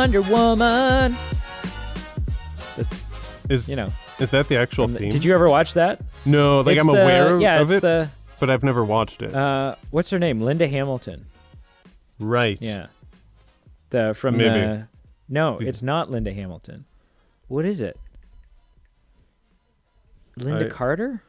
Wonder 0.00 0.22
Woman. 0.22 1.14
That's 2.78 3.04
Is 3.50 3.68
you 3.68 3.76
know. 3.76 3.92
is 4.18 4.30
that 4.30 4.48
the 4.48 4.56
actual 4.56 4.86
from 4.86 4.94
the- 4.94 5.00
theme? 5.00 5.10
did 5.10 5.26
you 5.26 5.34
ever 5.34 5.46
watch 5.46 5.74
that? 5.74 6.00
No, 6.24 6.62
like 6.62 6.76
It's 6.78 6.86
I'm 6.86 6.94
the- 6.94 7.02
aware 7.02 7.38
yeah, 7.38 7.60
of 7.60 7.68
it's 7.68 7.76
it, 7.76 7.80
the 7.82 8.08
but 8.38 8.48
I've 8.48 8.64
never 8.64 8.82
watched 8.82 9.20
it. 9.20 9.34
uh, 9.34 9.74
what's 9.90 10.08
her 10.08 10.18
name? 10.18 10.40
Linda 10.40 10.66
Hamilton. 10.68 11.26
right. 12.18 12.56
Yeah. 12.62 12.86
The 13.90 14.14
from 14.14 14.38
Maybe. 14.38 14.48
the 14.58 14.86
No, 15.28 15.58
The- 15.58 15.68
it's 15.68 15.82
not 15.82 16.10
Linda 16.10 16.32
Hamilton. 16.32 16.86
What 17.48 17.66
is 17.66 17.82
it? 17.82 17.98
Lynda 20.38 20.64
I- 20.64 20.68
Carter? 20.70 21.22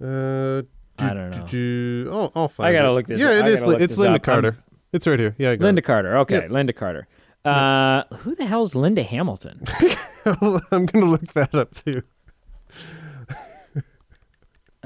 Uh, 0.00 0.62
I 1.00 1.12
don't 1.12 1.36
know. 1.36 1.44
do- 1.48 2.08
oh, 2.12 2.32
I'll 2.36 2.46
find 2.46 2.68
I 2.68 2.72
gotta 2.72 2.90
it. 2.90 2.92
look 2.92 3.06
this 3.08 3.20
Yeah, 3.20 3.30
up. 3.30 3.32
it 3.32 3.44
I 3.46 3.48
is. 3.48 3.60
gotta 3.62 3.66
Li- 3.66 3.72
look 3.74 3.82
It's 3.82 3.96
Lynda 3.96 4.02
up. 4.04 4.10
I'm- 4.10 4.20
Carter. 4.20 4.56
It's 4.92 5.06
right 5.08 5.18
here. 5.18 5.34
Yeah, 5.38 5.50
I 5.50 5.56
got 5.56 5.66
Lynda 5.66 5.78
it. 5.78 5.82
Carter. 5.84 6.16
Okay, 6.18 6.34
Yep. 6.42 6.50
Lynda 6.50 6.74
Carter. 6.76 7.08
Uh, 7.46 8.04
who 8.16 8.34
the 8.34 8.46
hell's 8.46 8.74
Linda 8.74 9.02
Hamilton? 9.02 9.62
I'm 10.24 10.86
gonna 10.86 11.06
look 11.06 11.32
that 11.34 11.54
up 11.54 11.74
too. 11.74 12.02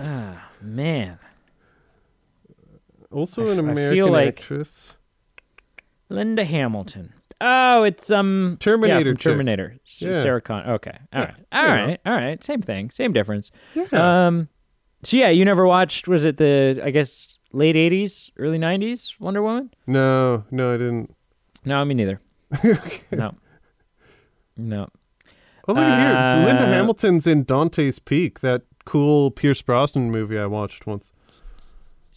Ah, 0.03 0.49
man. 0.63 1.19
Also 3.11 3.49
an 3.51 3.59
I 3.59 3.73
American 3.73 3.93
feel 3.95 4.09
like- 4.11 4.29
actress. 4.41 4.97
Linda 6.09 6.45
Hamilton. 6.45 7.13
Oh, 7.43 7.83
it's 7.85 8.11
um 8.11 8.53
yeah, 8.53 8.57
Terminator 8.65 9.11
from 9.11 9.17
chick. 9.17 9.23
Terminator. 9.33 9.77
S- 9.87 10.03
Yeah. 10.03 10.13
Sarah 10.13 10.41
Con. 10.43 10.69
Okay, 10.69 10.99
all 11.13 11.21
right, 11.23 11.35
all 11.53 11.63
you 11.63 11.69
know. 11.69 11.75
right, 11.87 12.01
all 12.07 12.13
right. 12.15 12.43
Same 12.45 12.61
thing, 12.63 12.91
same 12.91 13.13
difference. 13.13 13.51
Yeah. 13.75 14.27
Um, 14.27 14.49
so 15.05 15.17
yeah, 15.17 15.29
you 15.31 15.45
never 15.45 15.67
watched? 15.67 16.07
Was 16.09 16.25
it 16.27 16.37
the 16.37 16.81
I 16.85 16.91
guess 16.91 17.39
late 17.53 17.77
'80s, 17.77 18.31
early 18.39 18.59
'90s 18.59 19.19
Wonder 19.21 19.43
Woman? 19.43 19.71
no, 19.87 20.45
no, 20.51 20.75
I 20.75 20.77
didn't. 20.77 21.15
No, 21.65 21.83
me 21.85 21.95
neither. 21.95 22.21
no, 23.13 23.35
no. 24.57 24.89
Oh, 25.69 25.73
look 25.73 25.85
at 25.85 26.35
here. 26.35 26.45
Linda 26.45 26.65
Uh, 26.65 26.67
Hamilton's 26.67 27.27
in 27.27 27.45
Dante's 27.45 27.99
Peak, 27.99 28.41
that 28.41 28.63
cool 28.85 29.31
Pierce 29.31 29.63
Brosnan 29.63 30.11
movie 30.11 30.39
I 30.39 30.47
watched 30.47 30.87
once. 30.87 31.13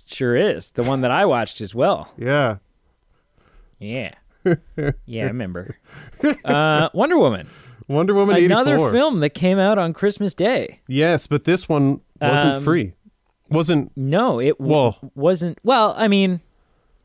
Sure 0.05 0.35
is 0.35 0.71
the 0.71 0.83
one 0.83 1.01
that 1.01 1.11
I 1.11 1.25
watched 1.25 1.61
as 1.61 1.73
well. 1.75 2.11
Yeah. 2.17 2.57
Yeah, 3.79 4.13
yeah, 5.05 5.23
I 5.23 5.25
remember. 5.27 5.77
Uh, 6.45 6.89
Wonder 6.93 7.17
Woman, 7.19 7.47
Wonder 7.89 8.13
Woman 8.13 8.37
another 8.43 8.75
84. 8.75 8.91
film 8.91 9.19
that 9.19 9.31
came 9.31 9.59
out 9.59 9.77
on 9.77 9.93
Christmas 9.93 10.33
Day. 10.33 10.79
Yes, 10.87 11.27
but 11.27 11.43
this 11.43 11.67
one 11.67 11.99
wasn't 12.21 12.55
Um, 12.55 12.63
free. 12.63 12.93
Wasn't 13.49 13.91
No, 13.97 14.39
it 14.39 14.57
w- 14.57 14.93
wasn't. 15.15 15.59
Well, 15.63 15.93
I 15.97 16.07
mean, 16.07 16.39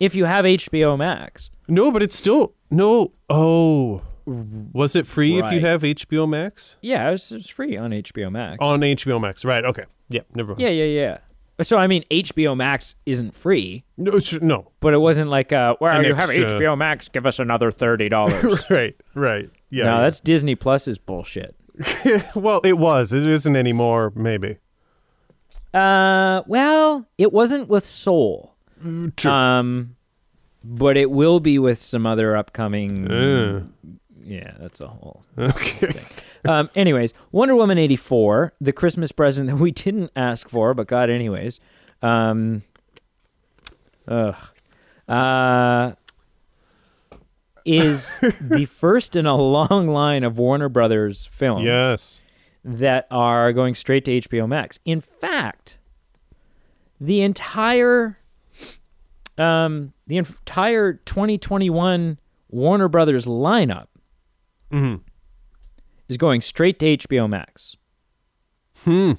if 0.01 0.15
you 0.15 0.25
have 0.27 0.45
HBO 0.45 0.97
Max, 0.99 1.51
No, 1.69 1.91
but 1.91 2.03
it's 2.03 2.17
still 2.17 2.55
no. 2.71 3.13
Oh, 3.31 4.03
was 4.27 4.95
it 4.95 5.07
free 5.07 5.39
if 5.39 5.51
you 5.53 5.61
have 5.61 5.81
HBO 5.83 6.29
Max 6.29 6.77
yeah, 6.83 7.09
it 7.09 7.13
was, 7.13 7.33
it 7.33 7.37
was 7.37 7.49
free 7.51 7.77
on 7.79 7.91
HBO 7.93 8.31
Max. 8.31 8.59
on 8.61 8.81
HBO 8.81 9.21
Max? 9.21 9.45
Right. 9.45 9.65
Okay. 9.65 9.85
Yeah. 10.11 10.21
Never. 10.35 10.53
mind. 10.53 10.61
yeah, 10.61 10.69
yeah, 10.71 10.85
yeah. 10.85 11.19
So 11.63 11.77
I 11.77 11.87
mean, 11.89 12.05
HBO 12.11 12.57
Max 12.57 12.95
isn't 13.07 13.35
free, 13.35 13.85
No. 13.97 14.13
it's- 14.17 14.41
No. 14.41 14.71
but 14.81 14.95
it 14.95 14.99
wasn't 14.99 15.29
like, 15.31 15.53
uh, 15.53 15.75
well, 15.81 15.99
An 15.99 16.05
you 16.05 16.15
have 16.15 16.31
HBO 16.31 16.77
Max, 16.79 17.09
give 17.09 17.27
us 17.27 17.39
another 17.39 17.71
thirty 17.73 18.09
dollars. 18.09 18.64
Right. 18.70 18.95
Right. 19.14 19.51
Yeah. 19.70 19.85
no, 19.85 19.95
yeah. 19.97 20.01
that's 20.03 20.20
Disney 20.20 20.55
Plus's 20.55 20.98
bullshit. 20.98 21.57
well, 22.35 22.61
it 22.64 22.79
was. 22.79 23.13
It 23.13 23.27
isn't 23.27 23.57
anymore. 23.57 24.13
Maybe. 24.14 24.58
Uh, 25.75 26.42
well, 26.47 27.07
it 27.19 27.33
wasn't 27.33 27.69
with 27.69 27.87
Soul. 27.87 28.55
True. 29.16 29.30
Um, 29.33 29.96
but 30.64 30.96
it 30.96 31.11
will 31.11 31.40
be 31.40 31.58
with 31.58 31.80
some 31.80 32.06
other 32.06 32.36
upcoming. 32.36 33.11
Uh, 33.11 33.62
Yeah, 34.24 34.52
that's 34.58 34.80
a 34.80 34.89
whole. 34.89 35.24
okay. 35.39 36.00
um, 36.44 36.68
anyways, 36.74 37.14
Wonder 37.33 37.56
Woman 37.56 37.78
eighty 37.78 37.96
four, 37.96 38.52
the 38.61 38.72
Christmas 38.72 39.11
present 39.12 39.48
that 39.48 39.56
we 39.56 39.70
didn't 39.70 40.11
ask 40.16 40.48
for 40.48 40.74
but 40.74 40.86
got 40.86 41.08
anyways. 41.11 41.61
Um, 42.02 42.62
ugh, 44.06 44.36
uh, 45.08 45.92
is 47.64 48.18
the 48.40 48.64
first 48.66 49.16
in 49.16 49.27
a 49.27 49.36
long 49.36 49.89
line 49.89 50.24
of 50.24 50.39
Warner 50.39 50.68
Brothers 50.68 51.27
films 51.33 51.64
Yes. 51.64 52.22
that 52.64 53.06
are 53.10 53.52
going 53.52 53.74
straight 53.74 54.05
to 54.06 54.20
HBO 54.20 54.46
Max. 54.48 54.78
In 54.84 55.00
fact, 55.00 55.78
the 57.00 57.20
entire 57.22 58.17
um 59.39 59.93
the 60.07 60.17
entire 60.17 60.95
2021 60.95 62.19
Warner 62.51 62.89
Brothers 62.89 63.27
lineup 63.27 63.87
hmm 64.71 64.97
is 66.09 66.17
going 66.17 66.41
straight 66.41 66.79
to 66.79 66.97
HBO 66.97 67.29
Max. 67.29 67.77
Hmm. 68.85 69.13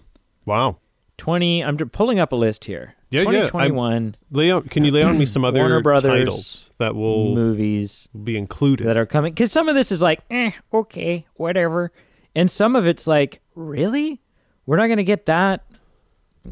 Wow. 0.46 0.78
20 1.18 1.64
I'm 1.64 1.78
pulling 1.78 2.20
up 2.20 2.32
a 2.32 2.36
list 2.36 2.66
here. 2.66 2.96
Yeah, 3.12 3.22
yeah, 3.24 3.28
I'm- 3.28 3.48
2021 3.50 4.16
Lay 4.32 4.52
out. 4.52 4.70
Can 4.70 4.84
you 4.86 4.92
lay 4.92 5.04
on 5.04 5.18
me 5.18 5.26
some 5.26 5.44
other 5.46 5.60
Warner 5.60 5.82
Brothers 5.82 6.12
titles 6.12 6.72
that 6.80 6.96
will 6.96 7.36
movies 7.36 8.08
be 8.24 8.38
included? 8.38 8.88
that 8.88 8.98
are 8.98 9.06
coming 9.06 9.36
cuz 9.36 9.52
some 9.52 9.68
of 9.70 9.76
this 9.76 9.92
is 9.92 10.02
like, 10.02 10.22
"Eh, 10.32 10.52
okay, 10.74 11.26
whatever." 11.36 11.92
And 12.36 12.50
some 12.50 12.76
of 12.76 12.86
it's 12.88 13.06
like, 13.08 13.42
"Really? 13.56 14.22
We're 14.66 14.78
not 14.78 14.86
going 14.88 14.98
to 14.98 15.04
get 15.04 15.26
that 15.26 15.66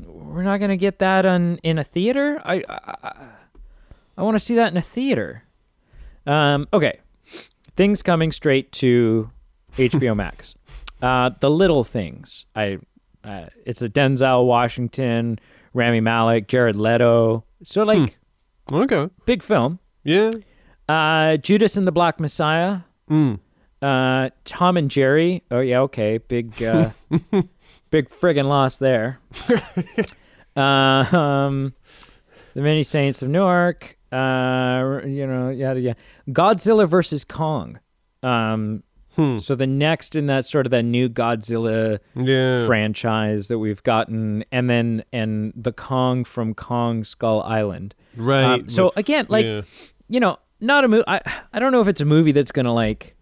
we're 0.06 0.44
not 0.44 0.58
going 0.58 0.70
to 0.70 0.78
get 0.78 1.00
that 1.00 1.26
on 1.26 1.58
in 1.64 1.78
a 1.80 1.84
theater? 1.84 2.42
I 2.44 2.56
I, 2.68 2.96
I 3.04 3.26
want 4.24 4.36
to 4.36 4.40
see 4.40 4.56
that 4.56 4.72
in 4.72 4.78
a 4.78 4.82
theater." 4.82 5.44
Um, 6.26 6.68
okay. 6.74 7.00
Things 7.76 8.02
coming 8.02 8.32
straight 8.32 8.72
to 8.74 9.32
HBO 9.76 10.16
Max. 10.16 10.56
Uh, 11.02 11.32
the 11.40 11.50
little 11.50 11.84
things. 11.84 12.46
I 12.56 12.80
uh, 13.24 13.48
it's 13.66 13.82
a 13.82 13.90
Denzel 13.90 14.46
Washington, 14.46 15.40
Rami 15.74 16.02
Malek, 16.02 16.48
Jared 16.48 16.76
Leto. 16.76 17.44
So 17.64 17.84
like 17.84 18.18
okay. 18.72 19.10
big 19.26 19.44
film. 19.44 19.80
Yeah. 20.04 20.32
Uh, 20.88 21.38
Judas 21.38 21.76
and 21.76 21.88
the 21.88 21.92
Black 21.92 22.20
Messiah. 22.20 22.80
Mm. 23.10 23.40
Uh, 23.82 24.30
Tom 24.46 24.78
and 24.78 24.90
Jerry. 24.90 25.44
Oh 25.52 25.60
yeah, 25.60 25.82
okay, 25.82 26.18
big, 26.18 26.64
uh, 26.64 26.92
big 27.92 28.10
friggin' 28.10 28.48
loss 28.48 28.78
there. 28.78 29.20
uh, 30.56 30.60
um, 30.60 31.74
the 32.54 32.62
Many 32.62 32.84
Saints 32.84 33.22
of 33.22 33.30
Newark. 33.30 33.97
Uh, 34.12 35.02
you 35.06 35.28
know, 35.28 35.50
yada 35.50 35.80
yada. 35.80 36.00
Godzilla 36.30 36.88
versus 36.88 37.24
Kong. 37.24 37.80
Um, 38.24 38.84
Hmm. 39.16 39.38
so 39.40 39.56
the 39.56 39.66
next 39.66 40.16
in 40.16 40.28
that 40.28 40.46
sort 40.46 40.68
of 40.68 40.72
that 40.72 40.84
new 40.84 41.10
Godzilla 41.10 41.98
Yeah. 42.16 42.68
franchise 42.68 43.48
that 43.48 43.58
we've 43.58 43.82
gotten, 43.82 44.46
and 44.52 44.70
then 44.70 45.04
and 45.12 45.54
the 45.56 45.72
Kong 45.74 46.24
from 46.24 46.54
Kong 46.54 47.04
Skull 47.04 47.42
Island. 47.42 47.96
Right. 48.16 48.44
Um, 48.62 48.70
so 48.70 48.86
with- 48.86 48.98
again, 48.98 49.26
like 49.30 49.46
yeah. 49.46 49.62
you 50.08 50.20
know, 50.20 50.38
not 50.62 50.84
a 50.86 50.88
movie. 50.88 51.04
I 51.08 51.20
I 51.52 51.58
don't 51.60 51.72
know 51.72 51.82
if 51.82 51.88
it's 51.88 52.00
a 52.02 52.06
movie 52.06 52.32
that's 52.32 52.52
gonna 52.52 52.74
like 52.74 53.16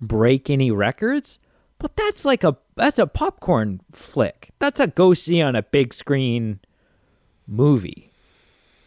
break 0.00 0.48
any 0.48 0.70
records, 0.70 1.38
but 1.78 1.94
that's 1.94 2.24
like 2.24 2.42
a 2.42 2.56
that's 2.76 2.98
a 2.98 3.06
popcorn 3.06 3.82
flick. 3.92 4.48
That's 4.58 4.80
a 4.80 4.86
go 4.86 5.12
see 5.12 5.42
on 5.42 5.54
a 5.56 5.62
big 5.62 5.92
screen 5.92 6.60
movie, 7.46 8.07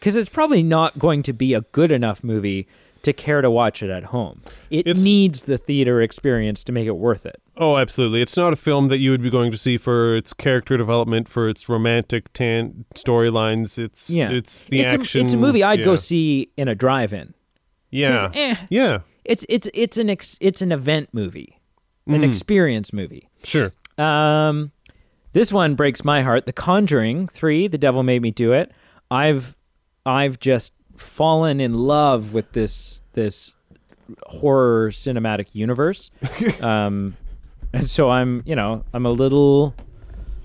because 0.02 0.16
it's 0.16 0.28
probably 0.28 0.64
not 0.64 0.98
going 0.98 1.22
to 1.22 1.32
be 1.32 1.54
a 1.54 1.60
good 1.60 1.92
enough 1.92 2.24
movie 2.24 2.66
to 3.02 3.12
care 3.12 3.40
to 3.40 3.48
watch 3.48 3.84
it 3.84 3.88
at 3.90 4.04
home. 4.06 4.42
It 4.68 4.80
It's- 4.88 5.04
needs 5.04 5.42
the 5.42 5.56
theater 5.56 6.02
experience 6.02 6.64
to 6.64 6.72
make 6.72 6.86
it 6.88 6.96
worth 6.96 7.24
it. 7.24 7.40
Oh, 7.56 7.76
absolutely. 7.76 8.20
It's 8.20 8.36
not 8.36 8.52
a 8.52 8.56
film 8.56 8.88
that 8.88 8.98
you 8.98 9.12
would 9.12 9.22
be 9.22 9.30
going 9.30 9.52
to 9.52 9.56
see 9.56 9.76
for 9.78 10.16
its 10.16 10.32
character 10.34 10.76
development, 10.76 11.28
for 11.28 11.48
its 11.48 11.68
romantic 11.68 12.32
tan- 12.32 12.84
storylines. 12.96 13.78
It's 13.78 14.10
Yeah, 14.10 14.30
it's 14.32 14.64
the 14.64 14.80
it's 14.80 14.92
action. 14.92 15.20
A, 15.20 15.24
it's 15.24 15.34
a 15.34 15.36
movie 15.36 15.62
I'd 15.62 15.78
yeah. 15.80 15.84
go 15.84 15.94
see 15.96 16.50
in 16.56 16.66
a 16.66 16.74
drive-in. 16.74 17.34
Yeah. 17.90 18.30
eh, 18.34 18.56
Yeah. 18.70 19.00
it's 19.24 19.44
it's 19.48 19.68
it's 19.72 19.98
an 19.98 20.10
ex, 20.10 20.36
it's 20.40 20.62
an 20.62 20.72
event 20.72 21.10
movie, 21.12 21.60
an 22.08 22.22
Mhm. 22.22 22.24
experience 22.24 22.92
movie. 22.92 23.28
Sure. 23.44 23.72
Um, 23.98 24.72
this 25.32 25.52
one 25.52 25.74
breaks 25.76 26.04
my 26.04 26.22
heart. 26.22 26.46
The 26.46 26.52
Conjuring 26.52 27.28
Three, 27.28 27.68
The 27.68 27.78
Devil 27.78 28.02
Made 28.02 28.22
Me 28.22 28.30
Do 28.30 28.52
It. 28.52 28.72
I've 29.10 29.56
I've 30.04 30.38
just 30.40 30.72
fallen 30.96 31.60
in 31.60 31.74
love 31.74 32.34
with 32.34 32.52
this 32.52 33.00
this 33.12 33.54
horror 34.26 34.90
cinematic 34.90 35.48
universe. 35.54 36.10
um, 36.60 37.16
and 37.72 37.88
so 37.88 38.10
I'm 38.10 38.42
you 38.44 38.56
know 38.56 38.84
I'm 38.92 39.06
a 39.06 39.10
little 39.10 39.74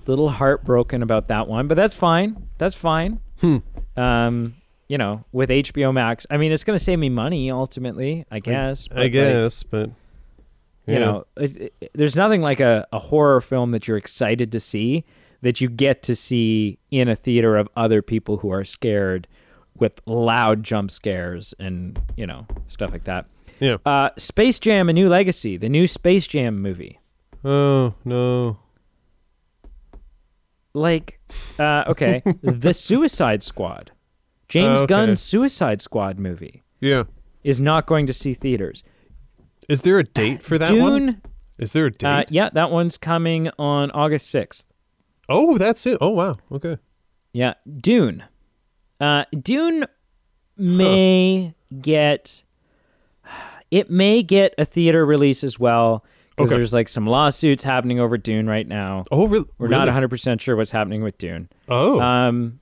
little 0.06 0.28
heartbroken 0.30 1.02
about 1.02 1.28
that 1.28 1.48
one, 1.48 1.68
but 1.68 1.76
that's 1.76 1.94
fine. 1.94 2.48
That's 2.58 2.74
fine. 2.74 3.20
Hmm. 3.40 3.58
Um, 3.96 4.54
you 4.88 4.96
know, 4.96 5.24
with 5.32 5.50
HBO 5.50 5.92
Max, 5.92 6.26
I 6.30 6.38
mean, 6.38 6.50
it's 6.50 6.64
going 6.64 6.78
to 6.78 6.82
save 6.82 6.98
me 6.98 7.10
money 7.10 7.50
ultimately, 7.50 8.24
I 8.30 8.40
guess. 8.40 8.88
I 8.90 9.00
like, 9.00 9.12
guess, 9.12 9.62
but 9.62 9.90
you 10.86 10.98
know 10.98 11.26
it, 11.36 11.72
it- 11.80 11.90
there's 11.92 12.16
nothing 12.16 12.40
like 12.40 12.60
a, 12.60 12.86
a 12.92 12.98
horror 12.98 13.42
film 13.42 13.72
that 13.72 13.86
you're 13.86 13.98
excited 13.98 14.50
to 14.52 14.60
see 14.60 15.04
that 15.42 15.60
you 15.60 15.68
get 15.68 16.02
to 16.04 16.16
see 16.16 16.78
in 16.90 17.08
a 17.08 17.14
theater 17.14 17.56
of 17.58 17.68
other 17.76 18.00
people 18.00 18.38
who 18.38 18.50
are 18.50 18.64
scared 18.64 19.28
with 19.80 20.00
loud 20.06 20.62
jump 20.64 20.90
scares 20.90 21.54
and 21.58 22.00
you 22.16 22.26
know 22.26 22.46
stuff 22.68 22.90
like 22.92 23.04
that 23.04 23.26
Yeah. 23.60 23.76
Uh, 23.86 24.10
Space 24.16 24.58
Jam: 24.58 24.88
A 24.88 24.92
New 24.92 25.08
Legacy, 25.08 25.56
the 25.56 25.68
new 25.68 25.86
Space 25.86 26.26
Jam 26.26 26.60
movie. 26.60 27.00
Oh 27.44 27.94
no. 28.04 28.58
Like, 30.74 31.18
uh, 31.58 31.84
okay, 31.88 32.22
the 32.42 32.72
Suicide 32.72 33.42
Squad, 33.42 33.90
James 34.48 34.80
Oh, 34.80 34.84
okay. 34.84 34.86
Gunn's 34.86 35.20
Suicide 35.20 35.80
Squad 35.82 36.18
movie 36.18 36.62
Yeah. 36.80 37.04
is 37.42 37.60
not 37.60 37.86
going 37.86 38.06
to 38.06 38.12
see 38.12 38.34
theaters. 38.34 38.84
Is 39.68 39.80
there 39.82 39.98
a 39.98 40.04
date 40.04 40.42
for 40.42 40.56
that 40.58 40.68
Dune, 40.68 40.80
one? 40.82 41.22
Is 41.58 41.72
there 41.72 41.86
a 41.86 41.90
date? 41.90 42.06
uh, 42.06 42.24
yeah, 42.28 42.50
that 42.52 42.70
one's 42.70 42.96
coming 42.96 43.50
on 43.58 43.90
August 43.90 44.30
sixth. 44.30 44.66
oh, 45.28 45.58
that's 45.58 45.84
it. 45.86 45.98
Oh 46.00 46.10
wow. 46.10 46.36
Okay. 46.52 46.78
Yeah, 47.32 47.54
Dune. 47.80 48.24
Uh, 49.00 49.24
Dune 49.42 49.84
may 50.56 51.54
get 51.80 52.42
it 53.70 53.90
may 53.90 54.22
get 54.22 54.54
a 54.58 54.64
theater 54.64 55.04
release 55.06 55.44
as 55.44 55.58
well 55.58 56.04
because 56.30 56.50
Okay. 56.50 56.58
there's 56.58 56.72
like 56.72 56.88
some 56.88 57.06
lawsuits 57.06 57.62
happening 57.64 58.00
over 58.00 58.16
Dune 58.16 58.46
right 58.48 58.66
now. 58.66 59.04
Oh, 59.12 59.26
re- 59.28 59.40
We're 59.58 59.66
really? 59.68 59.78
not 59.78 59.86
100 59.88 60.08
percent 60.08 60.40
sure 60.42 60.56
what's 60.56 60.70
happening 60.70 61.02
with 61.02 61.18
Dune. 61.18 61.48
Oh. 61.68 62.00
Um, 62.00 62.60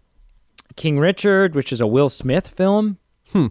King 0.76 0.98
Richard, 0.98 1.54
which 1.54 1.72
is 1.72 1.80
a 1.80 1.86
Will 1.86 2.08
Smith 2.10 2.48
film, 2.48 2.98
Hmm. 3.32 3.46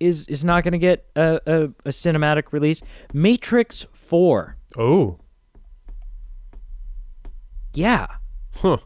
is 0.00 0.26
is 0.26 0.44
not 0.44 0.64
going 0.64 0.72
to 0.72 0.78
get 0.78 1.06
a, 1.16 1.40
a, 1.46 1.62
a 1.86 1.90
cinematic 1.90 2.52
release. 2.52 2.82
Matrix 3.14 3.86
4. 3.92 4.56
Oh. 4.76 5.18
yeah, 7.74 8.06
Huh. 8.56 8.78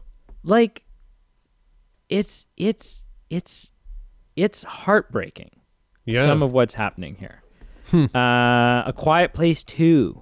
like 0.43 0.83
it's 2.09 2.47
it's 2.55 3.03
it's 3.29 3.71
it's 4.35 4.63
heartbreaking. 4.63 5.51
Yeah. 6.05 6.23
some 6.25 6.41
of 6.41 6.53
what's 6.53 6.75
happening 6.75 7.15
here. 7.19 7.43
Uh, 7.93 8.83
a 8.85 8.93
Quiet 8.95 9.33
Place 9.33 9.63
Two, 9.63 10.21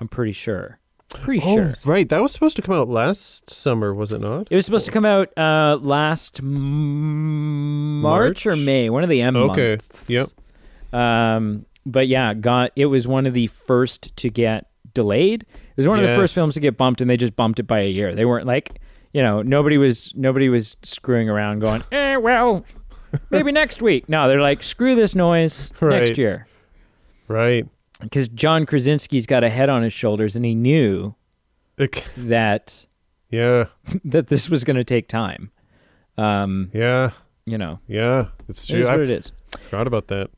I'm 0.00 0.08
pretty 0.08 0.32
sure. 0.32 0.78
Pretty 1.08 1.40
oh, 1.44 1.54
sure 1.54 1.74
right. 1.84 2.08
That 2.08 2.20
was 2.20 2.32
supposed 2.32 2.56
to 2.56 2.62
come 2.62 2.74
out 2.74 2.88
last 2.88 3.48
summer, 3.48 3.94
was 3.94 4.12
it 4.12 4.20
not? 4.20 4.48
it 4.50 4.54
was 4.54 4.64
supposed 4.64 4.86
to 4.86 4.92
come 4.92 5.04
out 5.04 5.36
uh, 5.38 5.78
last 5.80 6.40
m- 6.40 8.00
March, 8.00 8.44
or 8.46 8.56
May, 8.56 8.90
one 8.90 9.02
of 9.04 9.08
the 9.08 9.22
M 9.22 9.36
Okay. 9.36 9.70
months. 9.70 10.04
Yep. 10.08 10.28
Um, 10.92 11.66
but 11.84 12.08
yeah, 12.08 12.34
got 12.34 12.72
it 12.74 12.86
was 12.86 13.06
one 13.06 13.26
of 13.26 13.34
the 13.34 13.46
first 13.46 14.14
to 14.16 14.28
get 14.30 14.68
delayed. 14.94 15.42
It 15.42 15.76
was 15.76 15.88
one 15.88 16.00
of 16.00 16.08
the 16.08 16.14
first 16.16 16.34
films 16.34 16.54
to 16.54 16.60
get 16.60 16.76
bumped, 16.76 17.00
and 17.00 17.08
they 17.08 17.16
just 17.16 17.36
bumped 17.36 17.60
it 17.60 17.64
by 17.68 17.80
a 17.80 17.88
year. 17.90 18.14
They 18.14 18.24
weren't 18.24 18.46
like, 18.46 18.80
you 19.16 19.22
know, 19.22 19.40
nobody 19.40 19.78
was 19.78 20.12
nobody 20.14 20.50
was 20.50 20.76
screwing 20.82 21.30
around, 21.30 21.60
going, 21.60 21.82
eh, 21.92 22.16
well, 22.16 22.66
maybe 23.30 23.50
next 23.50 23.80
week. 23.80 24.10
No, 24.10 24.28
they're 24.28 24.42
like, 24.42 24.62
screw 24.62 24.94
this 24.94 25.14
noise 25.14 25.72
Right. 25.80 26.00
next 26.02 26.18
year. 26.18 26.46
Right. 27.26 27.66
because 28.00 28.28
John 28.28 28.66
Krasinski's 28.66 29.24
got 29.24 29.42
a 29.42 29.48
head 29.48 29.70
on 29.70 29.82
his 29.82 29.94
shoulders, 29.94 30.36
and 30.36 30.44
he 30.44 30.54
knew 30.54 31.14
that 32.18 32.84
Yeah. 33.30 33.66
that 34.04 34.26
this 34.26 34.50
was 34.50 34.64
going 34.64 34.76
to 34.76 34.84
take 34.84 35.08
time. 35.08 35.50
Um, 36.18 36.70
Yeah. 36.74 37.12
you 37.46 37.56
know, 37.56 37.80
Yeah. 37.88 38.26
It's 38.48 38.64
it 38.64 38.72
true. 38.72 38.80
is 38.80 38.86
I 38.86 38.96
what 38.96 39.00
it 39.00 39.10
is. 39.10 39.32
forgot 39.60 39.86
about 39.86 40.08
that. 40.08 40.28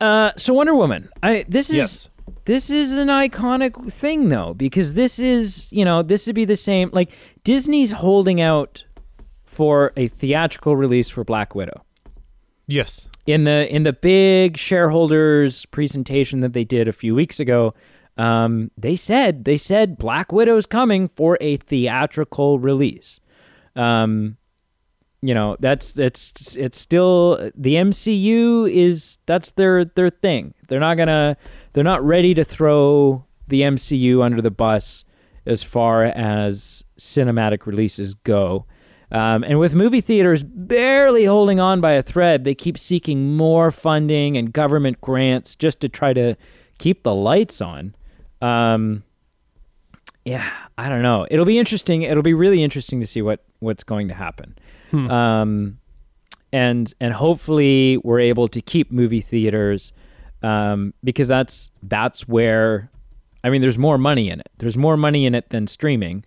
Uh, 0.00 0.32
so 0.36 0.54
Wonder 0.54 0.74
Woman, 0.74 1.10
I 1.22 1.44
this 1.48 1.68
is 1.68 1.76
Yes. 1.76 2.08
This 2.44 2.70
is 2.70 2.92
an 2.92 3.08
iconic 3.08 3.90
thing 3.92 4.28
though 4.28 4.54
because 4.54 4.94
this 4.94 5.18
is 5.18 5.70
you 5.70 5.84
know 5.84 6.02
this 6.02 6.26
would 6.26 6.34
be 6.34 6.44
the 6.44 6.56
same 6.56 6.90
like 6.92 7.10
Disney's 7.42 7.92
holding 7.92 8.40
out 8.40 8.84
for 9.44 9.92
a 9.96 10.08
theatrical 10.08 10.76
release 10.76 11.08
for 11.08 11.22
Black 11.24 11.54
Widow. 11.54 11.84
Yes. 12.66 13.08
in 13.26 13.44
the 13.44 13.72
in 13.74 13.82
the 13.82 13.92
big 13.92 14.56
shareholders 14.56 15.66
presentation 15.66 16.40
that 16.40 16.52
they 16.54 16.64
did 16.64 16.88
a 16.88 16.92
few 16.92 17.14
weeks 17.14 17.38
ago 17.40 17.74
um, 18.16 18.70
they 18.76 18.96
said 18.96 19.44
they 19.44 19.56
said 19.58 19.98
black 19.98 20.32
widow's 20.32 20.66
coming 20.66 21.08
for 21.08 21.36
a 21.40 21.56
theatrical 21.58 22.58
release 22.58 23.20
um, 23.76 24.36
you 25.24 25.32
know 25.32 25.56
that's 25.58 25.92
that's 25.92 26.54
it's 26.54 26.78
still 26.78 27.50
the 27.56 27.76
mcu 27.76 28.70
is 28.70 29.18
that's 29.24 29.52
their 29.52 29.84
their 29.84 30.10
thing 30.10 30.52
they're 30.68 30.80
not 30.80 30.96
gonna 30.96 31.34
they're 31.72 31.82
not 31.82 32.04
ready 32.04 32.34
to 32.34 32.44
throw 32.44 33.24
the 33.48 33.62
mcu 33.62 34.22
under 34.22 34.42
the 34.42 34.50
bus 34.50 35.04
as 35.46 35.62
far 35.62 36.04
as 36.04 36.82
cinematic 36.98 37.64
releases 37.64 38.12
go 38.12 38.66
um, 39.10 39.44
and 39.44 39.58
with 39.58 39.74
movie 39.74 40.00
theaters 40.00 40.42
barely 40.42 41.24
holding 41.24 41.60
on 41.60 41.80
by 41.80 41.92
a 41.92 42.02
thread, 42.02 42.42
they 42.42 42.54
keep 42.54 42.76
seeking 42.76 43.36
more 43.36 43.70
funding 43.70 44.36
and 44.36 44.52
government 44.52 45.00
grants 45.00 45.54
just 45.54 45.78
to 45.80 45.88
try 45.88 46.12
to 46.14 46.34
keep 46.78 47.04
the 47.04 47.14
lights 47.14 47.60
on. 47.60 47.94
Um, 48.42 49.04
yeah, 50.24 50.50
I 50.76 50.88
don't 50.88 51.02
know. 51.02 51.28
It'll 51.30 51.44
be 51.44 51.58
interesting. 51.58 52.02
It'll 52.02 52.24
be 52.24 52.34
really 52.34 52.62
interesting 52.64 52.98
to 53.00 53.06
see 53.06 53.22
what 53.22 53.44
what's 53.60 53.84
going 53.84 54.08
to 54.08 54.14
happen. 54.14 54.56
Um, 55.10 55.78
and 56.52 56.92
and 57.00 57.14
hopefully 57.14 57.98
we're 57.98 58.20
able 58.20 58.46
to 58.48 58.60
keep 58.60 58.92
movie 58.92 59.20
theaters 59.20 59.92
um, 60.42 60.94
because 61.02 61.26
that's 61.26 61.70
that's 61.82 62.28
where 62.28 62.90
I 63.42 63.50
mean 63.50 63.60
there's 63.60 63.78
more 63.78 63.98
money 63.98 64.30
in 64.30 64.40
it. 64.40 64.50
There's 64.58 64.76
more 64.76 64.96
money 64.96 65.26
in 65.26 65.34
it 65.34 65.50
than 65.50 65.66
streaming 65.66 66.24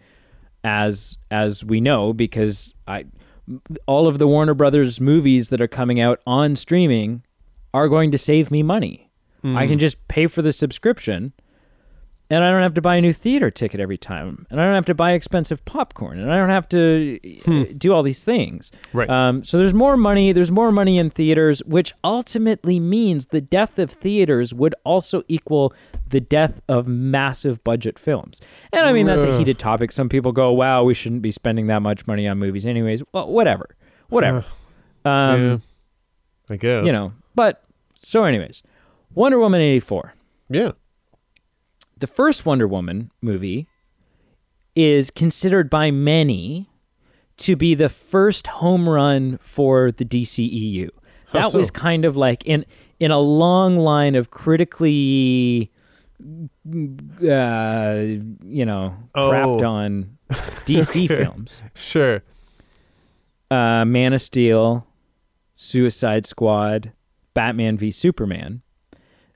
as 0.63 1.17
as 1.31 1.63
we 1.63 1.79
know 1.79 2.11
because 2.13 2.73
I 2.87 3.05
all 3.85 4.07
of 4.07 4.19
the 4.19 4.27
Warner 4.27 4.53
Brothers 4.53 4.99
movies 4.99 5.47
that 5.49 5.61
are 5.61 5.67
coming 5.67 5.99
out 6.01 6.19
on 6.27 6.55
streaming 6.57 7.23
are 7.73 7.87
going 7.87 8.11
to 8.11 8.17
save 8.17 8.51
me 8.51 8.63
money. 8.63 9.09
I 9.55 9.65
can 9.67 9.79
just 9.79 10.07
pay 10.09 10.27
for 10.27 10.41
the 10.41 10.51
subscription 10.51 11.31
and 12.29 12.43
I 12.43 12.51
don't 12.51 12.61
have 12.61 12.73
to 12.73 12.81
buy 12.81 12.97
a 12.97 13.01
new 13.01 13.13
theater 13.13 13.49
ticket 13.49 13.79
every 13.79 13.97
time. 13.97 14.45
And 14.49 14.59
I 14.59 14.65
don't 14.65 14.75
have 14.75 14.85
to 14.87 14.93
buy 14.93 15.13
expensive 15.13 15.63
popcorn 15.65 16.19
and 16.19 16.31
I 16.31 16.37
don't 16.37 16.49
have 16.49 16.67
to 16.69 17.19
uh, 17.47 17.73
do 17.77 17.93
all 17.93 18.03
these 18.03 18.23
things. 18.23 18.71
Right. 18.91 19.09
Um, 19.09 19.43
so 19.43 19.57
there's 19.57 19.73
more 19.73 19.95
money. 19.95 20.31
There's 20.33 20.51
more 20.51 20.71
money 20.71 20.97
in 20.97 21.09
theaters, 21.09 21.63
which 21.65 21.93
ultimately 22.03 22.79
means 22.79 23.27
the 23.27 23.41
death 23.41 23.79
of 23.79 23.91
theaters 23.91 24.53
would 24.53 24.75
also 24.83 25.23
equal 25.27 25.73
the 26.07 26.19
death 26.19 26.61
of 26.67 26.87
massive 26.87 27.63
budget 27.63 27.97
films. 27.97 28.41
And 28.73 28.85
I 28.85 28.91
mean, 28.91 29.05
that's 29.05 29.23
a 29.23 29.37
heated 29.37 29.57
topic. 29.59 29.91
Some 29.91 30.09
people 30.09 30.31
go, 30.31 30.51
wow, 30.51 30.83
we 30.83 30.93
shouldn't 30.93 31.21
be 31.21 31.31
spending 31.31 31.67
that 31.67 31.81
much 31.81 32.07
money 32.07 32.27
on 32.27 32.37
movies 32.39 32.65
anyways. 32.65 33.03
Well, 33.13 33.27
whatever. 33.29 33.75
Whatever. 34.09 34.43
Um, 35.05 35.43
yeah. 35.43 35.57
I 36.49 36.57
guess. 36.57 36.85
You 36.85 36.91
know, 36.91 37.13
but 37.35 37.63
so, 37.97 38.23
anyways, 38.23 38.63
Wonder 39.13 39.39
Woman 39.39 39.61
84. 39.61 40.13
Yeah. 40.49 40.71
The 41.99 42.07
first 42.07 42.45
Wonder 42.45 42.67
Woman 42.67 43.11
movie 43.21 43.67
is 44.75 45.09
considered 45.09 45.69
by 45.69 45.89
many 45.91 46.69
to 47.37 47.55
be 47.55 47.73
the 47.73 47.89
first 47.89 48.47
home 48.47 48.87
run 48.87 49.37
for 49.39 49.91
the 49.91 50.05
DCEU. 50.05 50.89
How 51.27 51.41
That 51.43 51.51
so? 51.51 51.57
was 51.57 51.71
kind 51.71 52.05
of 52.05 52.15
like 52.17 52.43
in 52.45 52.65
in 52.99 53.11
a 53.11 53.19
long 53.19 53.77
line 53.77 54.15
of 54.15 54.31
critically 54.31 55.71
uh, 56.19 58.01
you 58.43 58.65
know, 58.65 58.95
crapped 59.15 59.61
Oh. 59.61 59.65
on 59.65 60.17
DC 60.65 61.05
Okay. 61.05 61.23
films. 61.23 61.61
Sure. 61.75 62.23
uh, 63.51 63.85
Man 63.85 64.13
of 64.13 64.21
Steel, 64.21 64.85
Suicide 65.53 66.25
Squad, 66.25 66.91
Batman 67.33 67.77
v 67.77 67.91
Superman. 67.91 68.61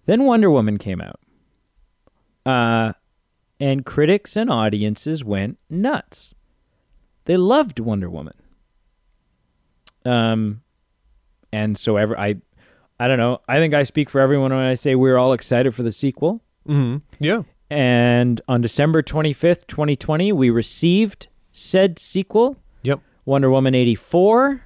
Then 0.05 0.25
Wonder 0.25 0.49
Woman 0.51 0.77
came 0.77 0.99
out. 0.99 1.19
Uh, 2.45 2.93
and 3.59 3.85
critics 3.85 4.35
and 4.35 4.49
audiences 4.49 5.23
went 5.23 5.59
nuts. 5.69 6.33
They 7.25 7.37
loved 7.37 7.79
Wonder 7.79 8.09
Woman. 8.09 8.33
Um, 10.03 10.61
and 11.53 11.77
so 11.77 11.97
ever 11.97 12.17
I, 12.17 12.35
I 12.99 13.07
don't 13.07 13.19
know. 13.19 13.41
I 13.47 13.57
think 13.57 13.73
I 13.73 13.83
speak 13.83 14.09
for 14.09 14.19
everyone 14.19 14.51
when 14.51 14.63
I 14.63 14.73
say 14.73 14.95
we're 14.95 15.17
all 15.17 15.33
excited 15.33 15.75
for 15.75 15.83
the 15.83 15.91
sequel. 15.91 16.41
Mm-hmm. 16.67 16.97
Yeah. 17.19 17.43
And 17.69 18.41
on 18.47 18.61
December 18.61 19.01
twenty 19.01 19.33
fifth, 19.33 19.67
twenty 19.67 19.95
twenty, 19.95 20.31
we 20.31 20.49
received 20.49 21.27
said 21.51 21.99
sequel. 21.99 22.57
Yep. 22.83 22.99
Wonder 23.25 23.51
Woman 23.51 23.75
84. 23.75 24.63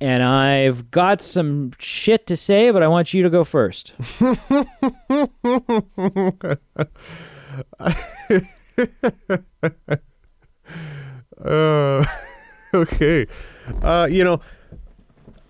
And 0.00 0.22
I've 0.22 0.90
got 0.90 1.20
some 1.20 1.72
shit 1.78 2.26
to 2.28 2.36
say, 2.36 2.70
but 2.70 2.82
I 2.82 2.88
want 2.88 3.12
you 3.12 3.22
to 3.22 3.30
go 3.30 3.44
first. 3.44 3.92
Uh, 11.44 12.04
okay. 12.74 13.26
Uh, 13.82 14.08
you 14.10 14.24
know, 14.24 14.40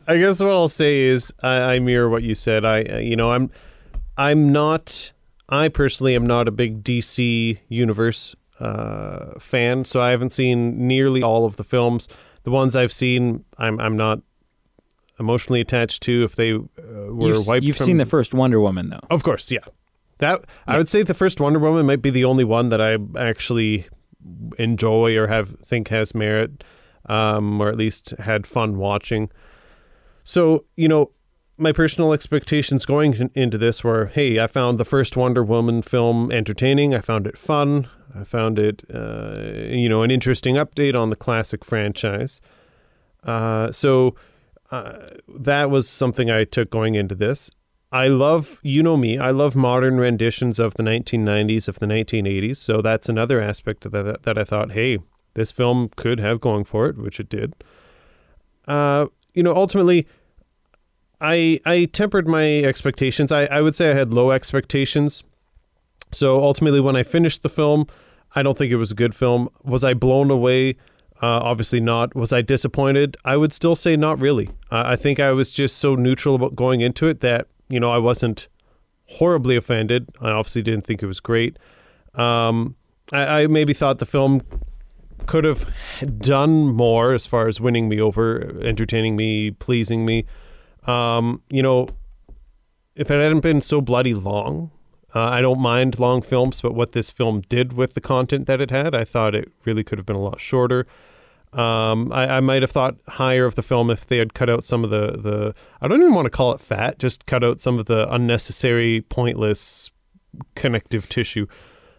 I 0.07 0.19
guess 0.19 0.41
what 0.41 0.51
I'll 0.51 0.69
say 0.69 1.01
is 1.01 1.33
I, 1.43 1.75
I 1.75 1.79
mirror 1.79 2.09
what 2.09 2.23
you 2.23 2.35
said. 2.35 2.65
I, 2.65 2.83
uh, 2.83 2.99
you 2.99 3.17
know, 3.17 3.33
I'm, 3.33 3.51
I'm 4.17 4.53
not. 4.53 5.13
I 5.49 5.69
personally 5.69 6.15
am 6.15 6.25
not 6.25 6.47
a 6.47 6.53
big 6.53 6.85
DC 6.85 7.59
universe 7.69 8.37
uh, 8.61 9.39
fan, 9.41 9.85
so 9.85 10.01
I 10.01 10.11
haven't 10.11 10.33
seen 10.33 10.87
nearly 10.87 11.23
all 11.23 11.45
of 11.45 11.57
the 11.57 11.65
films. 11.65 12.09
The 12.45 12.51
ones 12.51 12.77
I've 12.77 12.93
seen, 12.93 13.45
I'm, 13.59 13.81
I'm 13.81 13.97
not 13.97 14.21
emotionally 15.21 15.61
attached 15.61 16.03
to. 16.05 16.25
If 16.25 16.35
they 16.35 16.55
uh, 16.55 16.63
were 16.79 17.29
You've, 17.29 17.47
wiped 17.47 17.65
you've 17.65 17.77
from, 17.77 17.87
seen 17.87 17.97
the 17.99 18.05
first 18.05 18.35
Wonder 18.35 18.61
Woman 18.61 18.91
though. 18.91 19.07
Of 19.11 19.23
course, 19.23 19.51
yeah. 19.53 19.61
That 20.19 20.45
I 20.67 20.77
would 20.77 20.89
say 20.89 21.03
the 21.03 21.15
first 21.15 21.41
Wonder 21.41 21.59
Woman 21.59 21.87
might 21.87 22.03
be 22.03 22.11
the 22.11 22.25
only 22.25 22.45
one 22.45 22.71
that 22.71 22.81
I 22.81 22.99
actually 23.19 23.87
enjoy 24.59 25.17
or 25.17 25.29
have 25.29 25.51
think 25.61 25.89
has 25.89 26.15
merit, 26.15 26.65
um, 27.07 27.61
or 27.61 27.69
at 27.69 27.77
least 27.77 28.11
had 28.19 28.47
fun 28.47 28.77
watching. 28.77 29.31
So 30.25 30.65
you 30.77 30.89
know, 30.89 31.13
my 31.57 31.73
personal 31.73 32.13
expectations 32.13 32.85
going 32.85 33.31
into 33.35 33.57
this 33.57 33.85
were, 33.85 34.07
hey, 34.07 34.39
I 34.41 34.47
found 34.47 34.79
the 34.79 34.85
first 34.85 35.17
Wonder 35.17 35.45
Woman 35.45 35.83
film 35.83 36.33
entertaining. 36.33 36.95
I 36.95 37.01
found 37.01 37.27
it 37.27 37.39
fun. 37.39 37.89
I 38.15 38.25
found 38.25 38.59
it, 38.59 38.83
uh, 38.93 39.43
you 39.69 39.89
know, 39.89 40.03
an 40.03 40.11
interesting 40.11 40.57
update 40.57 41.01
on 41.01 41.11
the 41.11 41.17
classic 41.17 41.65
franchise. 41.65 42.41
Uh, 43.23 43.71
so 43.71 44.15
uh, 44.71 45.11
that 45.29 45.71
was 45.71 45.89
something 45.89 46.31
I 46.31 46.45
took 46.45 46.71
going 46.71 46.95
into 46.95 47.15
this. 47.15 47.51
I 47.93 48.07
love, 48.07 48.61
you 48.63 48.85
know 48.85 48.97
me, 48.97 49.19
I 49.19 49.33
love 49.33 49.57
modern 49.57 49.99
renditions 49.99 50.61
of 50.61 50.75
the 50.75 50.85
1990s, 50.85 51.67
of 51.67 51.81
the 51.81 51.87
1980s. 51.87 52.57
So 52.57 52.81
that's 52.81 53.09
another 53.09 53.41
aspect 53.41 53.85
of 53.85 53.93
that 53.93 54.23
that 54.23 54.39
I 54.39 54.45
thought, 54.45 54.73
hey, 54.73 54.99
this 55.35 55.51
film 55.51 55.91
could 55.97 56.21
have 56.21 56.41
going 56.41 56.65
for 56.65 56.87
it, 56.87 56.97
which 56.97 57.19
it 57.19 57.29
did. 57.29 57.55
Uh, 58.69 59.07
you 59.35 59.43
know, 59.43 59.55
ultimately, 59.55 60.07
I 61.21 61.61
I 61.67 61.87
tempered 61.87 62.29
my 62.29 62.59
expectations. 62.59 63.33
I, 63.33 63.47
I 63.47 63.61
would 63.61 63.75
say 63.75 63.91
I 63.91 63.95
had 63.95 64.15
low 64.15 64.31
expectations. 64.31 65.25
So 66.13 66.43
ultimately, 66.43 66.81
when 66.81 66.97
I 66.97 67.03
finished 67.03 67.43
the 67.43 67.49
film, 67.49 67.87
I 68.35 68.43
don't 68.43 68.57
think 68.57 68.73
it 68.73 68.77
was 68.77 68.93
a 68.93 68.97
good 68.97 69.15
film. 69.15 69.49
Was 69.65 69.83
I 69.83 69.95
blown 69.95 70.31
away? 70.31 70.77
Uh, 71.23 71.41
obviously 71.43 71.81
not. 71.81 72.15
Was 72.15 72.33
I 72.33 72.41
disappointed? 72.41 73.17
I 73.25 73.37
would 73.37 73.53
still 73.53 73.77
say 73.77 73.97
not 73.97 74.19
really. 74.19 74.49
Uh, 74.71 74.85
I 74.87 74.97
think 74.97 75.21
I 75.21 75.33
was 75.33 75.51
just 75.51 75.77
so 75.77 75.95
neutral 75.95 76.35
about 76.35 76.57
going 76.57 76.81
into 76.81 77.07
it 77.09 77.21
that 77.21 77.47
you 77.69 77.79
know 77.79 77.91
I 77.91 77.99
wasn't 77.99 78.49
horribly 79.07 79.57
offended. 79.57 80.09
I 80.21 80.31
obviously 80.31 80.63
didn't 80.63 80.87
think 80.87 81.03
it 81.03 81.07
was 81.07 81.21
great. 81.21 81.59
Um, 82.15 82.77
I, 83.13 83.43
I 83.43 83.47
maybe 83.49 83.75
thought 83.75 83.99
the 83.99 84.07
film 84.07 84.43
could 85.27 85.45
have 85.45 85.71
done 86.19 86.69
more 86.69 87.13
as 87.13 87.27
far 87.27 87.49
as 87.49 87.61
winning 87.61 87.89
me 87.89 88.01
over, 88.01 88.59
entertaining 88.63 89.17
me, 89.17 89.51
pleasing 89.51 90.07
me. 90.07 90.25
Um, 90.87 91.43
you 91.51 91.63
know, 91.63 91.89
if 92.97 93.11
it 93.11 93.21
hadn't 93.21 93.41
been 93.41 93.61
so 93.61 93.81
bloody 93.81 94.15
long, 94.15 94.71
uh, 95.15 95.21
I 95.21 95.41
don't 95.41 95.61
mind 95.61 95.99
long 95.99 96.23
films, 96.23 96.61
but 96.61 96.75
what 96.75 96.93
this 96.93 97.11
film 97.11 97.43
did 97.49 97.73
with 97.73 97.95
the 97.95 98.01
content 98.01 98.47
that 98.47 98.61
it 98.61 98.71
had, 98.71 98.95
I 98.95 99.05
thought 99.05 99.35
it 99.35 99.53
really 99.65 99.85
could 99.85 99.99
have 99.99 100.07
been 100.07 100.17
a 100.17 100.21
lot 100.21 100.41
shorter. 100.41 100.87
Um, 101.53 102.13
I, 102.13 102.37
I 102.37 102.41
might 102.41 102.63
have 102.63 102.71
thought 102.71 102.97
higher 103.09 103.45
of 103.45 103.57
the 103.57 103.63
film 103.63 103.91
if 103.91 104.07
they 104.07 104.19
had 104.19 104.35
cut 104.35 104.49
out 104.49 104.63
some 104.63 104.85
of 104.85 104.91
the, 104.91 105.13
the 105.13 105.55
I 105.81 105.89
don't 105.89 106.01
even 106.01 106.15
want 106.15 106.27
to 106.27 106.31
call 106.31 106.53
it 106.53 106.61
fat, 106.61 106.99
just 106.99 107.27
cut 107.27 107.43
out 107.43 107.61
some 107.61 107.79
of 107.79 107.87
the 107.87 108.13
unnecessary, 108.13 109.01
pointless 109.03 109.91
connective 110.55 111.09
tissue. 111.09 111.47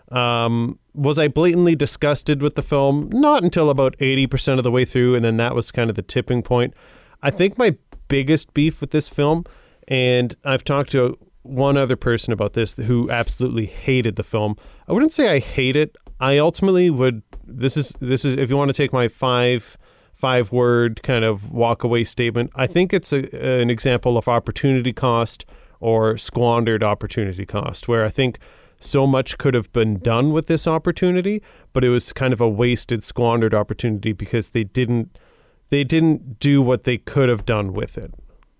Um, 0.09 0.79
was 0.93 1.17
I 1.17 1.27
blatantly 1.27 1.75
disgusted 1.75 2.41
with 2.41 2.55
the 2.55 2.61
film? 2.61 3.09
Not 3.11 3.43
until 3.43 3.69
about 3.69 3.97
80% 3.97 4.57
of 4.57 4.63
the 4.63 4.71
way 4.71 4.85
through, 4.85 5.15
and 5.15 5.23
then 5.23 5.37
that 5.37 5.55
was 5.55 5.71
kind 5.71 5.89
of 5.89 5.95
the 5.95 6.01
tipping 6.01 6.41
point. 6.41 6.73
I 7.21 7.31
think 7.31 7.57
my 7.57 7.75
biggest 8.07 8.53
beef 8.53 8.81
with 8.81 8.91
this 8.91 9.07
film, 9.07 9.45
and 9.87 10.35
I've 10.43 10.63
talked 10.63 10.91
to 10.91 11.17
one 11.43 11.77
other 11.77 11.95
person 11.95 12.33
about 12.33 12.53
this 12.53 12.75
who 12.75 13.09
absolutely 13.09 13.65
hated 13.65 14.15
the 14.15 14.23
film. 14.23 14.57
I 14.87 14.93
wouldn't 14.93 15.13
say 15.13 15.29
I 15.29 15.39
hate 15.39 15.75
it. 15.75 15.95
I 16.19 16.37
ultimately 16.37 16.89
would. 16.89 17.23
This 17.51 17.77
is 17.77 17.93
this 17.99 18.25
is 18.25 18.35
if 18.35 18.49
you 18.49 18.57
want 18.57 18.69
to 18.69 18.73
take 18.73 18.93
my 18.93 19.07
five 19.07 19.77
five 20.13 20.51
word 20.51 21.01
kind 21.03 21.25
of 21.25 21.51
walk 21.51 21.83
away 21.83 22.03
statement. 22.03 22.51
I 22.55 22.67
think 22.67 22.93
it's 22.93 23.11
a, 23.11 23.61
an 23.61 23.69
example 23.69 24.17
of 24.17 24.27
opportunity 24.27 24.93
cost 24.93 25.45
or 25.79 26.15
squandered 26.17 26.83
opportunity 26.83 27.45
cost, 27.45 27.87
where 27.87 28.05
I 28.05 28.09
think 28.09 28.37
so 28.79 29.05
much 29.07 29.37
could 29.37 29.53
have 29.53 29.71
been 29.73 29.99
done 29.99 30.31
with 30.31 30.47
this 30.47 30.67
opportunity, 30.67 31.41
but 31.73 31.83
it 31.83 31.89
was 31.89 32.13
kind 32.13 32.33
of 32.33 32.41
a 32.41 32.49
wasted, 32.49 33.03
squandered 33.03 33.53
opportunity 33.53 34.11
because 34.11 34.49
they 34.49 34.63
didn't 34.63 35.17
they 35.69 35.83
didn't 35.83 36.39
do 36.39 36.61
what 36.61 36.83
they 36.83 36.97
could 36.97 37.29
have 37.29 37.45
done 37.45 37.73
with 37.73 37.97
it. 37.97 38.13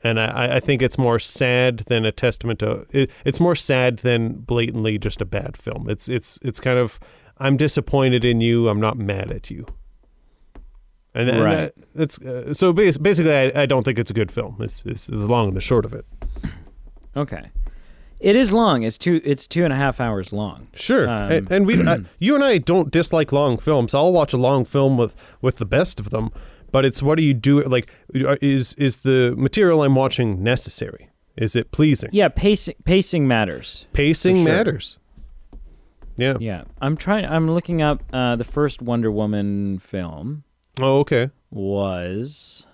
And 0.04 0.20
I, 0.20 0.56
I 0.56 0.60
think 0.60 0.82
it's 0.82 0.98
more 0.98 1.20
sad 1.20 1.80
than 1.88 2.06
a 2.06 2.12
testament 2.12 2.60
to 2.60 2.86
it, 2.92 3.12
it's 3.26 3.40
more 3.40 3.56
sad 3.56 3.98
than 3.98 4.34
blatantly 4.34 4.98
just 4.98 5.22
a 5.22 5.26
bad 5.26 5.58
film. 5.58 5.90
It's 5.90 6.10
it's 6.10 6.40
it's 6.42 6.60
kind 6.60 6.80
of 6.80 7.00
I'm 7.42 7.58
disappointed 7.58 8.24
in 8.24 8.40
you. 8.42 8.70
I'm 8.70 8.80
not 8.80 8.98
mad 8.98 9.32
at 9.32 9.50
you. 9.50 9.66
And, 11.14 11.30
and 11.30 11.44
Right. 11.44 11.56
that, 11.56 11.74
that's 11.94 12.20
uh, 12.22 12.54
so 12.54 12.72
bas- 12.72 12.98
basically 12.98 13.34
I, 13.36 13.64
I 13.64 13.66
don't 13.66 13.84
think 13.84 14.00
it's 14.00 14.12
a 14.12 14.14
good 14.14 14.32
film. 14.32 14.58
It's, 14.62 14.86
is 14.86 15.08
the 15.08 15.16
long 15.18 15.50
and 15.50 15.58
the 15.58 15.62
short 15.62 15.84
of 15.86 15.94
it. 15.94 16.06
Okay. 17.18 17.50
It 18.22 18.36
is 18.36 18.54
long. 18.54 18.84
It's 18.84 18.98
two. 19.00 19.20
It's 19.26 19.48
two 19.48 19.64
and 19.64 19.74
a 19.74 19.76
half 19.76 20.00
hours 20.00 20.32
long. 20.32 20.68
Sure, 20.74 21.10
Um, 21.10 21.32
and, 21.32 21.52
and 21.52 21.66
we, 21.68 21.82
uh, 21.86 21.98
you 22.20 22.36
and 22.36 22.44
I 22.44 22.60
don't 22.60 22.92
dislike 22.92 23.32
long 23.32 23.58
films. 23.58 23.96
I'll 23.96 24.14
watch 24.14 24.32
a 24.32 24.38
long 24.38 24.64
film 24.64 24.96
with 24.96 25.16
with 25.42 25.58
the 25.58 25.66
best 25.66 26.00
of 26.00 26.12
them, 26.12 26.30
but 26.72 26.86
it's 26.86 27.02
what 27.02 27.18
do 27.18 27.24
you 27.24 27.34
do? 27.34 27.64
Like, 27.64 27.88
is 28.14 28.76
is 28.76 28.98
the 28.98 29.34
material 29.36 29.82
I'm 29.82 29.96
watching 29.96 30.44
necessary? 30.44 31.10
Is 31.36 31.56
it 31.56 31.72
pleasing? 31.72 32.12
Yeah, 32.14 32.28
pacing 32.30 32.76
pacing 32.86 33.28
matters. 33.28 33.88
Pacing 33.92 34.36
sure. 34.36 34.46
matters. 34.46 35.00
Yeah. 36.22 36.38
Yeah, 36.40 36.64
I'm 36.82 36.96
trying. 36.96 37.26
I'm 37.26 37.50
looking 37.50 37.82
up 37.82 38.04
uh, 38.14 38.36
the 38.36 38.44
first 38.44 38.82
Wonder 38.82 39.10
Woman 39.12 39.80
film 39.80 40.44
Oh, 40.80 41.00
okay. 41.00 41.32
was 41.50 42.66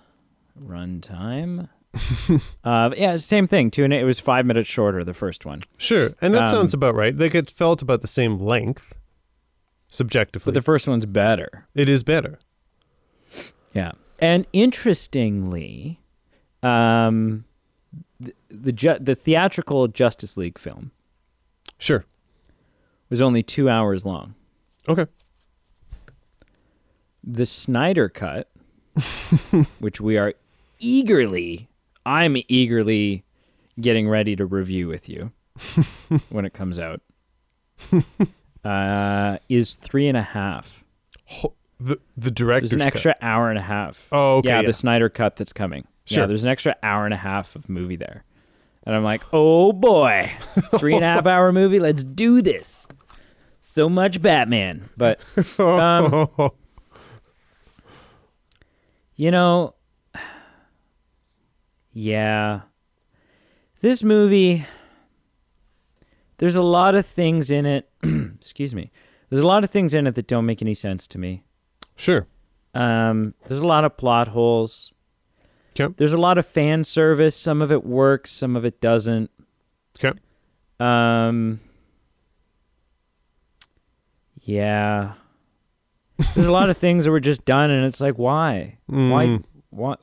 runtime. 0.60 1.68
uh, 2.64 2.90
yeah, 2.96 3.16
same 3.16 3.46
thing. 3.46 3.70
Two 3.70 3.84
and 3.84 3.92
it 3.92 4.04
was 4.04 4.20
five 4.20 4.44
minutes 4.44 4.68
shorter. 4.68 5.02
The 5.02 5.14
first 5.14 5.46
one, 5.46 5.62
Sure, 5.78 6.10
and 6.20 6.34
that 6.34 6.42
Um, 6.42 6.48
sounds 6.48 6.74
about 6.74 6.94
right. 6.94 7.16
Like 7.16 7.34
it 7.34 7.50
felt 7.50 7.80
about 7.80 8.02
the 8.02 8.08
same 8.08 8.38
length, 8.38 8.94
subjectively. 9.88 10.50
but 10.50 10.54
the 10.54 10.62
first 10.62 10.86
one's 10.86 11.06
better. 11.06 11.66
it 11.74 11.88
is 11.88 12.04
better. 12.04 12.38
Yeah, 13.72 13.92
and 14.18 14.46
interestingly, 14.52 16.00
um, 16.62 17.44
the 18.20 18.34
the, 18.50 18.72
ju- 18.72 18.98
the 19.00 19.14
theatrical 19.14 19.88
Justice 19.88 20.36
League 20.36 20.58
film 20.58 20.90
Sure. 21.78 22.04
Was 23.10 23.20
only 23.20 23.42
two 23.42 23.68
hours 23.68 24.04
long. 24.04 24.34
Okay. 24.88 25.06
The 27.24 27.46
Snyder 27.46 28.08
cut, 28.08 28.50
which 29.80 30.00
we 30.00 30.16
are 30.16 30.34
eagerly, 30.78 31.68
I'm 32.06 32.36
eagerly 32.48 33.24
getting 33.80 34.08
ready 34.08 34.34
to 34.36 34.46
review 34.46 34.88
with 34.88 35.08
you 35.08 35.32
when 36.30 36.44
it 36.44 36.54
comes 36.54 36.78
out, 36.78 37.00
uh, 38.64 39.38
is 39.48 39.74
three 39.74 40.08
and 40.08 40.16
a 40.16 40.22
half. 40.22 40.84
Ho- 41.26 41.54
the 41.78 41.96
the 42.16 42.30
There's 42.30 42.32
director's 42.32 42.72
an 42.72 42.78
cut. 42.80 42.88
extra 42.88 43.16
hour 43.20 43.50
and 43.50 43.58
a 43.58 43.62
half. 43.62 44.06
Oh, 44.10 44.36
okay. 44.38 44.48
yeah, 44.48 44.60
yeah. 44.60 44.66
the 44.66 44.72
Snyder 44.72 45.08
cut 45.08 45.36
that's 45.36 45.52
coming. 45.52 45.86
Sure. 46.06 46.22
Yeah, 46.22 46.26
there's 46.26 46.44
an 46.44 46.50
extra 46.50 46.74
hour 46.82 47.04
and 47.04 47.14
a 47.14 47.18
half 47.18 47.54
of 47.54 47.68
movie 47.68 47.96
there. 47.96 48.24
And 48.84 48.96
I'm 48.96 49.04
like, 49.04 49.22
oh 49.32 49.72
boy, 49.72 50.32
three 50.78 50.94
and 50.94 51.04
a 51.04 51.08
half 51.08 51.26
hour 51.26 51.52
movie. 51.52 51.78
Let's 51.78 52.02
do 52.04 52.40
this. 52.40 52.86
So 53.70 53.88
much 53.88 54.22
Batman. 54.22 54.88
But, 54.96 55.20
um, 55.58 56.28
you 59.14 59.30
know, 59.30 59.74
yeah. 61.92 62.62
This 63.80 64.02
movie, 64.02 64.66
there's 66.38 66.56
a 66.56 66.62
lot 66.62 66.94
of 66.94 67.04
things 67.04 67.50
in 67.50 67.66
it. 67.66 67.88
excuse 68.02 68.74
me. 68.74 68.90
There's 69.28 69.42
a 69.42 69.46
lot 69.46 69.64
of 69.64 69.70
things 69.70 69.92
in 69.92 70.06
it 70.06 70.14
that 70.14 70.26
don't 70.26 70.46
make 70.46 70.62
any 70.62 70.74
sense 70.74 71.06
to 71.08 71.18
me. 71.18 71.44
sure. 71.94 72.26
Um, 72.74 73.34
there's 73.46 73.60
a 73.60 73.66
lot 73.66 73.84
of 73.84 73.96
plot 73.96 74.28
holes. 74.28 74.92
Okay. 75.78 75.92
There's 75.98 76.12
a 76.12 76.18
lot 76.18 76.38
of 76.38 76.46
fan 76.46 76.84
service. 76.84 77.36
Some 77.36 77.62
of 77.62 77.70
it 77.70 77.84
works, 77.84 78.30
some 78.30 78.56
of 78.56 78.64
it 78.64 78.80
doesn't. 78.80 79.30
Okay. 79.98 80.18
Um, 80.80 81.60
yeah. 84.48 85.12
There's 86.34 86.46
a 86.46 86.52
lot 86.52 86.70
of 86.70 86.76
things 86.84 87.04
that 87.04 87.10
were 87.10 87.20
just 87.20 87.44
done, 87.44 87.70
and 87.70 87.84
it's 87.84 88.00
like, 88.00 88.16
why? 88.16 88.78
Why? 88.86 89.26
Mm. 89.26 89.44
Why? 89.70 89.94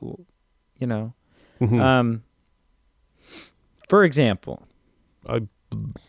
You 0.78 0.86
know. 0.86 1.12
Mhm. 1.60 1.80
Um. 1.80 2.22
For 3.88 4.04
example, 4.04 4.62
I 5.28 5.42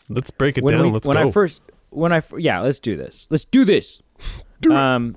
Let's 0.10 0.32
break 0.32 0.58
it 0.58 0.66
down. 0.66 0.84
we, 0.84 0.92
Let's 0.92 1.08
when 1.08 1.18
go. 1.18 1.28
I 1.28 1.32
first, 1.32 1.62
when 1.90 2.14
I, 2.14 2.22
yeah, 2.38 2.62
let's 2.62 2.80
do 2.80 2.96
this. 2.96 3.28
Let's 3.30 3.46
do 3.46 3.66
this. 3.66 4.02
Do 4.62 4.72
it. 4.72 4.76
um, 4.78 5.16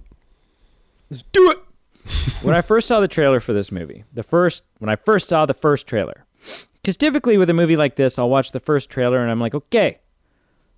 let's 1.08 1.22
do 1.22 1.50
it. 1.50 1.58
when 2.42 2.54
I 2.54 2.60
first 2.60 2.86
saw 2.86 3.00
the 3.00 3.08
trailer 3.08 3.40
for 3.40 3.54
this 3.54 3.72
movie, 3.72 4.04
the 4.12 4.22
first 4.22 4.62
when 4.78 4.90
I 4.90 4.96
first 4.96 5.28
saw 5.30 5.46
the 5.46 5.54
first 5.54 5.86
trailer, 5.86 6.26
because 6.74 6.98
typically 6.98 7.38
with 7.38 7.48
a 7.48 7.54
movie 7.54 7.76
like 7.76 7.96
this, 7.96 8.18
I'll 8.18 8.28
watch 8.28 8.52
the 8.52 8.60
first 8.60 8.90
trailer 8.90 9.18
and 9.22 9.30
I'm 9.30 9.40
like, 9.40 9.54
okay, 9.54 10.00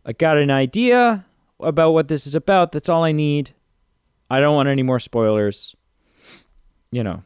I 0.06 0.12
got 0.12 0.36
an 0.38 0.50
idea 0.52 1.24
about 1.62 1.92
what 1.92 2.08
this 2.08 2.26
is 2.26 2.34
about. 2.34 2.72
That's 2.72 2.88
all 2.88 3.04
I 3.04 3.12
need. 3.12 3.52
I 4.30 4.40
don't 4.40 4.54
want 4.54 4.68
any 4.68 4.82
more 4.82 4.98
spoilers. 4.98 5.74
You 6.90 7.02
know. 7.04 7.22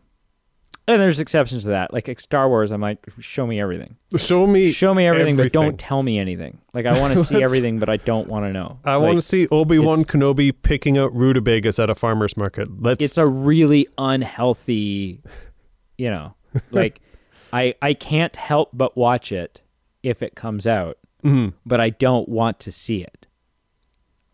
And 0.88 1.00
there's 1.00 1.18
exceptions 1.18 1.64
to 1.64 1.70
that. 1.70 1.92
Like, 1.92 2.06
like 2.06 2.20
Star 2.20 2.48
Wars, 2.48 2.70
I'm 2.70 2.80
like, 2.80 3.04
show 3.18 3.44
me 3.44 3.60
everything. 3.60 3.96
Show 4.16 4.46
me. 4.46 4.70
Show 4.70 4.94
me 4.94 5.04
everything, 5.04 5.36
but 5.36 5.50
don't 5.50 5.76
tell 5.76 6.00
me 6.00 6.16
anything. 6.16 6.58
Like, 6.74 6.86
I 6.86 7.00
want 7.00 7.16
to 7.18 7.24
see 7.24 7.42
everything, 7.42 7.80
but 7.80 7.88
I 7.88 7.96
don't 7.96 8.28
want 8.28 8.44
to 8.44 8.52
know. 8.52 8.78
I 8.84 8.94
Like, 8.94 9.02
want 9.06 9.18
to 9.18 9.22
see 9.22 9.48
Obi 9.48 9.80
Wan 9.80 10.04
Kenobi 10.04 10.52
picking 10.62 10.96
out 10.96 11.12
rutabagas 11.12 11.82
at 11.82 11.90
a 11.90 11.96
farmer's 11.96 12.36
market. 12.36 12.68
Let's. 12.80 13.04
It's 13.04 13.18
a 13.18 13.26
really 13.26 13.88
unhealthy, 13.98 15.22
you 15.98 16.08
know, 16.08 16.34
like, 16.70 17.00
I 17.52 17.74
I 17.82 17.92
can't 17.94 18.36
help 18.36 18.70
but 18.72 18.96
watch 18.96 19.32
it 19.32 19.62
if 20.04 20.22
it 20.22 20.36
comes 20.36 20.68
out, 20.68 20.98
Mhm. 21.24 21.54
but 21.64 21.80
I 21.80 21.90
don't 21.90 22.28
want 22.28 22.60
to 22.60 22.70
see 22.70 23.02
it. 23.02 23.25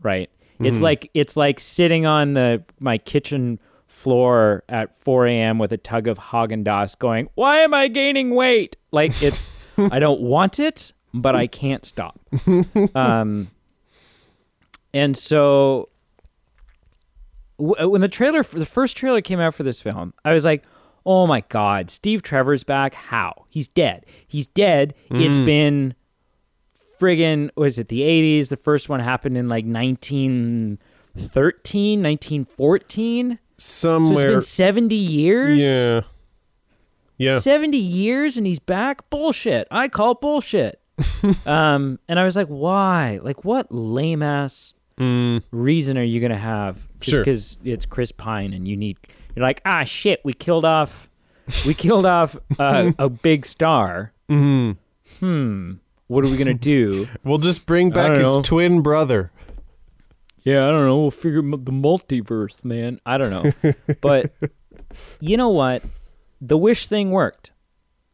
Right? 0.03 0.31
It's 0.61 0.79
Mhm. 0.79 0.83
like 0.83 1.11
it's 1.15 1.37
like 1.37 1.59
sitting 1.61 2.07
on 2.07 2.35
the 2.35 2.63
my 2.81 2.99
kitchen 2.99 3.59
floor 3.89 4.63
at 4.69 4.95
4 4.97 5.27
a.m. 5.27 5.59
with 5.59 5.73
a 5.73 5.77
tug 5.77 6.09
of 6.09 6.19
Haagen 6.19 6.65
Dazs, 6.65 6.99
going, 6.99 7.29
"Why 7.35 7.59
am 7.61 7.75
I 7.75 7.89
gaining 7.89 8.35
weight?" 8.35 8.77
Like 8.91 9.21
it's, 9.23 9.51
I 9.77 9.99
don't 9.99 10.21
want 10.35 10.59
it, 10.61 10.93
but 11.13 11.35
I 11.37 11.47
can't 11.47 11.85
stop. 11.85 12.19
Um, 12.95 13.49
and 14.95 15.17
so 15.17 15.89
w- 17.59 17.89
when 17.89 18.01
the 18.01 18.09
trailer, 18.09 18.43
the 18.43 18.67
first 18.67 18.97
trailer 18.97 19.21
came 19.21 19.41
out 19.41 19.55
for 19.55 19.63
this 19.63 19.83
film, 19.83 20.15
I 20.25 20.33
was 20.33 20.45
like, 20.45 20.65
"Oh 21.05 21.27
my 21.27 21.41
god, 21.49 21.91
Steve 21.91 22.23
Trevor's 22.23 22.65
back! 22.65 22.95
How? 22.95 23.47
He's 23.49 23.69
dead. 23.69 24.07
He's 24.27 24.47
dead. 24.47 24.95
It's 25.11 25.39
been." 25.39 25.95
Friggin' 27.03 27.51
was 27.57 27.79
it 27.79 27.89
the 27.89 28.01
80s 28.01 28.49
the 28.49 28.57
first 28.57 28.89
one 28.89 29.01
happened 29.01 29.37
in 29.37 29.49
like 29.49 29.65
1913 29.65 32.03
1914 32.03 33.39
so 33.59 34.03
it's 34.11 34.23
been 34.23 34.41
70 34.41 34.95
years? 34.97 35.63
Yeah. 35.63 36.01
Yeah. 37.17 37.39
70 37.39 37.77
years 37.77 38.37
and 38.37 38.45
he's 38.47 38.59
back? 38.59 39.09
Bullshit. 39.09 39.69
I 39.71 39.89
call 39.89 40.15
bullshit. 40.15 40.81
Um 41.47 41.99
and 42.09 42.19
i 42.19 42.25
was 42.25 42.37
like 42.37 42.49
why? 42.49 43.21
Like 43.23 43.45
what 43.45 43.71
lame 43.73 44.23
ass 44.23 44.75
Mm, 44.99 45.43
reason 45.51 45.97
are 45.97 46.03
you 46.03 46.21
gonna 46.21 46.37
have? 46.37 46.87
Sure. 47.01 47.21
because 47.23 47.59
it's 47.65 47.87
chris 47.87 48.13
pine 48.13 48.53
and 48.53 48.69
you 48.69 48.77
need 48.77 48.99
you're 49.35 49.45
like 49.45 49.61
ah 49.65 49.85
shit 49.85 50.21
we 50.25 50.33
killed 50.35 50.65
off 50.65 51.09
we 51.67 51.75
killed 51.75 52.07
off 52.07 52.37
uh, 52.59 52.93
a 52.99 53.09
big 53.09 53.47
star. 53.47 54.13
Mhm. 54.31 54.77
hmm 55.21 55.73
what 56.13 56.25
are 56.25 56.29
we 56.29 56.37
gonna 56.37 56.55
do 56.55 57.09
We'll 57.25 57.39
just 57.39 57.67
bring 57.67 57.91
back 57.91 58.17
his 58.17 58.37
know. 58.37 58.43
twin 58.43 58.83
brother. 58.83 59.33
Yeah, 60.45 60.67
I 60.67 60.71
don't 60.71 60.87
know. 60.87 60.99
We'll 60.99 61.11
figure 61.11 61.41
the 61.41 61.73
multiverse, 61.73 62.65
man. 62.65 63.01
I 63.07 63.17
don't 63.17 63.31
know. 63.31 63.75
but 64.01 64.33
you 65.21 65.37
know 65.37 65.51
what? 65.51 65.85
The 66.41 66.59
wish 66.59 66.89
thing 66.89 67.13
worked. 67.13 67.53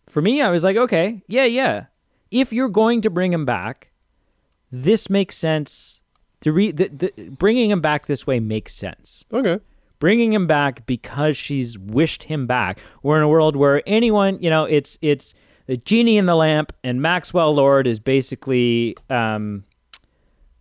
For 0.07 0.21
me, 0.21 0.43
I 0.43 0.51
was 0.51 0.63
like, 0.63 0.77
okay, 0.77 1.23
yeah, 1.27 1.45
yeah. 1.45 1.87
If 2.31 2.53
you're 2.53 2.69
going 2.69 3.01
to 3.03 3.11
bring 3.11 3.33
him 3.33 3.47
back, 3.47 3.93
this 4.71 5.09
makes 5.09 5.37
sense. 5.37 6.01
To 6.41 6.53
re- 6.53 6.71
the, 6.71 6.89
the, 6.89 7.31
bringing 7.31 7.71
him 7.71 7.81
back 7.81 8.07
this 8.07 8.27
way 8.27 8.41
makes 8.41 8.75
sense. 8.75 9.25
Okay. 9.33 9.61
Bringing 9.99 10.33
him 10.33 10.47
back 10.47 10.87
because 10.87 11.37
she's 11.37 11.79
wished 11.79 12.25
him 12.25 12.47
back. 12.47 12.81
We're 13.03 13.17
in 13.17 13.23
a 13.23 13.29
world 13.29 13.57
where 13.57 13.83
anyone, 13.87 14.39
you 14.41 14.51
know, 14.51 14.65
it's 14.65 14.99
it's 15.01 15.35
the 15.69 15.77
genie 15.77 16.17
in 16.19 16.27
the 16.27 16.35
lamp, 16.35 16.73
and 16.83 17.01
Maxwell 17.01 17.55
Lord 17.55 17.87
is 17.87 18.01
basically 18.01 18.97
um, 19.09 19.63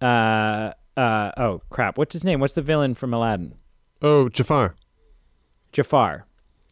uh, 0.01 0.71
uh, 0.95 1.31
oh 1.37 1.61
crap, 1.69 1.97
what's 1.97 2.13
his 2.13 2.23
name? 2.23 2.39
What's 2.39 2.53
the 2.53 2.61
villain 2.61 2.93
from 2.93 3.13
Aladdin? 3.13 3.55
Oh, 4.01 4.29
Jafar. 4.29 4.75
Jafar. 5.71 6.25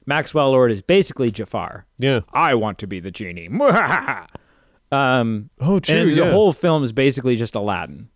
Maxwell 0.06 0.52
Lord 0.52 0.72
is 0.72 0.82
basically 0.84 1.32
Jafar. 1.32 1.86
Yeah. 1.98 2.20
I 2.32 2.54
want 2.54 2.78
to 2.80 2.88
be 2.88 3.00
the 3.00 3.10
genie. 3.10 3.48
um, 4.92 5.50
Oh, 5.60 5.80
true. 5.80 5.96
and 5.96 6.12
yeah. 6.12 6.26
the 6.26 6.32
whole 6.32 6.54
film 6.54 6.84
is 6.84 6.92
basically 6.92 7.36
just 7.36 7.56
Aladdin, 7.56 8.10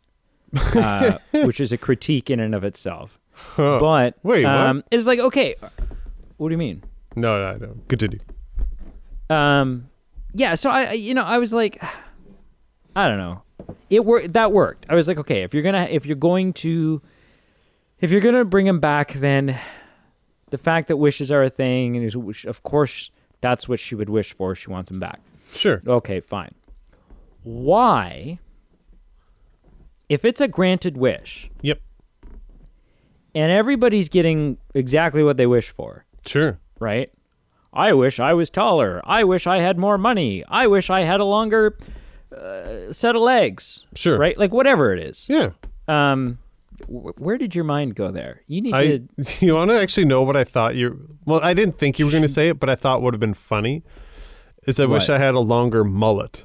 uh, 0.75 1.17
which 1.31 1.59
is 1.59 1.71
a 1.71 1.77
critique 1.77 2.29
in 2.29 2.39
and 2.39 2.53
of 2.53 2.63
itself. 2.63 3.19
Huh. 3.31 3.77
But 3.79 4.17
Wait, 4.21 4.43
what? 4.43 4.53
um, 4.53 4.83
it's 4.91 5.07
like 5.07 5.19
okay, 5.19 5.55
what 6.37 6.49
do 6.49 6.53
you 6.53 6.57
mean? 6.57 6.83
no, 7.15 7.39
no, 7.53 7.57
no. 7.65 7.75
Continue. 7.87 8.19
Um, 9.29 9.89
yeah. 10.33 10.55
So 10.55 10.69
I, 10.69 10.93
you 10.93 11.13
know, 11.13 11.23
I 11.23 11.37
was 11.37 11.53
like, 11.53 11.81
I 12.95 13.07
don't 13.07 13.17
know. 13.17 13.43
It 13.89 14.05
worked. 14.05 14.33
That 14.33 14.51
worked. 14.51 14.85
I 14.89 14.95
was 14.95 15.07
like, 15.07 15.17
okay, 15.19 15.43
if 15.43 15.53
you're 15.53 15.63
gonna, 15.63 15.87
if 15.89 16.05
you're 16.05 16.15
going 16.15 16.53
to, 16.53 17.01
if 17.99 18.11
you're 18.11 18.21
gonna 18.21 18.45
bring 18.45 18.65
him 18.67 18.79
back, 18.79 19.13
then 19.13 19.59
the 20.49 20.57
fact 20.57 20.87
that 20.87 20.97
wishes 20.97 21.31
are 21.31 21.43
a 21.43 21.49
thing, 21.49 21.95
and 21.95 22.05
is- 22.05 22.45
of 22.45 22.63
course, 22.63 23.11
that's 23.41 23.67
what 23.69 23.79
she 23.79 23.95
would 23.95 24.09
wish 24.09 24.33
for. 24.33 24.55
She 24.55 24.69
wants 24.69 24.89
him 24.91 24.99
back. 24.99 25.19
Sure. 25.53 25.81
Okay, 25.85 26.19
fine. 26.19 26.53
Why, 27.43 28.39
if 30.09 30.25
it's 30.25 30.41
a 30.41 30.47
granted 30.47 30.97
wish, 30.97 31.49
Yep. 31.61 31.79
and 33.35 33.51
everybody's 33.51 34.09
getting 34.09 34.57
exactly 34.73 35.23
what 35.23 35.37
they 35.37 35.47
wish 35.47 35.69
for, 35.69 36.05
Sure. 36.25 36.59
right? 36.79 37.11
I 37.73 37.93
wish 37.93 38.19
I 38.19 38.33
was 38.33 38.49
taller. 38.49 39.01
I 39.03 39.23
wish 39.23 39.45
I 39.47 39.59
had 39.59 39.77
more 39.77 39.97
money. 39.97 40.43
I 40.47 40.67
wish 40.67 40.89
I 40.89 41.01
had 41.01 41.19
a 41.19 41.25
longer 41.25 41.77
uh, 42.35 42.91
set 42.91 43.15
of 43.15 43.21
legs. 43.21 43.85
Sure. 43.95 44.17
Right? 44.17 44.37
Like 44.37 44.51
whatever 44.51 44.91
it 44.93 44.99
is. 44.99 45.27
Yeah. 45.29 45.51
Um, 45.87 46.39
wh- 46.87 47.19
where 47.19 47.37
did 47.37 47.53
your 47.55 47.65
mind 47.65 47.95
go 47.95 48.11
there? 48.11 48.41
You 48.47 48.61
need 48.61 48.73
I. 48.73 48.97
to. 48.97 49.07
You 49.45 49.55
want 49.55 49.69
to 49.71 49.79
actually 49.79 50.05
know 50.05 50.23
what 50.23 50.35
I 50.35 50.43
thought 50.43 50.75
you? 50.75 51.15
Well, 51.25 51.39
I 51.43 51.53
didn't 51.53 51.77
think 51.77 51.99
you 51.99 52.05
were 52.05 52.11
going 52.11 52.23
to 52.23 52.29
say 52.29 52.49
it, 52.49 52.59
but 52.59 52.69
I 52.69 52.75
thought 52.75 53.01
would 53.01 53.13
have 53.13 53.19
been 53.19 53.33
funny. 53.33 53.83
Is 54.67 54.79
I 54.79 54.85
wish 54.85 55.09
I 55.09 55.17
had 55.17 55.33
a 55.35 55.39
longer 55.39 55.83
mullet 55.83 56.43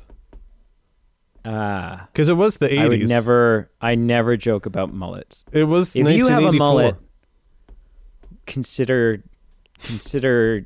Ah, 1.45 2.09
because 2.13 2.31
it 2.31 2.35
was 2.35 2.57
the 2.57 2.73
eighties. 2.73 2.81
I 2.81 2.89
would 2.89 3.09
never. 3.09 3.71
I 3.81 3.97
never 3.97 4.37
joke 4.37 4.65
about 4.65 4.95
mullets. 4.95 5.45
It 5.53 5.65
was 5.65 5.95
If 5.95 6.09
you 6.09 6.27
have 6.29 6.43
a 6.43 6.53
mullet, 6.53 6.97
consider 8.47 9.23
consider 9.83 10.65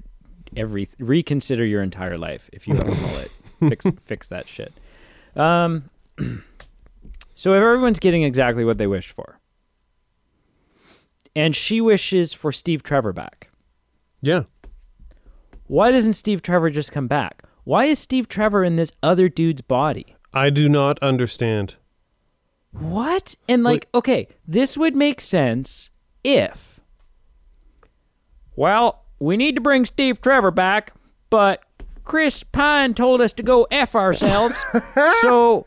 every 0.57 0.89
reconsider 0.99 1.65
your 1.65 1.83
entire 1.83 2.19
life 2.19 2.49
if 2.53 2.67
you 2.67 2.75
ever 2.77 2.95
call 2.95 3.17
it. 3.17 3.31
fix 3.69 3.87
fix 4.03 4.29
that 4.29 4.49
shit. 4.49 4.73
Um 5.37 5.91
so 7.35 7.53
if 7.53 7.63
everyone's 7.63 7.99
getting 7.99 8.23
exactly 8.23 8.65
what 8.65 8.79
they 8.79 8.87
wished 8.87 9.11
for. 9.11 9.39
And 11.37 11.55
she 11.55 11.81
wishes 11.81 12.33
for 12.33 12.51
Steve 12.51 12.83
Trevor 12.83 13.13
back. 13.13 13.51
Yeah. 14.21 14.45
Why 15.69 15.93
doesn't 15.93 16.15
Steve 16.15 16.43
Trevor 16.43 16.71
just 16.71 16.91
come 16.91 17.07
back? 17.07 17.45
Why 17.65 17.85
is 17.85 17.99
Steve 17.99 18.29
Trevor 18.29 18.65
in 18.65 18.77
this 18.77 18.91
other 19.03 19.29
dude's 19.29 19.61
body? 19.61 20.17
I 20.33 20.51
do 20.51 20.69
not 20.69 20.99
understand. 21.01 21.77
What? 22.73 23.35
And 23.49 23.63
like, 23.63 23.89
okay, 23.95 24.29
this 24.47 24.77
would 24.77 24.97
make 24.97 25.21
sense 25.21 25.91
if. 26.25 26.81
Well, 28.57 29.05
we 29.19 29.37
need 29.37 29.55
to 29.55 29.61
bring 29.61 29.85
Steve 29.85 30.21
Trevor 30.21 30.51
back, 30.51 30.93
but 31.31 31.63
Chris 32.09 32.43
Pine 32.43 32.95
told 32.95 33.21
us 33.21 33.35
to 33.35 33.43
go 33.43 33.67
F 33.71 33.95
ourselves. 33.95 34.57
so. 35.21 35.67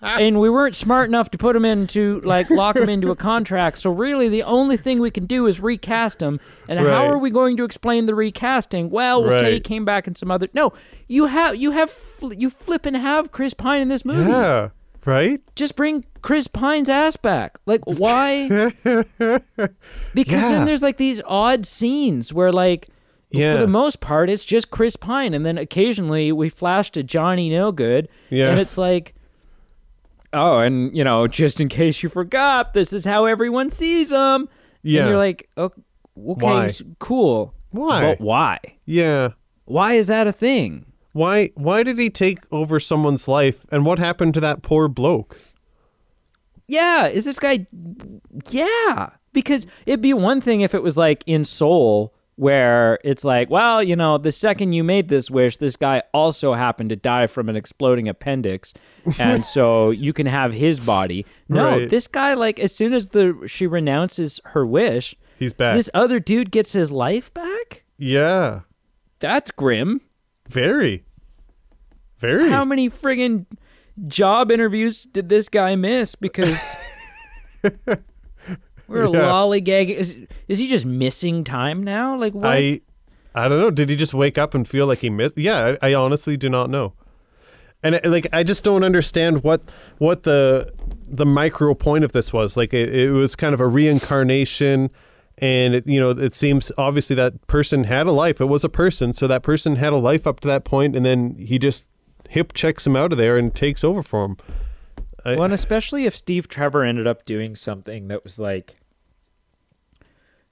and 0.00 0.40
we 0.40 0.48
weren't 0.48 0.74
smart 0.74 1.08
enough 1.10 1.30
to 1.32 1.38
put 1.38 1.54
him 1.54 1.64
into, 1.64 2.20
like, 2.22 2.48
lock 2.48 2.76
him 2.76 2.88
into 2.88 3.10
a 3.10 3.16
contract. 3.16 3.78
So 3.78 3.90
really, 3.90 4.30
the 4.30 4.42
only 4.42 4.78
thing 4.78 5.00
we 5.00 5.10
can 5.10 5.26
do 5.26 5.46
is 5.46 5.60
recast 5.60 6.22
him. 6.22 6.40
And 6.68 6.80
how 6.80 7.06
are 7.06 7.18
we 7.18 7.28
going 7.28 7.58
to 7.58 7.64
explain 7.64 8.06
the 8.06 8.14
recasting? 8.14 8.88
Well, 8.88 9.22
we'll 9.22 9.30
say 9.38 9.52
he 9.52 9.60
came 9.60 9.84
back 9.84 10.06
in 10.06 10.14
some 10.14 10.30
other. 10.30 10.48
No, 10.54 10.72
you 11.06 11.26
have, 11.26 11.56
you 11.56 11.72
have, 11.72 11.94
you 12.34 12.48
flip 12.48 12.86
and 12.86 12.96
have 12.96 13.30
Chris 13.30 13.52
Pine 13.52 13.82
in 13.82 13.88
this 13.88 14.06
movie 14.06 14.30
Yeah. 14.30 14.70
Right. 15.06 15.40
just 15.54 15.76
bring 15.76 16.04
Chris 16.22 16.46
Pine's 16.48 16.88
ass 16.88 17.16
back. 17.16 17.58
Like, 17.66 17.80
why? 17.86 18.48
because 18.82 19.42
Yeah. 20.42 20.48
then 20.50 20.66
there's 20.66 20.82
like 20.82 20.96
these 20.96 21.20
odd 21.26 21.66
scenes 21.66 22.32
where, 22.32 22.50
like, 22.52 22.88
Yeah. 23.30 23.54
for 23.54 23.60
the 23.60 23.66
most 23.66 24.00
part, 24.00 24.30
it's 24.30 24.44
just 24.44 24.70
Chris 24.70 24.96
Pine, 24.96 25.34
and 25.34 25.44
then 25.44 25.58
occasionally 25.58 26.32
we 26.32 26.48
flash 26.48 26.90
to 26.92 27.02
Johnny 27.02 27.50
No 27.50 27.72
Good, 27.72 28.08
Yeah. 28.30 28.50
and 28.50 28.60
it's 28.60 28.78
like, 28.78 29.14
oh, 30.32 30.58
and 30.60 30.96
you 30.96 31.04
know, 31.04 31.26
just 31.26 31.60
in 31.60 31.68
case 31.68 32.02
you 32.02 32.08
forgot, 32.08 32.74
this 32.74 32.92
is 32.92 33.04
how 33.04 33.24
everyone 33.26 33.70
sees 33.70 34.10
him. 34.10 34.48
Yeah. 34.82 35.00
and 35.02 35.08
you're 35.10 35.18
like, 35.18 35.48
oh, 35.56 35.64
okay, 35.64 35.80
Why? 36.14 36.72
cool. 36.98 37.54
Why? 37.70 38.00
But 38.02 38.20
why? 38.20 38.58
Yeah. 38.84 39.30
Why 39.64 39.94
is 39.94 40.06
that 40.08 40.26
a 40.26 40.32
thing? 40.32 40.86
Why? 41.14 41.50
Why 41.54 41.82
did 41.82 41.98
he 41.98 42.10
take 42.10 42.40
over 42.52 42.78
someone's 42.78 43.26
life? 43.26 43.64
And 43.72 43.86
what 43.86 43.98
happened 43.98 44.34
to 44.34 44.40
that 44.40 44.60
poor 44.62 44.86
bloke? 44.88 45.38
yeah, 46.68 47.06
is 47.08 47.24
this 47.24 47.38
guy? 47.38 47.66
Yeah, 48.50 49.10
because 49.32 49.66
it'd 49.86 50.00
be 50.00 50.14
one 50.14 50.40
thing 50.40 50.60
if 50.62 50.74
it 50.74 50.82
was 50.82 50.96
like 50.96 51.22
in 51.26 51.44
Soul, 51.44 52.14
where 52.36 52.98
it's 53.04 53.22
like, 53.22 53.50
well, 53.50 53.82
you 53.82 53.94
know, 53.94 54.16
the 54.18 54.32
second 54.32 54.72
you 54.72 54.82
made 54.82 55.08
this 55.08 55.30
wish, 55.30 55.58
this 55.58 55.76
guy 55.76 56.02
also 56.12 56.54
happened 56.54 56.88
to 56.90 56.96
die 56.96 57.26
from 57.26 57.48
an 57.48 57.56
exploding 57.56 58.08
appendix, 58.08 58.72
and 59.18 59.44
so 59.44 59.90
you 59.90 60.12
can 60.12 60.26
have 60.26 60.52
his 60.52 60.80
body. 60.80 61.26
No, 61.48 61.64
Right. 61.80 61.90
this 61.90 62.06
guy, 62.06 62.34
like, 62.34 62.58
as 62.58 62.74
soon 62.74 62.92
as 62.94 63.08
the 63.08 63.38
she 63.46 63.66
renounces 63.66 64.40
her 64.46 64.64
wish, 64.66 65.14
He's 65.38 65.52
back. 65.52 65.76
this 65.76 65.90
other 65.94 66.18
dude 66.18 66.50
gets 66.50 66.72
his 66.72 66.90
life 66.90 67.32
back. 67.34 67.82
Yeah. 67.98 68.60
That's 69.20 69.50
grim. 69.50 70.00
Very. 70.48 71.04
Very. 72.18 72.50
How 72.50 72.64
many 72.64 72.88
friggin' 72.90 73.46
job 74.06 74.50
interviews 74.50 75.04
did 75.04 75.28
this 75.28 75.48
guy 75.48 75.74
miss 75.76 76.14
because 76.14 76.74
we're 77.62 79.04
Yeah. 79.06 79.28
lollygagging? 79.30 79.94
Is, 79.96 80.18
is 80.48 80.58
he 80.58 80.66
just 80.68 80.84
missing 80.84 81.44
time 81.44 81.82
now? 81.82 82.16
Like 82.16 82.34
what? 82.34 82.46
I 82.46 82.80
I 83.34 83.48
don't 83.48 83.58
know. 83.58 83.70
Did 83.70 83.90
he 83.90 83.96
just 83.96 84.14
wake 84.14 84.38
up 84.38 84.54
and 84.54 84.66
feel 84.66 84.86
like 84.86 84.98
he 85.00 85.10
missed? 85.10 85.36
Yeah, 85.36 85.76
I, 85.82 85.90
I 85.90 85.94
honestly 85.94 86.36
do 86.36 86.48
not 86.48 86.70
know. 86.70 86.92
And 87.82 87.96
uh, 87.96 88.00
like 88.04 88.26
I 88.32 88.42
just 88.42 88.62
don't 88.64 88.84
understand 88.84 89.42
what 89.42 89.62
what 89.98 90.22
the 90.22 90.72
the 91.08 91.26
micro 91.26 91.74
point 91.74 92.04
of 92.04 92.12
this 92.12 92.32
was. 92.32 92.56
Like 92.56 92.72
it, 92.72 92.94
it 92.94 93.10
was 93.10 93.34
kind 93.36 93.54
of 93.54 93.60
a 93.60 93.66
reincarnation 93.66 94.90
and 95.38 95.74
it, 95.74 95.86
you 95.86 95.98
know 96.00 96.10
it 96.10 96.34
seems 96.34 96.70
obviously 96.78 97.16
that 97.16 97.46
person 97.46 97.84
had 97.84 98.06
a 98.06 98.12
life. 98.12 98.40
It 98.40 98.46
was 98.46 98.64
a 98.64 98.68
person, 98.68 99.14
so 99.14 99.26
that 99.26 99.42
person 99.42 99.76
had 99.76 99.92
a 99.92 99.96
life 99.96 100.26
up 100.26 100.40
to 100.40 100.48
that 100.48 100.64
point 100.64 100.96
and 100.96 101.04
then 101.04 101.36
he 101.38 101.58
just 101.58 101.84
hip 102.28 102.52
checks 102.52 102.86
him 102.86 102.96
out 102.96 103.12
of 103.12 103.18
there 103.18 103.36
and 103.36 103.54
takes 103.54 103.84
over 103.84 104.02
for 104.02 104.24
him. 104.24 104.36
I, 105.24 105.34
well, 105.34 105.44
and 105.44 105.54
especially 105.54 106.04
if 106.04 106.16
Steve 106.16 106.48
Trevor 106.48 106.84
ended 106.84 107.06
up 107.06 107.24
doing 107.24 107.54
something 107.54 108.08
that 108.08 108.24
was 108.24 108.38
like 108.38 108.76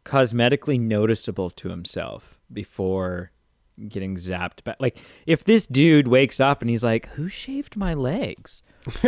cosmetically 0.04 0.80
noticeable 0.80 1.50
to 1.50 1.68
himself 1.68 2.40
before 2.52 3.30
getting 3.88 4.16
zapped 4.16 4.64
back. 4.64 4.76
Like 4.80 4.98
if 5.26 5.44
this 5.44 5.66
dude 5.66 6.08
wakes 6.08 6.40
up 6.40 6.62
and 6.62 6.70
he's 6.70 6.84
like, 6.84 7.06
"Who 7.10 7.28
shaved 7.28 7.76
my 7.76 7.94
legs?" 7.94 8.62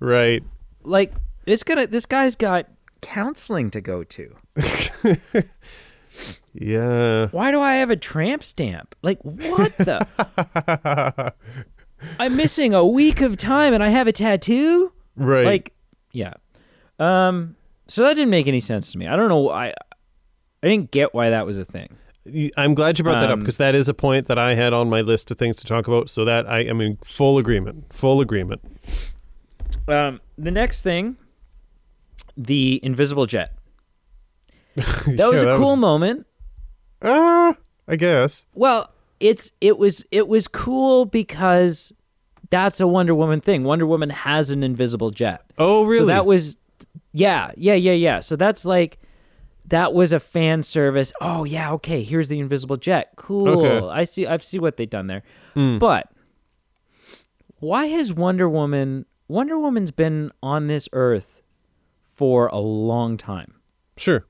right. 0.00 0.42
Like 0.82 1.14
this 1.44 1.62
gonna 1.62 1.86
this 1.86 2.06
guy's 2.06 2.36
got 2.36 2.68
counseling 3.06 3.70
to 3.70 3.80
go 3.80 4.02
to. 4.04 4.36
Yeah. 6.54 7.28
Why 7.30 7.50
do 7.50 7.60
I 7.60 7.74
have 7.74 7.90
a 7.90 7.96
tramp 7.96 8.42
stamp? 8.42 8.94
Like 9.02 9.18
what 9.22 9.76
the? 9.76 11.34
I'm 12.18 12.36
missing 12.36 12.74
a 12.74 12.86
week 12.86 13.20
of 13.20 13.36
time 13.36 13.74
and 13.74 13.82
I 13.82 13.88
have 13.88 14.06
a 14.06 14.12
tattoo? 14.12 14.92
Right. 15.16 15.44
Like 15.44 15.74
yeah. 16.12 16.34
Um 16.98 17.56
so 17.88 18.02
that 18.02 18.14
didn't 18.14 18.30
make 18.30 18.48
any 18.48 18.60
sense 18.60 18.90
to 18.92 18.98
me. 18.98 19.06
I 19.06 19.16
don't 19.16 19.28
know 19.28 19.50
I 19.50 19.74
I 20.62 20.68
didn't 20.68 20.90
get 20.90 21.14
why 21.14 21.30
that 21.30 21.44
was 21.46 21.58
a 21.58 21.64
thing. 21.64 21.96
I'm 22.56 22.74
glad 22.74 22.98
you 22.98 23.04
brought 23.04 23.20
that 23.20 23.30
up 23.30 23.34
Um, 23.34 23.40
because 23.40 23.58
that 23.58 23.74
is 23.76 23.88
a 23.88 23.94
point 23.94 24.26
that 24.26 24.38
I 24.38 24.54
had 24.54 24.72
on 24.72 24.90
my 24.90 25.00
list 25.02 25.30
of 25.30 25.38
things 25.38 25.54
to 25.56 25.64
talk 25.64 25.86
about. 25.86 26.10
So 26.10 26.24
that 26.24 26.48
I 26.50 26.60
am 26.60 26.80
in 26.80 26.96
full 27.04 27.38
agreement. 27.38 27.92
Full 27.92 28.20
agreement. 28.20 28.62
Um 29.86 30.20
the 30.38 30.50
next 30.50 30.80
thing 30.82 31.18
the 32.36 32.80
invisible 32.82 33.26
jet. 33.26 33.52
That 34.76 35.06
Yeah, 35.16 35.28
was 35.28 35.42
a 35.42 35.56
cool 35.56 35.76
moment. 35.76 36.26
Ah, 37.02 37.56
I 37.88 37.96
guess. 37.96 38.44
Well, 38.54 38.90
it's 39.20 39.52
it 39.60 39.78
was 39.78 40.04
it 40.10 40.28
was 40.28 40.48
cool 40.48 41.06
because 41.06 41.92
that's 42.50 42.80
a 42.80 42.86
Wonder 42.86 43.14
Woman 43.14 43.40
thing. 43.40 43.62
Wonder 43.64 43.86
Woman 43.86 44.10
has 44.10 44.50
an 44.50 44.62
invisible 44.62 45.10
jet. 45.10 45.42
Oh, 45.58 45.84
really? 45.84 46.00
So 46.00 46.06
that 46.06 46.26
was 46.26 46.58
yeah, 47.12 47.50
yeah, 47.56 47.74
yeah, 47.74 47.92
yeah. 47.92 48.20
So 48.20 48.36
that's 48.36 48.64
like 48.64 48.98
that 49.66 49.94
was 49.94 50.12
a 50.12 50.20
fan 50.20 50.62
service. 50.62 51.12
Oh 51.20 51.44
yeah, 51.44 51.72
okay, 51.72 52.02
here's 52.02 52.28
the 52.28 52.38
invisible 52.38 52.76
jet. 52.76 53.08
Cool. 53.16 53.48
Okay. 53.64 53.88
I 53.88 54.04
see 54.04 54.26
I 54.26 54.36
see 54.38 54.58
what 54.58 54.76
they've 54.76 54.90
done 54.90 55.06
there. 55.06 55.22
Hmm. 55.54 55.78
But 55.78 56.10
why 57.60 57.86
has 57.86 58.12
Wonder 58.12 58.48
Woman 58.48 59.06
Wonder 59.28 59.58
Woman's 59.58 59.90
been 59.90 60.30
on 60.42 60.66
this 60.66 60.88
earth 60.92 61.35
for 62.16 62.46
a 62.48 62.58
long 62.58 63.16
time? 63.16 63.54
sure. 63.96 64.26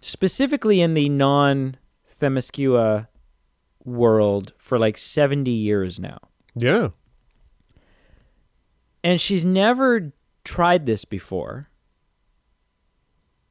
specifically 0.00 0.80
in 0.80 0.94
the 0.94 1.08
non 1.08 1.76
Themyscira 2.20 3.08
world 3.84 4.52
for 4.58 4.78
like 4.78 4.96
70 4.98 5.50
years 5.50 5.98
now. 5.98 6.18
Yeah. 6.56 6.88
And 9.02 9.20
she's 9.20 9.44
never 9.44 10.12
tried 10.44 10.86
this 10.86 11.04
before. 11.04 11.68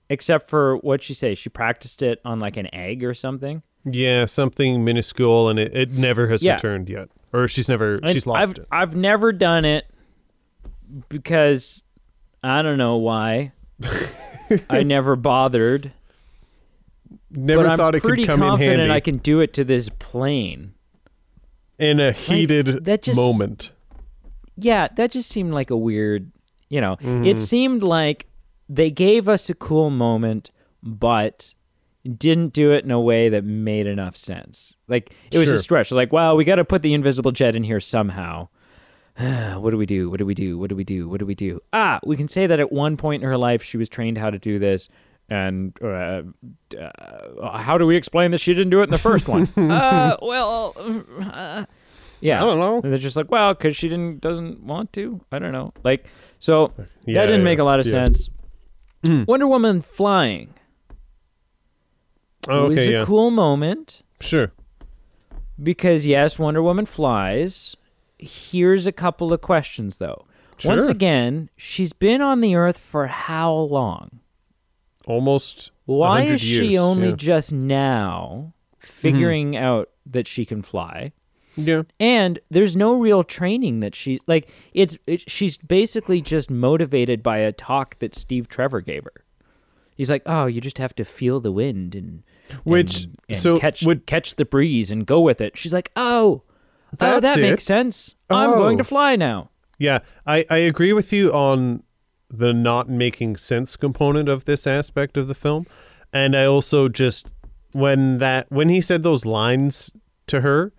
Except 0.09 0.49
for 0.49 0.77
what 0.77 1.01
she 1.01 1.13
says, 1.13 1.37
she 1.37 1.49
practiced 1.49 2.01
it 2.01 2.19
on 2.25 2.39
like 2.39 2.57
an 2.57 2.73
egg 2.73 3.03
or 3.03 3.13
something. 3.13 3.63
Yeah, 3.85 4.25
something 4.25 4.83
minuscule, 4.85 5.49
and 5.49 5.59
it, 5.59 5.75
it 5.75 5.91
never 5.91 6.27
has 6.29 6.43
Yeah. 6.43 6.53
returned 6.53 6.87
yet, 6.89 7.09
or 7.33 7.47
she's 7.47 7.67
never 7.67 7.95
And 7.95 8.09
she's 8.09 8.25
lost 8.25 8.41
I've, 8.41 8.57
it. 8.57 8.67
I've 8.71 8.95
never 8.95 9.31
done 9.31 9.65
it 9.65 9.85
because 11.09 11.83
I 12.43 12.62
don't 12.62 12.77
know 12.77 12.97
why. 12.97 13.53
I 14.69 14.84
never 14.84 15.15
bothered. 15.15 15.91
Never 17.32 17.63
but 17.63 17.71
I'm 17.71 17.77
thought 17.77 17.95
it 17.95 18.01
could 18.01 18.10
pretty 18.10 18.25
come 18.25 18.41
in 18.43 18.47
confident 18.49 18.79
handy 18.79 18.93
I 18.93 18.99
can 18.99 19.17
do 19.17 19.39
it 19.39 19.53
to 19.53 19.63
this 19.63 19.89
plane. 19.89 20.73
in 21.79 21.99
a 21.99 22.12
heated 22.12 22.86
that 22.86 23.01
just- 23.03 23.15
moment. 23.17 23.71
yeah, 24.56 24.88
that 24.95 25.12
just 25.12 25.29
seemed 25.29 25.53
like 25.53 25.71
a 25.71 25.77
weird, 25.77 26.32
you 26.69 26.79
know, 26.79 26.95
Mm-hmm. 26.97 27.25
it 27.25 27.39
seemed 27.39 27.82
like 27.82 28.27
they 28.69 28.91
gave 28.91 29.27
us 29.27 29.49
a 29.49 29.56
cool 29.56 29.89
moment, 29.89 30.51
but 30.84 31.53
didn't 32.17 32.53
do 32.53 32.71
it 32.71 32.84
in 32.86 32.91
a 32.91 32.99
way 33.01 33.29
that 33.29 33.43
made 33.43 33.88
enough 33.88 34.15
sense. 34.15 34.75
Like 34.88 35.12
it 35.32 35.38
was 35.39 35.47
Sure. 35.47 35.56
a 35.56 35.60
stretch. 35.60 35.91
Like, 35.91 36.12
wow, 36.13 36.36
we 36.36 36.43
got 36.43 36.56
to 36.56 36.65
put 36.65 36.82
the 36.84 36.93
invisible 36.93 37.32
jet 37.32 37.56
in 37.56 37.63
here 37.63 37.79
somehow. 37.79 38.49
what 39.60 39.69
do 39.71 39.78
we 39.78 39.86
do? 39.86 40.10
What 40.10 40.17
do 40.19 40.26
we 40.26 40.34
do? 40.34 40.58
What 40.58 40.69
do 40.69 40.76
we 40.76 40.84
do? 40.84 41.08
What 41.08 41.19
do 41.19 41.26
we 41.26 41.36
do? 41.36 41.62
Ah, 41.71 41.99
we 42.06 42.17
can 42.17 42.28
say 42.28 42.47
that 42.47 42.60
at 42.60 42.71
one 42.71 42.97
point 42.97 43.23
in 43.23 43.30
her 43.30 43.38
life 43.38 43.62
she 43.63 43.78
was 43.78 43.89
trained 43.89 44.17
how 44.17 44.30
to 44.30 44.39
do 44.39 44.60
this. 44.60 44.89
And 45.30 45.73
uh, 45.82 46.23
uh, 46.78 47.58
how 47.58 47.78
do 47.78 47.86
we 47.88 47.95
explain 47.95 48.32
that 48.32 48.39
she 48.39 48.54
didn't 48.54 48.71
do 48.71 48.82
it 48.82 48.86
in 48.86 48.89
the 48.89 48.97
first 48.97 49.28
one? 49.28 49.47
uh, 49.58 50.17
well, 50.21 50.73
uh, 51.21 51.65
yeah, 52.19 52.41
I 52.43 52.45
don't 52.45 52.60
know. 52.60 52.80
and 52.84 52.91
they're 52.91 52.99
just 52.99 53.15
like, 53.15 53.32
well, 53.32 53.54
because 53.54 53.76
she 53.76 53.88
didn't 53.88 54.19
doesn't 54.21 54.62
want 54.63 54.91
to. 54.93 55.21
I 55.32 55.39
don't 55.39 55.52
know. 55.54 55.73
Like, 55.84 56.06
so 56.39 56.73
Yeah, 57.06 57.21
that 57.21 57.26
didn't 57.28 57.41
yeah, 57.41 57.45
make 57.45 57.60
a 57.60 57.63
lot 57.63 57.80
of 57.80 57.86
yeah. 57.86 57.91
sense. 57.91 58.30
Mm. 59.04 59.28
Wonder 59.28 59.47
Woman 59.47 59.82
flying 59.82 60.54
Oh, 62.47 62.65
okay, 62.65 62.69
was 62.69 62.80
okay, 62.80 62.93
a 62.95 62.99
yeah, 62.99 63.06
cool 63.06 63.32
moment 63.32 64.02
sure. 64.19 64.52
because 65.62 66.06
yes, 66.06 66.38
Wonder 66.38 66.62
Woman 66.62 66.86
flies. 66.86 67.76
Here's 68.23 68.88
a 68.88 68.91
couple 68.91 69.33
of 69.33 69.41
questions 69.41 69.97
though. 69.97 70.25
Once 70.65 70.88
again, 70.88 71.49
she's 71.57 71.93
been 71.93 72.21
on 72.21 72.39
the 72.41 72.55
Earth 72.55 72.77
for 72.77 73.07
how 73.07 73.51
long? 73.53 74.19
Almost. 75.07 75.71
Why 75.86 76.21
is 76.23 76.41
she 76.41 76.67
years, 76.67 76.79
only 76.79 77.09
yeah. 77.09 77.15
just 77.15 77.51
now 77.51 78.53
figuring 78.79 79.57
out 79.57 79.89
that 80.05 80.27
she 80.27 80.45
can 80.45 80.62
fly? 80.62 81.12
Yeah. 81.55 81.83
and 81.99 82.39
there's 82.49 82.75
no 82.75 82.95
real 82.95 83.23
training 83.23 83.81
that 83.81 83.93
she 83.93 84.19
like 84.25 84.49
it's 84.73 84.97
it, 85.05 85.29
she's 85.29 85.55
basically 85.55 86.19
just 86.19 86.49
motivated 86.49 87.21
by 87.21 87.38
a 87.38 87.51
talk 87.51 87.99
that 87.99 88.15
Steve 88.15 88.47
Trevor 88.47 88.81
gave 88.81 89.03
her. 89.03 89.23
He's 89.95 90.09
like, 90.09 90.23
"Oh, 90.25 90.47
you 90.47 90.62
just 90.62 90.79
have 90.79 90.95
to 90.95 91.05
feel 91.05 91.39
the 91.39 91.51
wind 91.51 91.93
and 91.93 92.23
Which- 92.63 93.03
and, 93.03 93.17
and 93.29 93.38
so 93.38 93.59
catch 93.59 93.83
would- 93.83 94.07
catch 94.07 94.36
the 94.36 94.45
breeze 94.45 94.89
and 94.89 95.05
go 95.05 95.19
with 95.21 95.41
it." 95.41 95.55
She's 95.55 95.73
like, 95.73 95.91
"Oh, 95.95 96.41
oh, 96.93 97.19
That's 97.19 97.21
that 97.21 97.39
makes 97.39 97.63
it? 97.63 97.67
sense. 97.67 98.15
I'm 98.29 98.51
going 98.51 98.77
to 98.77 98.84
Oh. 98.84 98.86
fly 98.86 99.15
now." 99.15 99.49
Yeah, 99.79 99.99
I, 100.25 100.45
I 100.49 100.58
agree 100.60 100.93
with 100.93 101.12
you 101.12 101.32
on 101.34 101.84
the 102.29 102.53
not 102.53 102.89
making 102.89 103.38
sense 103.38 103.75
component 103.75 104.29
of 104.29 104.45
this 104.45 104.65
aspect 104.65 105.17
of 105.17 105.27
the 105.27 105.36
film. 105.36 105.65
And 106.13 106.36
I 106.36 106.45
also 106.45 106.88
just 106.89 107.27
when 107.73 108.19
that 108.19 108.45
when 108.51 108.69
he 108.69 108.79
said 108.82 109.03
those 109.03 109.25
lines 109.25 109.91
to 110.27 110.41
her, 110.41 110.71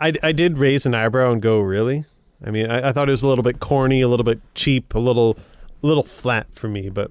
I, 0.00 0.12
I 0.22 0.32
did 0.32 0.58
raise 0.58 0.84
an 0.86 0.94
eyebrow 0.94 1.32
and 1.32 1.40
go, 1.40 1.60
Really? 1.60 2.04
I 2.44 2.50
mean, 2.50 2.68
I, 2.70 2.88
I 2.88 2.92
thought 2.92 3.08
it 3.08 3.12
was 3.12 3.22
a 3.22 3.28
little 3.28 3.44
bit 3.44 3.60
corny, 3.60 4.00
a 4.00 4.08
little 4.08 4.24
bit 4.24 4.40
cheap, 4.54 4.94
a 4.94 4.98
little 4.98 5.38
a 5.82 5.86
little 5.86 6.02
flat 6.04 6.48
for 6.54 6.68
me, 6.68 6.88
but 6.90 7.10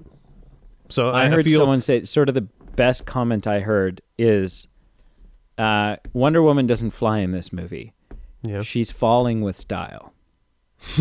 so 0.90 1.08
I, 1.08 1.24
I 1.24 1.28
heard 1.28 1.44
feel 1.46 1.60
someone 1.60 1.80
say 1.80 2.04
sort 2.04 2.28
of 2.28 2.34
the 2.34 2.42
best 2.76 3.06
comment 3.06 3.46
I 3.46 3.60
heard 3.60 4.00
is 4.18 4.66
uh, 5.58 5.96
Wonder 6.12 6.42
Woman 6.42 6.66
doesn't 6.66 6.90
fly 6.90 7.18
in 7.20 7.32
this 7.32 7.52
movie. 7.52 7.92
Yeah. 8.42 8.62
She's 8.62 8.90
falling 8.90 9.40
with 9.42 9.56
style. 9.56 10.12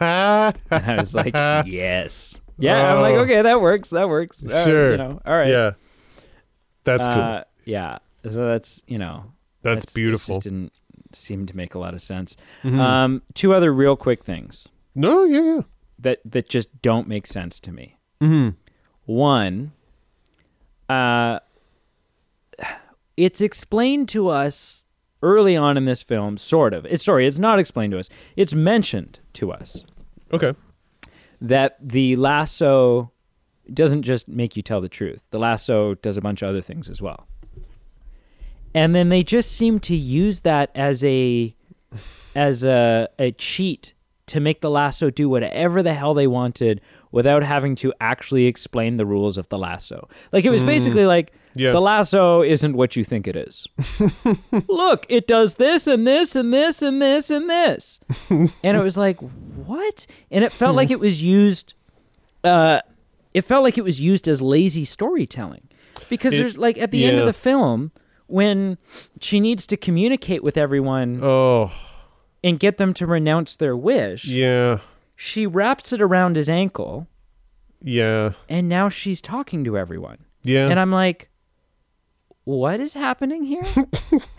And 0.00 0.56
I 0.70 0.96
was 0.96 1.14
like, 1.14 1.34
yes. 1.66 2.34
Yeah, 2.58 2.94
I'm 2.94 3.02
like, 3.02 3.14
Oh. 3.16 3.20
okay, 3.20 3.42
that 3.42 3.60
works. 3.60 3.90
That 3.90 4.08
works. 4.08 4.42
Sure. 4.48 4.92
you 4.92 4.96
know, 4.96 5.20
all 5.26 5.34
right. 5.36 5.50
Yeah. 5.50 5.72
That's 6.84 7.06
cool. 7.06 7.16
Uh, 7.16 7.44
yeah. 7.66 7.98
So 8.24 8.46
that's, 8.48 8.82
you 8.86 8.96
know, 8.98 9.32
That's 9.62 9.84
it 9.84 9.94
beautiful. 9.94 10.36
just 10.36 10.44
didn't 10.44 10.72
seem 11.12 11.44
to 11.46 11.56
make 11.56 11.74
a 11.74 11.78
lot 11.78 11.92
of 11.92 12.00
sense. 12.00 12.36
Mhm. 12.62 12.78
Um, 12.78 13.22
two 13.34 13.52
other 13.54 13.72
real 13.74 13.96
quick 13.96 14.24
things 14.24 14.68
no, 14.94 15.24
yeah, 15.24 15.42
yeah. 15.42 15.60
that, 15.98 16.20
that 16.24 16.48
just 16.48 16.80
don't 16.82 17.06
make 17.06 17.26
sense 17.26 17.60
to 17.60 17.70
me. 17.72 17.96
Mm-hmm. 18.22 18.50
One, 19.04 19.72
uh, 20.88 21.40
it's 23.16 23.40
explained 23.40 24.08
to 24.10 24.28
us 24.28 24.84
early 25.22 25.56
on 25.56 25.76
in 25.76 25.84
this 25.84 26.02
film, 26.02 26.36
sort 26.36 26.72
of. 26.74 26.86
It's 26.86 27.04
sorry, 27.04 27.26
it's 27.26 27.38
not 27.38 27.58
explained 27.58 27.92
to 27.92 27.98
us. 27.98 28.08
It's 28.36 28.54
mentioned 28.54 29.20
to 29.34 29.52
us 29.52 29.84
Okay. 30.32 30.54
that 31.40 31.76
the 31.80 32.16
lasso 32.16 33.10
doesn't 33.72 34.02
just 34.02 34.26
make 34.28 34.56
you 34.56 34.62
tell 34.62 34.80
the 34.80 34.88
truth. 34.88 35.28
The 35.30 35.38
lasso 35.38 35.94
does 35.94 36.16
a 36.16 36.20
bunch 36.20 36.42
of 36.42 36.48
other 36.48 36.60
things 36.60 36.88
as 36.88 37.00
well. 37.00 37.26
And 38.74 38.94
then 38.94 39.08
they 39.08 39.22
just 39.22 39.52
seem 39.52 39.80
to 39.80 39.96
use 39.96 40.40
that 40.40 40.70
as 40.74 41.02
a 41.04 41.54
as 42.34 42.64
a 42.64 43.08
a 43.18 43.32
cheat 43.32 43.94
to 44.26 44.38
make 44.38 44.60
the 44.60 44.70
lasso 44.70 45.10
do 45.10 45.28
whatever 45.28 45.82
the 45.82 45.94
hell 45.94 46.14
they 46.14 46.28
wanted 46.28 46.80
without 47.12 47.42
having 47.42 47.74
to 47.76 47.92
actually 48.00 48.46
explain 48.46 48.96
the 48.96 49.06
rules 49.06 49.36
of 49.36 49.48
the 49.48 49.58
lasso. 49.58 50.08
Like 50.32 50.44
it 50.44 50.50
was 50.50 50.62
basically 50.64 51.06
like 51.06 51.32
Yeah. 51.54 51.70
the 51.72 51.80
lasso 51.80 52.42
isn't 52.42 52.74
what 52.74 52.94
you 52.96 53.02
think 53.04 53.26
it 53.26 53.36
is. 53.36 53.66
Look, 54.68 55.06
it 55.08 55.26
does 55.26 55.54
this 55.54 55.86
and 55.86 56.06
this 56.06 56.36
and 56.36 56.52
this 56.52 56.82
and 56.82 57.00
this 57.02 57.30
and 57.30 57.48
this. 57.50 58.00
and 58.30 58.52
it 58.76 58.82
was 58.82 58.96
like, 58.96 59.18
what? 59.20 60.06
And 60.30 60.44
it 60.44 60.52
felt 60.52 60.76
like 60.76 60.90
it 60.90 61.00
was 61.00 61.22
used 61.22 61.74
uh 62.44 62.80
it 63.34 63.42
felt 63.42 63.62
like 63.62 63.76
it 63.78 63.84
was 63.84 64.00
used 64.00 64.26
as 64.28 64.40
lazy 64.42 64.84
storytelling. 64.84 65.68
Because 66.08 66.34
It- 66.34 66.38
there's 66.38 66.58
like 66.58 66.78
at 66.78 66.90
the 66.90 67.04
end 67.04 67.18
of 67.18 67.26
the 67.26 67.32
film 67.32 67.92
when 68.26 68.78
she 69.20 69.40
needs 69.40 69.66
to 69.66 69.76
communicate 69.76 70.42
with 70.44 70.56
everyone 70.56 71.20
Oh, 71.22 71.72
and 72.44 72.58
get 72.60 72.76
them 72.78 72.94
to 72.94 73.06
renounce 73.06 73.56
their 73.56 73.76
wish, 73.76 74.24
yeah. 74.24 74.78
She 75.22 75.46
wraps 75.46 75.92
it 75.92 76.00
around 76.00 76.34
his 76.34 76.48
ankle 76.48 77.06
Yeah. 77.82 78.32
and 78.48 78.70
now 78.70 78.88
she's 78.88 79.20
talking 79.20 79.64
to 79.64 79.76
everyone. 79.76 80.16
Yeah. 80.42 80.66
And 80.68 80.80
I'm 80.80 80.90
like, 80.90 81.28
what 82.44 82.80
is 82.80 82.94
happening 82.94 83.44
here? 83.44 83.62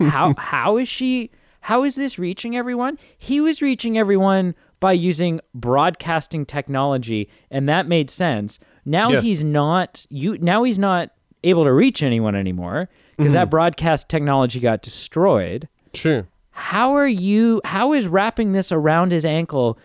how 0.00 0.34
how 0.36 0.78
is 0.78 0.88
she 0.88 1.30
how 1.60 1.84
is 1.84 1.94
this 1.94 2.18
reaching 2.18 2.56
everyone? 2.56 2.98
He 3.16 3.40
was 3.40 3.62
reaching 3.62 3.96
everyone 3.96 4.56
by 4.80 4.90
using 4.90 5.40
broadcasting 5.54 6.44
technology 6.44 7.30
and 7.48 7.68
that 7.68 7.86
made 7.86 8.10
sense. 8.10 8.58
Now 8.84 9.10
Yes. 9.10 9.22
he's 9.22 9.44
not 9.44 10.04
you 10.10 10.36
now 10.38 10.64
he's 10.64 10.80
not 10.80 11.10
able 11.44 11.62
to 11.62 11.72
reach 11.72 12.02
anyone 12.02 12.34
anymore 12.34 12.88
because 13.16 13.34
that 13.34 13.44
mm-hmm. 13.44 13.50
broadcast 13.50 14.08
technology 14.08 14.58
got 14.58 14.82
destroyed. 14.82 15.68
sure. 15.94 16.26
How 16.50 16.94
are 16.96 17.06
you 17.08 17.60
how 17.64 17.92
is 17.92 18.08
wrapping 18.08 18.50
this 18.50 18.72
around 18.72 19.12
his 19.12 19.24
ankle 19.24 19.78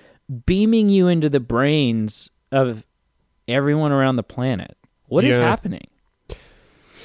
beaming 0.46 0.90
you 0.90 1.08
into 1.08 1.30
the 1.30 1.40
brains 1.40 2.30
of 2.52 2.86
everyone 3.48 3.92
around 3.92 4.16
the 4.18 4.24
planet? 4.24 4.78
What 5.08 5.24
is 5.24 5.38
Yeah. 5.38 5.44
happening? 5.44 5.88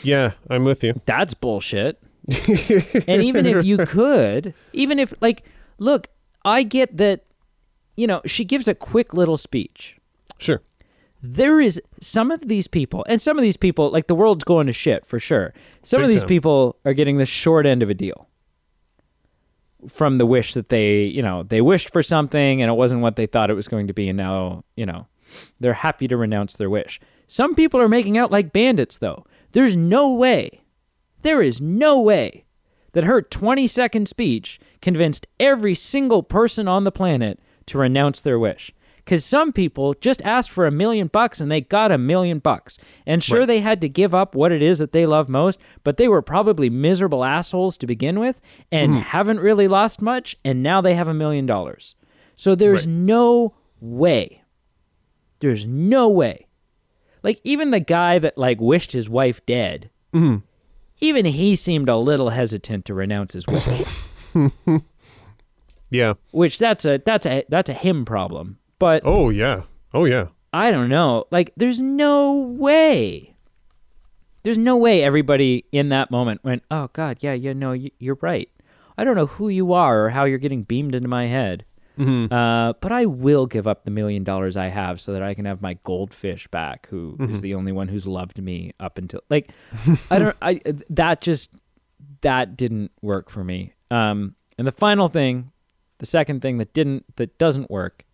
Yeah, 0.02 0.32
I'm 0.50 0.64
with 0.64 0.82
you. 0.82 1.00
That's 1.06 1.34
bullshit. 1.34 2.02
and 3.08 3.22
even 3.22 3.46
if 3.46 3.64
you 3.64 3.78
could, 3.78 4.54
even 4.72 4.98
if 4.98 5.12
like 5.20 5.44
look, 5.78 6.08
I 6.44 6.62
get 6.62 6.96
that 6.96 7.24
you 7.96 8.06
know, 8.06 8.22
she 8.24 8.44
gives 8.44 8.66
a 8.68 8.74
quick 8.74 9.12
little 9.12 9.36
speech. 9.36 9.98
Sure. 10.38 10.62
There 11.22 11.60
is 11.60 11.80
some 12.00 12.30
of 12.32 12.48
these 12.48 12.66
people, 12.66 13.04
and 13.08 13.20
some 13.22 13.38
of 13.38 13.42
these 13.42 13.56
people, 13.56 13.90
like 13.90 14.08
the 14.08 14.14
world's 14.14 14.42
going 14.44 14.66
to 14.66 14.72
shit 14.72 15.06
for 15.06 15.20
sure. 15.20 15.52
Some 15.82 16.02
of 16.02 16.08
these 16.08 16.22
time. 16.22 16.28
people 16.28 16.76
are 16.84 16.94
getting 16.94 17.18
the 17.18 17.26
short 17.26 17.64
end 17.66 17.82
of 17.82 17.90
a 17.90 17.94
deal 17.94 18.28
from 19.88 20.18
the 20.18 20.26
wish 20.26 20.54
that 20.54 20.68
they, 20.68 21.04
you 21.04 21.22
know, 21.22 21.42
they 21.42 21.60
wished 21.60 21.92
for 21.92 22.02
something 22.02 22.62
and 22.62 22.70
it 22.70 22.74
wasn't 22.74 23.00
what 23.00 23.16
they 23.16 23.26
thought 23.26 23.50
it 23.50 23.54
was 23.54 23.68
going 23.68 23.86
to 23.86 23.92
be, 23.92 24.08
and 24.08 24.16
now, 24.16 24.64
you 24.76 24.86
know, 24.86 25.06
they're 25.60 25.74
happy 25.74 26.08
to 26.08 26.16
renounce 26.16 26.54
their 26.54 26.70
wish. 26.70 27.00
Some 27.26 27.54
people 27.54 27.80
are 27.80 27.88
making 27.88 28.18
out 28.18 28.30
like 28.30 28.52
bandits, 28.52 28.98
though. 28.98 29.24
There's 29.52 29.76
no 29.76 30.12
way, 30.14 30.60
there 31.22 31.42
is 31.42 31.60
no 31.60 32.00
way 32.00 32.44
that 32.92 33.04
her 33.04 33.22
20 33.22 33.66
second 33.66 34.06
speech 34.08 34.60
convinced 34.80 35.26
every 35.40 35.74
single 35.74 36.22
person 36.22 36.68
on 36.68 36.84
the 36.84 36.92
planet 36.92 37.40
to 37.66 37.78
renounce 37.78 38.20
their 38.20 38.38
wish. 38.38 38.72
Because 39.04 39.24
some 39.24 39.52
people 39.52 39.94
just 39.94 40.22
asked 40.22 40.50
for 40.50 40.64
a 40.66 40.70
million 40.70 41.08
bucks 41.08 41.40
and 41.40 41.50
they 41.50 41.60
got 41.60 41.90
a 41.90 41.98
million 41.98 42.38
bucks. 42.38 42.78
And 43.04 43.22
sure, 43.22 43.40
Right. 43.40 43.46
they 43.46 43.60
had 43.60 43.80
to 43.80 43.88
give 43.88 44.14
up 44.14 44.34
what 44.36 44.52
it 44.52 44.62
is 44.62 44.78
that 44.78 44.92
they 44.92 45.06
love 45.06 45.28
most, 45.28 45.60
but 45.82 45.96
they 45.96 46.06
were 46.06 46.22
probably 46.22 46.70
miserable 46.70 47.24
assholes 47.24 47.76
to 47.78 47.86
begin 47.86 48.20
with 48.20 48.40
and 48.70 48.92
hmm. 48.92 48.98
haven't 49.00 49.40
really 49.40 49.66
lost 49.66 50.00
much. 50.00 50.36
And 50.44 50.62
now 50.62 50.80
they 50.80 50.94
have 50.94 51.08
a 51.08 51.14
million 51.14 51.46
dollars. 51.46 51.96
So 52.36 52.54
there's 52.54 52.86
Right. 52.86 52.94
no 52.94 53.54
way. 53.80 54.42
There's 55.40 55.66
no 55.66 56.08
way. 56.08 56.46
Like, 57.24 57.40
even 57.42 57.72
the 57.72 57.80
guy 57.80 58.18
that, 58.20 58.38
like, 58.38 58.60
wished 58.60 58.92
his 58.92 59.08
wife 59.08 59.44
dead, 59.46 59.90
mm-hmm. 60.14 60.38
even 61.00 61.24
he 61.24 61.56
seemed 61.56 61.88
a 61.88 61.96
little 61.96 62.30
hesitant 62.30 62.84
to 62.84 62.94
renounce 62.94 63.32
his 63.32 63.46
wish. 63.46 63.84
Yeah. 65.90 66.14
which 66.30 66.56
that's 66.58 66.86
a 66.86 67.02
that's 67.04 67.26
a 67.26 67.44
that's 67.50 67.68
a 67.68 67.74
him 67.74 68.06
problem. 68.06 68.58
But 68.82 69.02
Oh 69.04 69.30
yeah. 69.30 69.62
Oh 69.94 70.06
yeah. 70.06 70.26
I 70.52 70.72
don't 70.72 70.88
know. 70.88 71.26
Like 71.30 71.52
there's 71.56 71.80
no 71.80 72.32
way. 72.32 73.36
There's 74.42 74.58
no 74.58 74.76
way 74.76 75.04
everybody 75.04 75.66
in 75.70 75.90
that 75.90 76.10
moment 76.10 76.42
went, 76.42 76.64
"Oh 76.68 76.90
god, 76.92 77.18
yeah, 77.20 77.32
yeah, 77.32 77.52
no, 77.52 77.72
you're 78.00 78.18
right. 78.20 78.50
I 78.98 79.04
don't 79.04 79.14
know 79.14 79.26
who 79.26 79.48
you 79.48 79.72
are 79.72 80.06
or 80.06 80.10
how 80.10 80.24
you're 80.24 80.38
getting 80.38 80.64
beamed 80.64 80.96
into 80.96 81.08
my 81.08 81.26
head." 81.26 81.64
Uh, 82.32 82.72
but 82.80 82.90
I 82.90 83.06
will 83.06 83.46
give 83.46 83.68
up 83.68 83.84
the 83.84 83.92
million 83.92 84.24
dollars 84.24 84.56
I 84.56 84.66
have 84.66 85.00
so 85.00 85.12
that 85.12 85.22
I 85.22 85.34
can 85.34 85.44
have 85.44 85.62
my 85.62 85.74
goldfish 85.84 86.48
back, 86.48 86.88
who 86.88 87.16
is 87.20 87.40
the 87.40 87.54
only 87.54 87.70
one 87.70 87.86
who's 87.86 88.06
loved 88.06 88.42
me 88.42 88.72
up 88.80 88.98
until 88.98 89.20
like 89.30 89.52
I 90.10 90.18
don't 90.18 90.36
I 90.42 90.60
that 90.90 91.20
just 91.20 91.52
that 92.22 92.56
didn't 92.56 92.90
work 93.00 93.30
for 93.30 93.44
me. 93.44 93.74
Um, 93.92 94.34
and 94.58 94.66
the 94.66 94.72
final 94.72 95.08
thing, 95.08 95.52
the 95.98 96.06
second 96.06 96.42
thing 96.42 96.58
that 96.58 96.74
didn't 96.74 97.04
that 97.14 97.38
doesn't 97.38 97.70
work, 97.70 98.04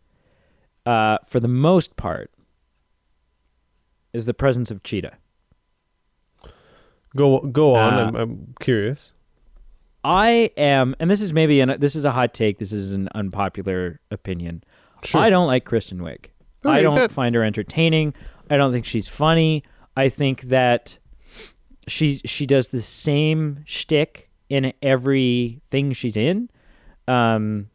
uh, 0.89 1.19
for 1.27 1.39
the 1.39 1.49
most 1.49 1.97
part, 1.97 2.31
is 4.15 4.25
the 4.25 4.33
presence 4.33 4.71
of 4.71 4.83
cheetah. 4.83 5.19
Go 7.15 7.41
go 7.41 7.75
on. 7.75 7.95
Uh, 7.95 8.07
I'm 8.07 8.17
I'm 8.17 8.55
curious. 8.59 9.13
I 10.03 10.51
am, 10.57 10.97
and 10.99 11.11
this 11.11 11.21
is 11.21 11.33
maybe 11.35 11.61
an 11.61 11.77
this 11.79 11.95
is 11.95 12.07
a 12.07 12.13
hot 12.13 12.33
take. 12.33 12.59
This 12.59 12.73
is 12.73 12.93
an 12.93 13.11
unpopular 13.15 14.01
opinion. 14.11 14.65
Sure. 15.05 15.21
I 15.21 15.29
don't 15.29 15.47
like 15.47 15.67
Kristen 15.67 15.99
Wiig. 15.99 16.27
I 16.65 16.81
don't 16.81 16.95
that- 16.95 17.13
find 17.13 17.35
her 17.35 17.45
entertaining. 17.45 18.15
I 18.51 18.57
don't 18.57 18.73
think 18.73 18.87
she's 18.87 19.09
funny. 19.09 19.65
I 19.95 20.09
think 20.09 20.43
that 20.43 20.99
she 21.87 22.17
she 22.25 22.47
does 22.47 22.69
the 22.69 22.81
same 22.81 23.63
shtick 23.67 24.31
in 24.49 24.73
everything 24.81 25.93
she's 25.93 26.17
in. 26.17 26.49
Um, 27.07 27.69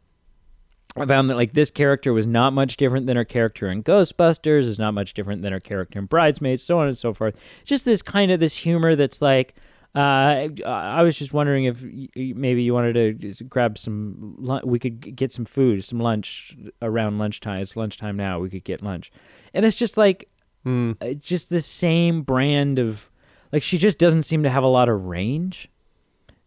I 0.96 1.06
found 1.06 1.28
that 1.28 1.36
like 1.36 1.54
this 1.54 1.70
character 1.70 2.12
was 2.12 2.26
not 2.26 2.52
much 2.52 2.76
different 2.76 3.06
than 3.06 3.16
her 3.16 3.24
character 3.24 3.68
in 3.68 3.82
Ghostbusters. 3.82 4.60
Is 4.60 4.78
not 4.78 4.94
much 4.94 5.14
different 5.14 5.42
than 5.42 5.52
her 5.52 5.60
character 5.60 5.98
in 5.98 6.06
Bridesmaids, 6.06 6.62
so 6.62 6.78
on 6.78 6.86
and 6.86 6.96
so 6.96 7.12
forth. 7.12 7.36
Just 7.64 7.84
this 7.84 8.02
kind 8.02 8.30
of 8.30 8.40
this 8.40 8.58
humor 8.58 8.96
that's 8.96 9.20
like. 9.20 9.54
Uh, 9.96 10.48
I 10.66 11.02
was 11.02 11.16
just 11.16 11.32
wondering 11.32 11.66
if 11.66 11.84
maybe 12.16 12.64
you 12.64 12.74
wanted 12.74 13.20
to 13.20 13.44
grab 13.44 13.78
some. 13.78 14.36
We 14.64 14.80
could 14.80 15.14
get 15.14 15.30
some 15.30 15.44
food, 15.44 15.84
some 15.84 16.00
lunch 16.00 16.56
around 16.82 17.18
lunchtime. 17.18 17.62
It's 17.62 17.76
lunchtime 17.76 18.16
now. 18.16 18.40
We 18.40 18.50
could 18.50 18.64
get 18.64 18.82
lunch, 18.82 19.12
and 19.52 19.64
it's 19.64 19.76
just 19.76 19.96
like 19.96 20.28
uh, 20.66 20.94
just 21.20 21.48
the 21.50 21.60
same 21.60 22.22
brand 22.22 22.78
of 22.78 23.08
like 23.52 23.62
she 23.62 23.78
just 23.78 23.98
doesn't 23.98 24.22
seem 24.22 24.42
to 24.42 24.50
have 24.50 24.64
a 24.64 24.68
lot 24.68 24.88
of 24.88 25.04
range 25.04 25.68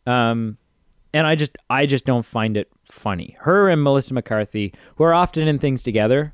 um 0.08 0.58
and 1.14 1.26
i 1.28 1.36
just 1.36 1.58
i 1.70 1.86
just 1.86 2.06
don't 2.06 2.26
find 2.26 2.58
it 2.58 2.70
funny. 2.92 3.36
Her 3.42 3.70
and 3.70 3.84
melissa 3.84 4.14
mccarthy 4.14 4.74
who 4.96 5.04
are 5.04 5.14
often 5.14 5.48
in 5.48 5.60
things 5.60 5.84
together 5.84 6.34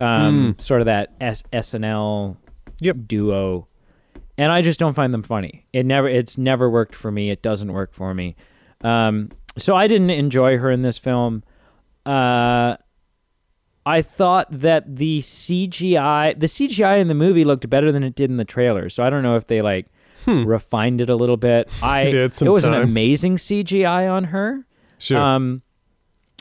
um 0.00 0.54
sort 0.58 0.80
of 0.80 0.86
that 0.86 1.12
S- 1.20 1.42
snl 1.52 2.36
Yep. 2.80 2.96
duo. 3.06 3.66
And 4.36 4.52
i 4.52 4.62
just 4.62 4.78
don't 4.78 4.94
find 4.94 5.12
them 5.12 5.22
funny. 5.22 5.66
It 5.72 5.84
never 5.86 6.08
it's 6.08 6.38
never 6.38 6.70
worked 6.70 6.94
for 6.94 7.10
me. 7.10 7.30
It 7.30 7.42
doesn't 7.42 7.72
work 7.72 7.92
for 7.94 8.14
me. 8.14 8.36
Um 8.82 9.30
so 9.56 9.74
i 9.74 9.86
didn't 9.88 10.10
enjoy 10.10 10.58
her 10.58 10.70
in 10.70 10.82
this 10.82 10.98
film. 10.98 11.42
Uh 12.06 12.76
I 13.86 14.02
thought 14.02 14.48
that 14.50 14.96
the 14.96 15.20
CGI, 15.22 16.38
the 16.38 16.46
CGI 16.46 16.98
in 16.98 17.08
the 17.08 17.14
movie 17.14 17.42
looked 17.42 17.70
better 17.70 17.90
than 17.90 18.02
it 18.04 18.14
did 18.14 18.28
in 18.30 18.36
the 18.36 18.44
trailer. 18.44 18.90
So 18.90 19.02
I 19.02 19.08
don't 19.08 19.22
know 19.22 19.36
if 19.36 19.46
they 19.46 19.62
like 19.62 19.86
refined 20.26 21.00
it 21.00 21.08
a 21.10 21.16
little 21.16 21.36
bit. 21.36 21.68
I 21.82 22.04
Hmm. 22.06 22.10
They 22.12 22.16
had 22.22 22.34
some 22.34 22.48
it 22.48 22.50
was 22.50 22.64
an 22.64 22.74
amazing 22.74 23.36
CGI 23.36 24.10
on 24.10 24.24
her. 24.24 24.64
Sure. 24.98 25.18
Um, 25.18 25.62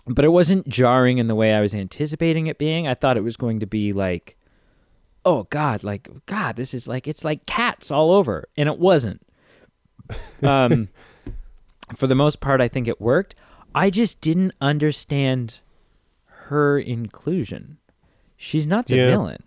but 0.08 0.24
it 0.26 0.30
wasn't 0.30 0.68
jarring 0.70 1.18
in 1.18 1.28
the 1.28 1.36
way 1.36 1.54
I 1.54 1.62
was 1.62 1.76
anticipating 1.76 2.48
it 2.48 2.58
being. 2.58 2.88
I 2.88 2.94
thought 2.94 3.18
it 3.18 3.24
was 3.24 3.36
going 3.38 3.60
to 3.60 3.68
be 3.68 3.92
like, 3.94 4.38
oh 5.26 5.44
God, 5.50 5.84
like 5.84 6.08
God, 6.26 6.56
this 6.56 6.74
is 6.74 6.88
like 6.88 7.08
it's 7.08 7.26
like 7.26 7.46
cats 7.46 7.92
all 7.92 8.12
over, 8.12 8.48
and 8.58 8.68
it 8.70 8.80
wasn't. 8.80 9.22
Um, 10.42 10.88
for 11.96 12.08
the 12.08 12.16
most 12.16 12.40
part, 12.40 12.62
I 12.62 12.68
think 12.68 12.88
it 12.88 13.02
worked. 13.02 13.36
I 13.76 13.90
just 13.90 14.22
didn't 14.22 14.54
understand 14.62 15.60
her 16.48 16.80
inclusion. 16.80 17.78
She's 18.38 18.68
not 18.68 18.86
the 18.88 18.96
Yeah. 18.98 19.08
villain. 19.08 19.44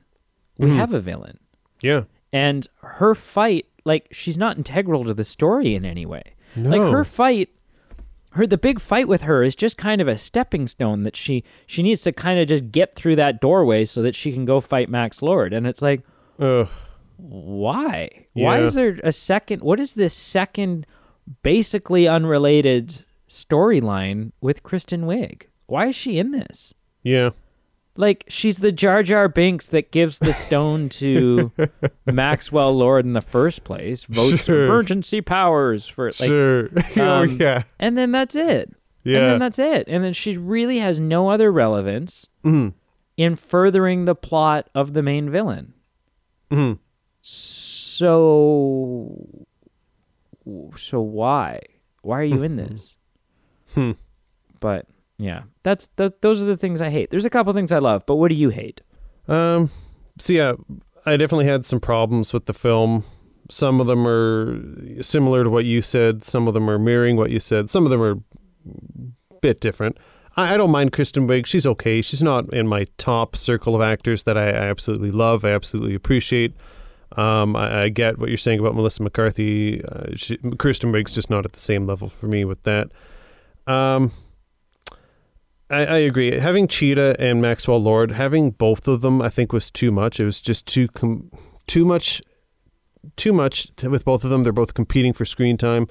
We 0.59 0.69
Mhm. 0.71 0.77
have 0.77 0.93
a 0.93 1.01
villain, 1.01 1.39
yeah. 1.81 2.05
and 2.33 2.67
her 2.83 3.15
fight, 3.15 3.67
like 3.91 4.07
she's 4.13 4.39
not 4.39 4.57
integral 4.57 5.05
to 5.05 5.13
the 5.15 5.25
story 5.25 5.75
in 5.75 5.85
any 5.85 6.07
way. 6.07 6.23
No. 6.55 6.71
Like 6.71 6.93
her 6.93 7.05
fight, 7.05 7.49
her 8.33 8.47
the 8.47 8.57
big 8.57 8.81
fight 8.81 9.09
with 9.09 9.23
her 9.23 9.43
is 9.43 9.57
just 9.57 9.77
kind 9.77 10.01
of 10.01 10.07
a 10.07 10.17
stepping 10.17 10.69
stone 10.69 11.03
that 11.03 11.17
she 11.17 11.43
she 11.67 11.83
needs 11.83 12.01
to 12.03 12.13
kind 12.13 12.39
of 12.39 12.47
just 12.47 12.71
get 12.71 12.95
through 12.95 13.17
that 13.17 13.41
doorway 13.41 13.85
so 13.85 14.01
that 14.03 14.15
she 14.15 14.33
can 14.33 14.45
go 14.45 14.61
fight 14.61 14.89
Max 14.89 15.23
Lord. 15.23 15.53
And 15.53 15.67
it's 15.67 15.83
like, 15.83 16.03
Ugh. 16.39 16.69
why? 17.17 18.27
Why 18.35 18.61
is 18.61 18.75
there 18.75 19.01
a 19.03 19.13
second? 19.13 19.63
What 19.63 19.81
is 19.81 19.95
this 19.95 20.15
second, 20.15 20.87
basically 21.43 22.07
unrelated 22.07 23.05
storyline 23.29 24.31
with 24.41 24.63
Kristen 24.63 25.03
Wiig? 25.03 25.43
Why 25.67 25.89
is 25.89 25.97
she 25.97 26.19
in 26.19 26.31
this? 26.31 26.75
Yeah. 27.03 27.31
Like 28.01 28.25
she's 28.29 28.57
the 28.59 28.73
Jar 28.73 29.03
Jar 29.03 29.29
Binks 29.29 29.67
that 29.69 29.91
gives 29.93 30.19
the 30.19 30.33
stone 30.33 30.89
to 30.91 31.53
Maxwell 32.07 32.75
Lord 32.75 33.05
in 33.05 33.13
the 33.13 33.21
first 33.21 33.63
place, 33.63 34.05
votes 34.05 34.45
Sure. 34.45 34.65
emergency 34.65 35.21
powers 35.21 35.87
for 35.87 36.07
like, 36.07 36.15
sure. 36.15 36.71
oh 36.97 37.23
um, 37.25 37.37
yeah. 37.39 37.65
and 37.79 37.99
then 37.99 38.11
that's 38.11 38.35
it. 38.35 38.75
Yeah. 39.05 39.19
And 39.19 39.27
then 39.33 39.39
that's 39.41 39.59
it. 39.59 39.85
And 39.87 40.03
then 40.03 40.15
she 40.15 40.37
really 40.39 40.79
has 40.79 40.99
no 40.99 41.29
other 41.29 41.53
relevance 41.53 42.27
Mhm. 42.45 42.73
in 43.19 43.37
furthering 43.37 44.07
the 44.07 44.15
plot 44.15 44.71
of 44.75 44.95
the 44.95 45.03
main 45.03 45.29
villain. 45.31 45.75
Mhm. 46.51 46.79
So, 47.21 49.15
so 50.77 51.01
why? 51.03 51.61
Why 52.03 52.21
are 52.21 52.25
you 52.25 52.43
in 52.43 52.57
this? 52.65 52.97
Hmm. 53.75 53.93
But 54.59 54.87
yeah, 55.21 55.43
that's 55.63 55.89
th- 55.99 56.13
those 56.23 56.43
are 56.43 56.47
the 56.47 56.57
things 56.57 56.81
I 56.81 56.89
hate. 56.89 57.11
There's 57.11 57.25
a 57.25 57.31
couple 57.31 57.53
things 57.53 57.73
I 57.73 57.79
love, 57.79 58.05
but 58.07 58.17
what 58.17 58.29
do 58.29 58.35
you 58.35 58.49
hate? 58.49 58.81
Um, 59.29 59.71
so 60.19 60.33
yeah, 60.33 60.55
I 61.05 61.17
definitely 61.17 61.45
had 61.45 61.67
some 61.67 61.81
problems 61.81 62.33
with 62.33 62.47
the 62.47 62.55
film. 62.55 63.05
Some 63.51 63.81
of 63.81 63.87
them 63.87 64.07
are 64.07 65.03
similar 65.03 65.45
to 65.45 65.51
what 65.51 65.65
you 65.65 65.83
said. 65.83 66.25
Some 66.25 66.49
of 66.49 66.55
them 66.55 66.71
are 66.71 66.79
mirroring 66.79 67.17
what 67.17 67.31
you 67.31 67.41
said. 67.41 67.69
Some 67.71 67.85
of 67.85 67.91
them 67.91 68.01
are 68.01 68.13
a 68.13 69.35
bit 69.41 69.61
different. 69.61 69.99
I, 70.37 70.55
I 70.55 70.57
don't 70.57 70.71
mind 70.71 70.93
Kristen 70.93 71.27
Wiig. 71.27 71.47
She's 71.47 71.67
okay. 71.67 72.01
She's 72.01 72.23
not 72.23 72.53
in 72.53 72.67
my 72.67 72.87
top 72.97 73.37
circle 73.37 73.75
of 73.75 73.83
actors 73.83 74.23
that 74.23 74.39
I, 74.39 74.49
I 74.49 74.69
absolutely 74.69 75.11
love. 75.11 75.45
I 75.45 75.51
absolutely 75.51 75.95
appreciate. 75.95 76.55
Um, 77.17 77.57
I, 77.57 77.83
I 77.83 77.89
get 77.89 78.19
what 78.19 78.29
you're 78.29 78.39
saying 78.39 78.61
about 78.61 78.75
Melissa 78.75 79.03
McCarthy. 79.03 79.85
Uh, 79.85 80.15
she, 80.15 80.37
Kristen 80.59 80.93
Wiig's 80.93 81.13
just 81.13 81.29
not 81.29 81.45
at 81.45 81.53
the 81.53 81.61
same 81.61 81.87
level 81.87 82.09
for 82.09 82.27
me 82.27 82.45
with 82.45 82.63
that. 82.63 82.91
Um, 83.67 84.13
I, 85.71 85.87
I 85.87 85.99
agree. 85.99 86.39
Having 86.39 86.69
Cheetah 86.69 87.17
and 87.19 87.41
Maxwell 87.41 87.81
Lord, 87.81 88.13
having 88.13 88.51
both 88.51 88.89
of 88.89 89.01
them, 89.01 89.23
I 89.23 89.31
think 89.31 89.53
was 89.53 89.71
too 89.71 89.93
much. 89.93 90.19
It 90.19 90.25
was 90.25 90.41
just 90.41 90.67
too 90.67 90.89
com- 90.89 91.31
too 91.67 91.85
much, 91.85 92.21
too 93.17 93.33
much 93.33 93.75
to, 93.77 93.89
with 93.89 94.05
both 94.05 94.25
of 94.25 94.31
them. 94.31 94.43
They're 94.43 94.53
both 94.53 94.75
competing 94.75 95.13
for 95.13 95.25
screen 95.25 95.57
time. 95.57 95.87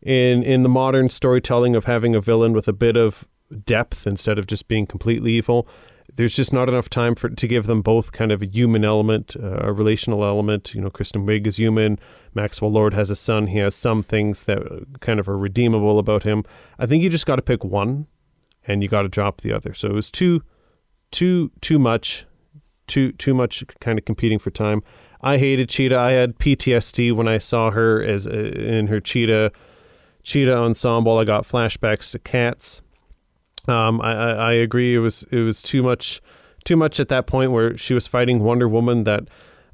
In 0.00 0.42
in 0.42 0.62
the 0.62 0.68
modern 0.68 1.10
storytelling 1.10 1.76
of 1.76 1.84
having 1.84 2.14
a 2.14 2.20
villain 2.20 2.52
with 2.52 2.68
a 2.68 2.72
bit 2.72 2.96
of 2.96 3.28
depth 3.64 4.06
instead 4.06 4.38
of 4.38 4.46
just 4.46 4.66
being 4.66 4.86
completely 4.86 5.32
evil, 5.32 5.68
there's 6.14 6.34
just 6.34 6.52
not 6.52 6.68
enough 6.68 6.88
time 6.88 7.14
for 7.14 7.28
to 7.28 7.48
give 7.48 7.66
them 7.66 7.82
both 7.82 8.12
kind 8.12 8.32
of 8.32 8.42
a 8.42 8.46
human 8.46 8.84
element, 8.84 9.36
uh, 9.40 9.58
a 9.60 9.72
relational 9.72 10.24
element. 10.24 10.74
You 10.74 10.80
know, 10.80 10.90
Kristen 10.90 11.26
Wiig 11.26 11.46
is 11.46 11.56
human. 11.56 11.98
Maxwell 12.34 12.70
Lord 12.70 12.94
has 12.94 13.10
a 13.10 13.16
son. 13.16 13.48
He 13.48 13.58
has 13.58 13.74
some 13.74 14.02
things 14.02 14.44
that 14.44 14.58
uh, 14.58 14.80
kind 15.00 15.20
of 15.20 15.28
are 15.28 15.38
redeemable 15.38 15.98
about 15.98 16.22
him. 16.22 16.44
I 16.78 16.86
think 16.86 17.02
you 17.02 17.10
just 17.10 17.26
got 17.26 17.36
to 17.36 17.42
pick 17.42 17.64
one 17.64 18.06
and 18.66 18.82
you 18.82 18.88
got 18.88 19.02
to 19.02 19.08
drop 19.08 19.40
the 19.40 19.52
other. 19.52 19.74
So 19.74 19.88
it 19.88 19.94
was 19.94 20.10
too, 20.10 20.42
too, 21.10 21.50
too 21.60 21.78
much, 21.78 22.26
too, 22.86 23.12
too 23.12 23.34
much 23.34 23.64
kind 23.80 23.98
of 23.98 24.04
competing 24.04 24.38
for 24.38 24.50
time. 24.50 24.82
I 25.20 25.38
hated 25.38 25.68
Cheetah. 25.68 25.98
I 25.98 26.12
had 26.12 26.38
PTSD 26.38 27.12
when 27.12 27.28
I 27.28 27.38
saw 27.38 27.70
her 27.70 28.02
as 28.02 28.26
uh, 28.26 28.30
in 28.30 28.88
her 28.88 29.00
Cheetah, 29.00 29.52
Cheetah 30.24 30.56
ensemble. 30.56 31.18
I 31.18 31.24
got 31.24 31.44
flashbacks 31.44 32.10
to 32.12 32.18
Cats. 32.18 32.82
Um, 33.68 34.00
I, 34.00 34.12
I, 34.12 34.30
I 34.32 34.52
agree. 34.54 34.96
It 34.96 34.98
was 34.98 35.22
it 35.30 35.40
was 35.40 35.62
too 35.62 35.82
much, 35.82 36.20
too 36.64 36.76
much 36.76 36.98
at 36.98 37.08
that 37.08 37.26
point 37.26 37.52
where 37.52 37.76
she 37.76 37.94
was 37.94 38.08
fighting 38.08 38.40
Wonder 38.42 38.68
Woman. 38.68 39.04
That 39.04 39.28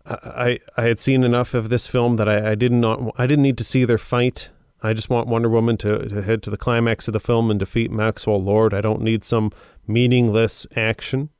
I 0.04 0.58
I 0.76 0.82
had 0.82 1.00
seen 1.00 1.24
enough 1.24 1.54
of 1.54 1.70
this 1.70 1.86
film 1.86 2.16
that 2.16 2.28
I, 2.28 2.52
I 2.52 2.54
did 2.54 2.72
not 2.72 3.14
I 3.16 3.26
didn't 3.26 3.42
need 3.42 3.58
to 3.58 3.64
see 3.64 3.86
their 3.86 3.98
fight. 3.98 4.50
I 4.82 4.92
just 4.92 5.10
want 5.10 5.26
Wonder 5.26 5.48
Woman 5.48 5.76
to, 5.78 6.08
to 6.08 6.22
head 6.22 6.42
to 6.44 6.50
the 6.50 6.56
climax 6.56 7.08
of 7.08 7.12
the 7.12 7.20
film 7.20 7.50
and 7.50 7.58
defeat 7.58 7.90
Maxwell 7.90 8.40
Lord. 8.40 8.72
I 8.72 8.80
don't 8.80 9.02
need 9.02 9.24
some 9.24 9.50
meaningless 9.86 10.66
action. 10.76 11.30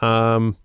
Um, 0.00 0.56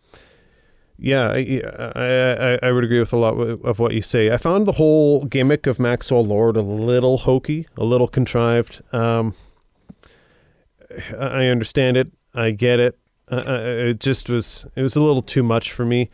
yeah, 0.98 1.30
I, 1.32 1.62
I, 1.96 2.60
I, 2.62 2.72
would 2.72 2.84
agree 2.84 3.00
with 3.00 3.14
a 3.14 3.18
lot 3.18 3.34
of 3.34 3.80
what 3.80 3.94
you 3.94 4.02
say. 4.02 4.32
I 4.32 4.38
found 4.38 4.68
the 4.68 4.74
whole 4.74 5.26
gimmick 5.26 5.66
of 5.66 5.80
Maxwell 5.80 6.24
Lord 6.24 6.56
a 6.56 6.62
little 6.62 7.20
hokey, 7.20 7.68
a 7.78 7.84
little 7.84 8.08
contrived. 8.08 8.82
Um, 8.94 9.34
I 11.18 11.48
understand 11.48 11.98
it. 11.98 12.12
I 12.36 12.52
get 12.52 12.80
it. 12.80 12.98
It 13.32 14.00
just 14.00 14.30
was. 14.30 14.68
It 14.76 14.82
was 14.82 14.96
a 14.96 15.02
little 15.02 15.24
too 15.24 15.44
much 15.44 15.72
for 15.72 15.86
me. 15.86 16.10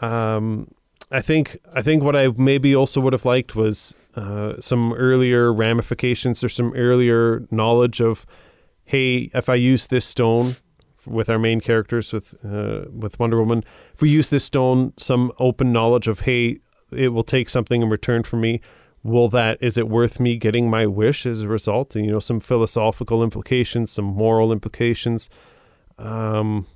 Um, 0.00 0.70
I 1.10 1.20
think. 1.20 1.58
I 1.74 1.82
think 1.82 2.02
what 2.02 2.14
I 2.14 2.28
maybe 2.36 2.74
also 2.74 3.00
would 3.00 3.12
have 3.12 3.24
liked 3.24 3.56
was 3.56 3.94
uh, 4.14 4.60
some 4.60 4.92
earlier 4.92 5.52
ramifications 5.52 6.44
or 6.44 6.48
some 6.48 6.72
earlier 6.74 7.46
knowledge 7.50 8.00
of, 8.00 8.26
hey, 8.84 9.30
if 9.34 9.48
I 9.48 9.56
use 9.56 9.86
this 9.86 10.04
stone 10.04 10.56
with 11.06 11.28
our 11.28 11.38
main 11.38 11.60
characters 11.60 12.12
with 12.12 12.34
uh, 12.44 12.82
with 12.92 13.18
Wonder 13.18 13.38
Woman, 13.38 13.64
if 13.94 14.02
we 14.02 14.10
use 14.10 14.28
this 14.28 14.44
stone, 14.44 14.92
some 14.98 15.32
open 15.38 15.72
knowledge 15.72 16.06
of, 16.08 16.20
hey, 16.20 16.58
it 16.92 17.08
will 17.08 17.24
take 17.24 17.48
something 17.48 17.82
in 17.82 17.88
return 17.88 18.22
for 18.22 18.36
me. 18.36 18.60
Will 19.02 19.28
that 19.30 19.58
is 19.60 19.78
it 19.78 19.88
worth 19.88 20.20
me 20.20 20.36
getting 20.36 20.68
my 20.68 20.86
wish 20.86 21.24
as 21.24 21.40
a 21.42 21.48
result? 21.48 21.96
And 21.96 22.04
you 22.04 22.12
know, 22.12 22.20
some 22.20 22.38
philosophical 22.38 23.22
implications, 23.22 23.90
some 23.90 24.04
moral 24.04 24.52
implications. 24.52 25.30
Um, 25.98 26.66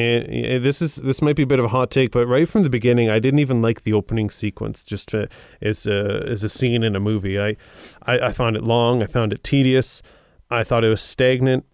and 0.00 0.56
uh, 0.56 0.58
this 0.58 0.82
is 0.82 0.96
this 0.96 1.22
might 1.22 1.36
be 1.36 1.42
a 1.42 1.46
bit 1.46 1.58
of 1.58 1.64
a 1.64 1.68
hot 1.68 1.90
take, 1.90 2.10
but 2.10 2.26
right 2.26 2.48
from 2.48 2.62
the 2.62 2.70
beginning, 2.70 3.08
I 3.08 3.18
didn't 3.18 3.40
even 3.40 3.62
like 3.62 3.82
the 3.82 3.92
opening 3.92 4.30
sequence. 4.30 4.82
Just 4.84 5.08
to, 5.08 5.28
as 5.60 5.86
a 5.86 6.24
as 6.26 6.42
a 6.42 6.48
scene 6.48 6.82
in 6.82 6.96
a 6.96 7.00
movie, 7.00 7.40
I, 7.40 7.56
I 8.02 8.18
I 8.18 8.32
found 8.32 8.56
it 8.56 8.62
long. 8.62 9.02
I 9.02 9.06
found 9.06 9.32
it 9.32 9.44
tedious. 9.44 10.02
I 10.50 10.64
thought 10.64 10.84
it 10.84 10.88
was 10.88 11.00
stagnant, 11.00 11.64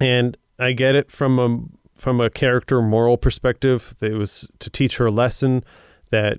and 0.00 0.36
I 0.58 0.72
get 0.72 0.94
it 0.94 1.10
from 1.10 1.38
a 1.38 1.98
from 1.98 2.20
a 2.20 2.30
character 2.30 2.82
moral 2.82 3.16
perspective. 3.16 3.94
That 4.00 4.12
it 4.12 4.16
was 4.16 4.48
to 4.58 4.70
teach 4.70 4.96
her 4.96 5.06
a 5.06 5.10
lesson 5.12 5.64
that 6.10 6.38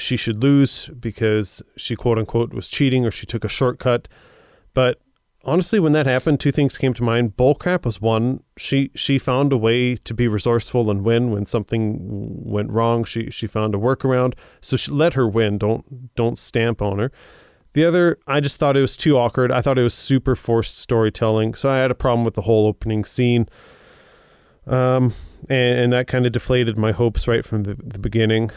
she 0.00 0.16
should 0.16 0.42
lose 0.42 0.86
because 0.98 1.62
she 1.76 1.96
quote 1.96 2.18
unquote 2.18 2.54
was 2.54 2.68
cheating 2.68 3.04
or 3.04 3.10
she 3.10 3.26
took 3.26 3.44
a 3.44 3.48
shortcut. 3.48 4.08
But 4.74 5.00
honestly, 5.44 5.80
when 5.80 5.92
that 5.92 6.06
happened, 6.06 6.40
two 6.40 6.52
things 6.52 6.78
came 6.78 6.94
to 6.94 7.02
mind. 7.02 7.36
Bullcrap 7.36 7.84
was 7.84 8.00
one. 8.00 8.42
She 8.56 8.90
she 8.94 9.18
found 9.18 9.52
a 9.52 9.56
way 9.56 9.96
to 9.96 10.14
be 10.14 10.28
resourceful 10.28 10.90
and 10.90 11.04
win 11.04 11.30
when 11.30 11.46
something 11.46 11.98
went 12.44 12.70
wrong. 12.70 13.04
She 13.04 13.30
she 13.30 13.46
found 13.46 13.74
a 13.74 13.78
workaround. 13.78 14.34
So 14.60 14.76
she, 14.76 14.90
let 14.90 15.14
her 15.14 15.28
win. 15.28 15.58
Don't 15.58 16.14
don't 16.14 16.38
stamp 16.38 16.80
on 16.82 16.98
her. 16.98 17.12
The 17.74 17.84
other, 17.84 18.18
I 18.26 18.40
just 18.40 18.58
thought 18.58 18.76
it 18.76 18.82
was 18.82 18.96
too 18.96 19.16
awkward. 19.16 19.50
I 19.50 19.62
thought 19.62 19.78
it 19.78 19.82
was 19.82 19.94
super 19.94 20.36
forced 20.36 20.78
storytelling. 20.78 21.54
So 21.54 21.70
I 21.70 21.78
had 21.78 21.90
a 21.90 21.94
problem 21.94 22.24
with 22.24 22.34
the 22.34 22.42
whole 22.42 22.66
opening 22.66 23.04
scene. 23.04 23.48
Um, 24.66 25.14
and, 25.48 25.78
and 25.80 25.92
that 25.92 26.06
kind 26.06 26.26
of 26.26 26.32
deflated 26.32 26.76
my 26.76 26.92
hopes 26.92 27.26
right 27.26 27.44
from 27.44 27.62
the, 27.62 27.74
the 27.82 27.98
beginning. 27.98 28.50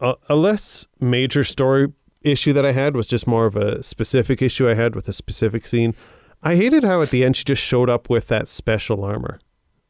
A, 0.00 0.14
a 0.28 0.34
less 0.34 0.86
major 1.00 1.44
story 1.44 1.92
issue 2.24 2.52
that 2.52 2.66
I 2.66 2.72
had 2.72 2.96
was 2.96 3.06
just 3.06 3.26
more 3.26 3.46
of 3.46 3.54
a 3.54 3.82
specific 3.82 4.42
issue 4.42 4.68
I 4.68 4.74
had 4.74 4.94
with 4.94 5.08
a 5.08 5.12
specific 5.12 5.66
scene. 5.66 5.94
I 6.42 6.56
hated 6.56 6.82
how 6.82 7.00
at 7.02 7.10
the 7.10 7.24
end 7.24 7.36
she 7.36 7.44
just 7.44 7.62
showed 7.62 7.88
up 7.88 8.10
with 8.10 8.28
that 8.28 8.48
special 8.48 9.04
armor. 9.04 9.40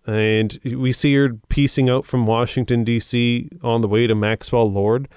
And 0.07 0.59
we 0.65 0.93
see 0.93 1.15
her 1.15 1.39
piecing 1.49 1.89
out 1.89 2.05
from 2.05 2.27
Washington, 2.27 2.85
D.C. 2.85 3.49
on 3.63 3.81
the 3.81 3.89
way 3.89 4.07
to 4.07 4.15
Maxwell 4.15 4.71
Lord. 4.71 5.09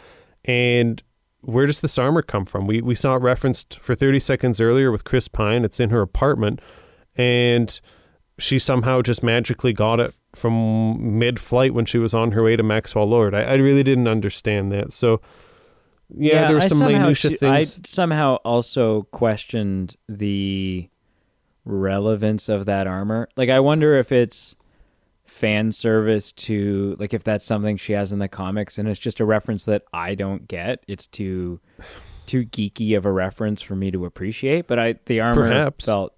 And 0.45 1.03
where 1.41 1.65
does 1.65 1.81
this 1.81 1.97
armor 1.97 2.21
come 2.21 2.45
from? 2.45 2.67
We, 2.67 2.81
we 2.81 2.95
saw 2.95 3.15
it 3.15 3.21
referenced 3.21 3.79
for 3.79 3.95
30 3.95 4.19
seconds 4.19 4.61
earlier 4.61 4.91
with 4.91 5.03
Chris 5.03 5.27
Pine. 5.27 5.65
It's 5.65 5.79
in 5.79 5.89
her 5.89 6.01
apartment. 6.01 6.61
And 7.15 7.79
she 8.39 8.59
somehow 8.59 9.01
just 9.01 9.23
magically 9.23 9.73
got 9.73 9.99
it 9.99 10.13
from 10.35 11.19
mid 11.19 11.39
flight 11.39 11.73
when 11.73 11.85
she 11.85 11.97
was 11.97 12.13
on 12.13 12.31
her 12.31 12.43
way 12.43 12.55
to 12.55 12.63
Maxwell 12.63 13.07
Lord. 13.07 13.33
I, 13.33 13.41
I 13.41 13.53
really 13.55 13.83
didn't 13.83 14.07
understand 14.07 14.71
that. 14.71 14.93
So, 14.93 15.19
yeah, 16.15 16.47
there 16.47 16.55
were 16.55 16.61
some 16.61 16.79
minutia 16.79 17.37
too- 17.37 17.47
I 17.47 17.63
somehow 17.63 18.35
also 18.45 19.03
questioned 19.11 19.95
the 20.07 20.89
relevance 21.65 22.49
of 22.49 22.65
that 22.65 22.87
armor. 22.87 23.27
Like, 23.35 23.49
I 23.49 23.59
wonder 23.59 23.97
if 23.97 24.11
it's 24.11 24.55
fan 25.25 25.71
service 25.71 26.31
to 26.31 26.95
like 26.99 27.13
if 27.13 27.23
that's 27.23 27.45
something 27.45 27.75
she 27.77 27.91
has 27.93 28.11
in 28.13 28.19
the 28.19 28.29
comics 28.29 28.77
and 28.77 28.87
it's 28.87 28.99
just 28.99 29.19
a 29.19 29.25
reference 29.25 29.65
that 29.65 29.83
I 29.93 30.15
don't 30.15 30.47
get. 30.47 30.83
It's 30.87 31.05
too 31.07 31.59
too 32.25 32.45
geeky 32.45 32.97
of 32.97 33.05
a 33.05 33.11
reference 33.11 33.61
for 33.61 33.75
me 33.75 33.91
to 33.91 34.05
appreciate. 34.05 34.67
But 34.67 34.79
I 34.79 34.95
the 35.05 35.19
armor 35.19 35.47
Perhaps. 35.49 35.85
felt 35.85 36.13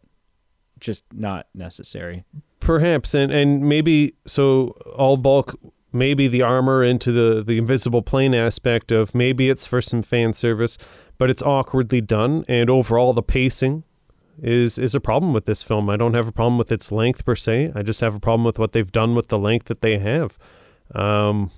just 0.79 1.03
not 1.13 1.47
necessary. 1.53 2.23
Perhaps, 2.59 3.13
and 3.15 3.31
and 3.31 3.61
maybe 3.67 4.13
so 4.27 4.69
all 4.95 5.17
bulk. 5.17 5.59
Maybe 5.91 6.27
the 6.27 6.41
armor 6.41 6.83
into 6.83 7.11
the 7.11 7.43
the 7.43 7.57
invisible 7.57 8.01
plane 8.01 8.35
aspect 8.35 8.91
of 8.91 9.15
maybe 9.15 9.49
it's 9.49 9.65
for 9.65 9.81
some 9.81 10.03
fan 10.03 10.33
service, 10.33 10.77
but 11.17 11.29
it's 11.29 11.41
awkwardly 11.41 12.01
done, 12.01 12.45
and 12.47 12.69
overall 12.69 13.13
the 13.13 13.23
pacing 13.23 13.83
is 14.41 14.77
is 14.77 14.95
a 14.95 14.99
problem 14.99 15.33
with 15.33 15.45
this 15.45 15.63
film. 15.63 15.89
I 15.89 15.97
don't 15.97 16.13
have 16.13 16.27
a 16.27 16.31
problem 16.31 16.57
with 16.57 16.71
its 16.71 16.91
length 16.91 17.25
per 17.25 17.35
se. 17.35 17.71
I 17.75 17.81
just 17.81 18.01
have 18.01 18.15
a 18.15 18.19
problem 18.19 18.43
with 18.45 18.59
what 18.59 18.71
they've 18.71 18.91
done 18.91 19.15
with 19.15 19.29
the 19.29 19.39
length 19.39 19.65
that 19.65 19.81
they 19.81 19.97
have. 19.97 20.37
Um, 20.93 21.51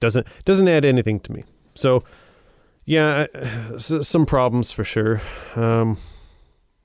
doesn't 0.00 0.26
doesn't 0.44 0.68
add 0.68 0.84
anything 0.84 1.20
to 1.20 1.32
me. 1.32 1.44
So 1.74 2.02
yeah, 2.84 3.26
some 3.78 4.26
problems 4.26 4.72
for 4.72 4.84
sure. 4.84 5.22
Um, 5.54 5.98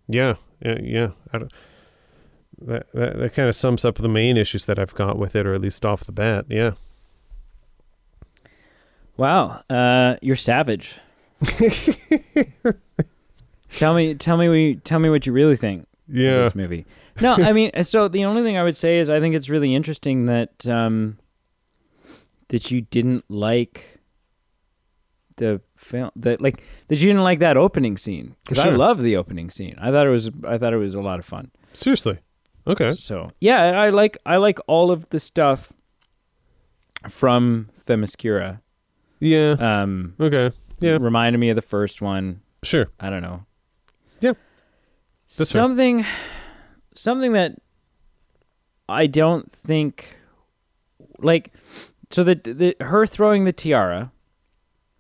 yeah, 0.08 0.36
yeah, 0.62 0.78
yeah. 0.82 1.08
I 1.34 1.40
don't, 1.40 1.52
that 2.62 2.92
that, 2.94 3.18
that 3.18 3.34
kind 3.34 3.48
of 3.50 3.56
sums 3.56 3.86
up 3.86 3.96
the 3.96 4.10
main 4.10 4.38
issues 4.38 4.66
that 4.66 4.80
I've 4.80 4.94
got 4.96 5.18
with 5.18 5.36
it, 5.36 5.46
or 5.46 5.54
at 5.54 5.62
least 5.62 5.86
off 5.86 6.04
the 6.04 6.12
bat. 6.12 6.46
Yeah. 6.50 6.72
Wow, 9.18 9.64
uh, 9.70 10.16
you're 10.22 10.36
savage. 10.36 10.96
tell 13.76 13.94
me, 13.96 14.14
tell 14.16 14.38
me, 14.38 14.50
we 14.50 14.76
tell 14.76 15.00
me 15.00 15.10
what 15.10 15.26
you 15.26 15.34
really 15.34 15.56
think 15.56 15.88
of 16.10 16.16
Yeah. 16.16 16.44
this 16.44 16.56
movie. 16.56 16.86
No, 17.20 17.34
I 17.34 17.52
mean, 17.54 17.72
so 17.84 18.08
the 18.08 18.26
only 18.26 18.44
thing 18.44 18.58
I 18.58 18.64
would 18.64 18.78
say 18.78 19.00
is 19.00 19.10
I 19.10 19.20
think 19.20 19.34
it's 19.36 19.50
really 19.50 19.74
interesting 19.74 20.28
that 20.28 20.68
um, 20.68 21.18
that 22.50 22.70
you 22.72 22.82
didn't 22.82 23.26
like 23.30 24.00
the 25.38 25.62
film 25.76 26.10
that 26.16 26.42
like 26.42 26.64
that 26.88 27.00
you 27.00 27.08
didn't 27.08 27.24
like 27.24 27.40
that 27.40 27.58
opening 27.58 27.98
scene 27.98 28.36
because 28.44 28.60
I 28.60 28.70
love 28.70 29.02
the 29.02 29.16
opening 29.18 29.50
scene. 29.50 29.76
I 29.80 29.92
thought 29.92 30.08
it 30.08 30.12
was 30.12 30.30
I 30.48 30.58
thought 30.58 30.74
it 30.74 30.78
was 30.78 30.94
a 30.94 31.02
lot 31.02 31.20
of 31.20 31.26
fun. 31.26 31.52
Seriously. 31.74 32.20
Okay. 32.68 32.94
So 32.94 33.32
yeah, 33.40 33.80
I 33.80 33.90
like 33.90 34.18
I 34.26 34.38
like 34.38 34.60
all 34.68 34.92
of 34.92 35.08
the 35.10 35.20
stuff 35.20 35.72
from 37.10 37.70
Themyscira. 37.86 38.62
Yeah. 39.20 39.56
Um, 39.60 40.16
Okay. 40.20 40.52
Yeah. 40.80 40.98
reminded 41.00 41.40
me 41.40 41.50
of 41.50 41.56
the 41.56 41.62
first 41.62 42.02
one. 42.02 42.42
Sure. 42.64 42.88
I 43.00 43.10
don't 43.10 43.22
know. 43.22 43.46
Yeah. 44.20 44.34
That's 45.26 45.38
fair. 45.38 45.46
something, 45.64 46.06
something 46.96 47.34
that 47.34 47.58
I 48.90 49.08
don't 49.08 49.52
think, 49.52 50.18
like, 51.20 51.52
so 52.12 52.24
the, 52.24 52.36
the 52.36 52.76
her 52.84 53.06
throwing 53.08 53.44
the 53.46 53.54
tiara 53.54 54.12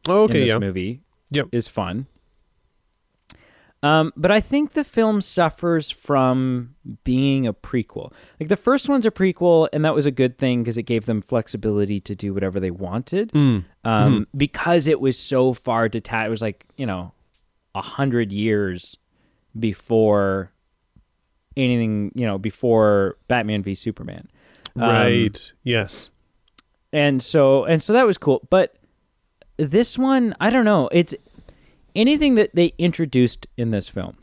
Oh, 0.07 0.26
in 0.26 0.30
okay. 0.32 0.39
this 0.41 0.49
Yeah. 0.49 0.59
movie 0.59 1.01
Yep. 1.32 1.47
is 1.51 1.68
fun. 1.68 2.07
Um, 3.84 4.11
but 4.17 4.32
I 4.32 4.39
think 4.41 4.71
the 4.73 4.84
film 4.84 5.21
suffers 5.21 5.89
from 5.91 6.75
being 7.03 7.45
a 7.45 7.53
prequel. 7.53 8.11
Like 8.39 8.49
the 8.49 8.57
first 8.57 8.89
one's 8.89 9.05
a 9.05 9.11
prequel, 9.11 9.69
and 9.71 9.86
that 9.86 9.93
was 9.93 10.05
a 10.07 10.11
good 10.11 10.38
thing 10.39 10.63
because 10.63 10.78
it 10.78 10.84
gave 10.84 11.05
them 11.05 11.21
flexibility 11.21 11.99
to 12.01 12.15
do 12.15 12.34
whatever 12.34 12.59
they 12.59 12.71
wanted. 12.71 13.32
Mm. 13.34 13.65
Um, 13.84 14.28
because 14.36 14.88
it 14.88 14.99
was 14.99 15.17
so 15.17 15.53
far 15.53 15.88
detached. 15.89 16.28
It 16.28 16.32
was 16.32 16.41
like 16.41 16.65
you 16.75 16.86
know, 16.88 17.13
a 17.75 17.82
hundred 17.82 18.32
years 18.32 18.97
before 19.57 20.51
anything. 21.55 22.11
You 22.15 22.25
know, 22.25 22.38
before 22.38 23.17
Batman 23.28 23.63
v 23.63 23.75
Superman. 23.75 24.28
Um, 24.75 24.82
Right. 24.89 25.51
yes. 25.63 26.11
and 26.93 27.21
so 27.21 27.65
and 27.65 27.82
so 27.82 27.93
that 27.93 28.05
was 28.05 28.17
cool 28.17 28.47
but 28.51 28.75
this 29.57 29.97
one 29.97 30.36
i 30.39 30.49
don't 30.51 30.65
know 30.65 30.88
it's 30.91 31.13
anything 31.98 32.36
that 32.36 32.56
they 32.56 32.72
introduced 32.78 33.45
in 33.58 33.72
this 33.72 33.89
film 33.89 34.18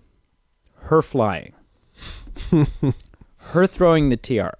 her 0.84 1.02
flying 1.02 1.52
her 3.36 3.66
throwing 3.66 4.08
the 4.08 4.16
tiara 4.16 4.56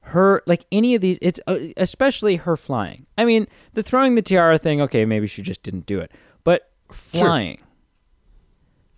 her 0.00 0.42
like 0.46 0.64
any 0.72 0.94
of 0.94 1.00
these 1.00 1.18
it's 1.22 1.40
uh, 1.46 1.58
especially 1.76 2.36
her 2.36 2.56
flying 2.56 3.06
i 3.16 3.24
mean 3.24 3.46
the 3.74 3.82
throwing 3.82 4.14
the 4.14 4.22
tiara 4.22 4.58
thing 4.58 4.80
okay 4.80 5.04
maybe 5.04 5.26
she 5.26 5.40
just 5.42 5.62
didn't 5.62 5.86
do 5.86 5.98
it 6.00 6.10
but 6.44 6.70
flying 6.92 7.60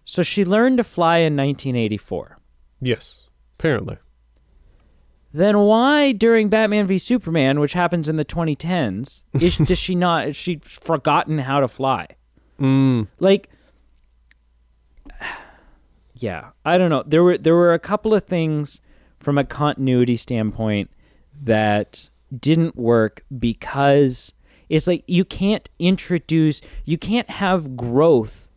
so 0.04 0.22
she 0.22 0.44
learned 0.44 0.78
to 0.78 0.84
fly 0.84 1.18
in 1.18 1.36
1984 1.36 2.38
Yes. 2.84 3.20
Apparently. 3.58 3.98
then 5.32 5.56
why 5.60 6.10
during 6.10 6.48
Batman 6.48 6.88
v 6.88 6.98
Superman, 6.98 7.60
which 7.60 7.74
happens 7.74 8.08
in 8.08 8.16
the 8.16 8.24
2010s, 8.24 9.22
is 9.40 9.56
does 9.58 9.78
she 9.78 9.94
not? 9.94 10.26
Is 10.26 10.36
she 10.36 10.56
forgotten 10.64 11.38
how 11.38 11.60
to 11.60 11.68
fly? 11.68 12.08
Mm. 12.62 13.08
Like, 13.18 13.50
yeah, 16.14 16.50
I 16.64 16.78
don't 16.78 16.90
know. 16.90 17.02
There 17.04 17.24
were 17.24 17.36
there 17.36 17.56
were 17.56 17.74
a 17.74 17.78
couple 17.78 18.14
of 18.14 18.24
things 18.24 18.80
from 19.18 19.36
a 19.36 19.44
continuity 19.44 20.16
standpoint 20.16 20.90
that 21.42 22.08
didn't 22.36 22.76
work 22.76 23.24
because 23.36 24.32
it's 24.68 24.86
like 24.86 25.04
you 25.06 25.24
can't 25.24 25.68
introduce, 25.78 26.60
you 26.84 26.96
can't 26.96 27.28
have 27.28 27.76
growth, 27.76 28.48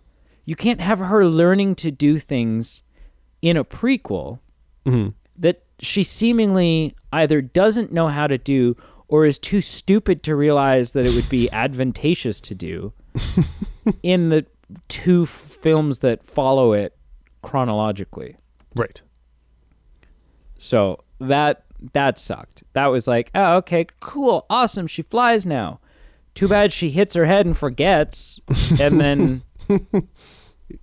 you 0.45 0.55
can't 0.55 0.81
have 0.81 0.99
her 0.99 1.25
learning 1.25 1.75
to 1.75 1.91
do 1.91 2.17
things 2.17 2.83
in 3.41 3.57
a 3.57 3.65
prequel 3.65 4.39
hmm 4.85 5.09
that 5.37 5.63
she 5.81 6.03
seemingly 6.03 6.95
either 7.11 7.41
doesn't 7.41 7.91
know 7.91 8.07
how 8.07 8.25
to 8.25 8.37
do 8.37 8.77
or 9.09 9.25
is 9.25 9.37
too 9.37 9.59
stupid 9.59 10.23
to 10.23 10.33
realize 10.33 10.91
that 10.91 11.05
it 11.05 11.13
would 11.13 11.27
be 11.27 11.51
advantageous 11.51 12.39
to 12.39 12.55
do 12.55 12.93
in 14.03 14.29
the 14.29 14.45
two 14.87 15.23
f- 15.23 15.29
films 15.29 15.99
that 15.99 16.25
follow 16.25 16.73
it 16.73 16.95
chronologically. 17.41 18.37
Right. 18.75 19.01
So 20.57 21.03
that 21.19 21.63
that 21.93 22.17
sucked. 22.17 22.63
That 22.73 22.87
was 22.87 23.07
like, 23.07 23.29
oh, 23.35 23.57
okay, 23.57 23.85
cool, 23.99 24.45
awesome. 24.49 24.87
She 24.87 25.01
flies 25.01 25.45
now. 25.45 25.79
Too 26.33 26.47
bad 26.47 26.73
she 26.73 26.89
hits 26.89 27.15
her 27.15 27.25
head 27.25 27.45
and 27.45 27.55
forgets, 27.55 28.39
and 28.79 28.99
then 28.99 29.43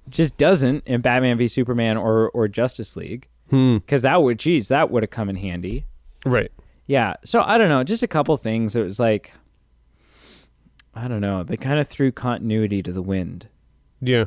just 0.08 0.36
doesn't 0.38 0.84
in 0.86 1.00
Batman 1.02 1.36
v 1.36 1.48
Superman 1.48 1.96
or 1.96 2.30
or 2.30 2.48
Justice 2.48 2.96
League. 2.96 3.28
Hmm. 3.50 3.76
Because 3.76 4.00
that 4.02 4.22
would, 4.22 4.38
geez, 4.38 4.68
that 4.68 4.90
would 4.90 5.02
have 5.02 5.10
come 5.10 5.28
in 5.28 5.36
handy. 5.36 5.84
Right. 6.24 6.50
Yeah. 6.86 7.14
So 7.24 7.42
I 7.42 7.58
don't 7.58 7.68
know. 7.68 7.84
Just 7.84 8.02
a 8.02 8.08
couple 8.08 8.34
things. 8.38 8.74
It 8.74 8.82
was 8.82 8.98
like, 8.98 9.34
I 10.94 11.08
don't 11.08 11.20
know. 11.20 11.42
They 11.42 11.56
kind 11.56 11.80
of 11.80 11.88
threw 11.88 12.12
continuity 12.12 12.82
to 12.82 12.92
the 12.92 13.02
wind. 13.02 13.48
Yeah. 14.00 14.26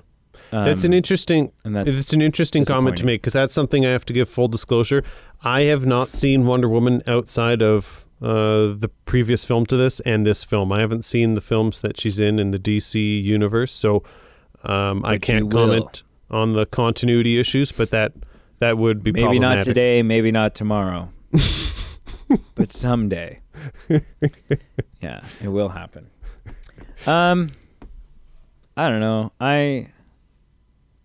Um, 0.51 0.65
That's 0.65 0.83
an 0.83 0.93
interesting. 0.93 1.51
and 1.63 1.75
that's 1.75 1.95
it's 1.95 2.11
an 2.11 2.21
interesting 2.21 2.65
comment 2.65 2.97
to 2.97 3.05
make 3.05 3.21
because 3.21 3.33
that's 3.33 3.53
something 3.53 3.85
I 3.85 3.91
have 3.91 4.05
to 4.05 4.13
give 4.13 4.27
full 4.27 4.49
disclosure. 4.49 5.03
I 5.43 5.61
have 5.63 5.85
not 5.85 6.11
seen 6.11 6.45
Wonder 6.45 6.67
Woman 6.67 7.01
outside 7.07 7.61
of 7.61 8.05
uh, 8.21 8.73
the 8.77 8.89
previous 9.05 9.45
film 9.45 9.65
to 9.67 9.77
this 9.77 9.99
and 10.01 10.25
this 10.25 10.43
film. 10.43 10.71
I 10.71 10.79
haven't 10.81 11.05
seen 11.05 11.35
the 11.35 11.41
films 11.41 11.79
that 11.81 11.99
she's 11.99 12.19
in 12.19 12.39
in 12.39 12.51
the 12.51 12.59
DC 12.59 13.23
universe, 13.23 13.71
so 13.71 14.03
um, 14.63 15.05
I 15.05 15.17
can't 15.17 15.49
comment 15.49 16.03
on 16.29 16.53
the 16.53 16.65
continuity 16.65 17.39
issues. 17.39 17.71
But 17.71 17.91
that 17.91 18.11
that 18.59 18.77
would 18.77 19.03
be 19.03 19.11
maybe 19.11 19.39
not 19.39 19.63
today, 19.63 20.01
maybe 20.03 20.31
not 20.31 20.55
tomorrow, 20.55 21.09
but 22.55 22.71
someday. 22.73 23.41
yeah, 25.01 25.23
it 25.41 25.47
will 25.47 25.69
happen. 25.69 26.09
Um, 27.05 27.51
I 28.77 28.89
don't 28.89 28.99
know. 28.99 29.31
I. 29.39 29.89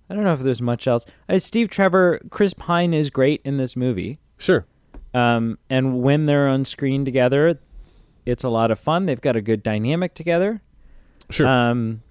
I 0.08 0.14
don't 0.14 0.24
know 0.24 0.32
if 0.32 0.40
there's 0.40 0.60
much 0.60 0.88
else. 0.88 1.06
Uh, 1.28 1.38
Steve 1.38 1.68
Trevor, 1.70 2.20
Chris 2.30 2.52
Pine 2.52 2.92
is 2.92 3.10
great 3.10 3.40
in 3.44 3.58
this 3.58 3.76
movie. 3.76 4.18
Sure. 4.38 4.66
Um, 5.14 5.56
and 5.68 6.02
when 6.02 6.26
they're 6.26 6.48
on 6.48 6.64
screen 6.64 7.04
together, 7.04 7.60
it's 8.26 8.42
a 8.42 8.48
lot 8.48 8.72
of 8.72 8.80
fun. 8.80 9.06
They've 9.06 9.20
got 9.20 9.36
a 9.36 9.40
good 9.40 9.62
dynamic 9.62 10.14
together. 10.14 10.62
Sure. 11.30 11.46
Um, 11.46 12.02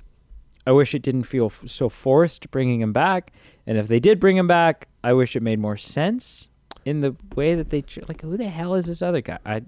I 0.65 0.71
wish 0.71 0.95
it 0.95 1.01
didn't 1.01 1.23
feel 1.23 1.47
f- 1.47 1.63
so 1.65 1.89
forced 1.89 2.49
bringing 2.51 2.79
him 2.79 2.93
back. 2.93 3.33
And 3.67 3.77
if 3.77 3.89
they 3.89 3.99
did 3.99 4.17
bring 4.17 4.37
him 4.37 4.47
back, 4.47 4.87
I 5.03 5.11
wish 5.11 5.35
it 5.35 5.43
made 5.43 5.59
more 5.59 5.75
sense 5.75 6.47
in 6.85 7.01
the 7.01 7.17
way 7.35 7.53
that 7.55 7.69
they 7.69 7.81
tr- 7.81 8.01
like. 8.07 8.21
Who 8.21 8.37
the 8.37 8.47
hell 8.47 8.75
is 8.75 8.85
this 8.85 9.01
other 9.01 9.19
guy? 9.19 9.39
I, 9.45 9.63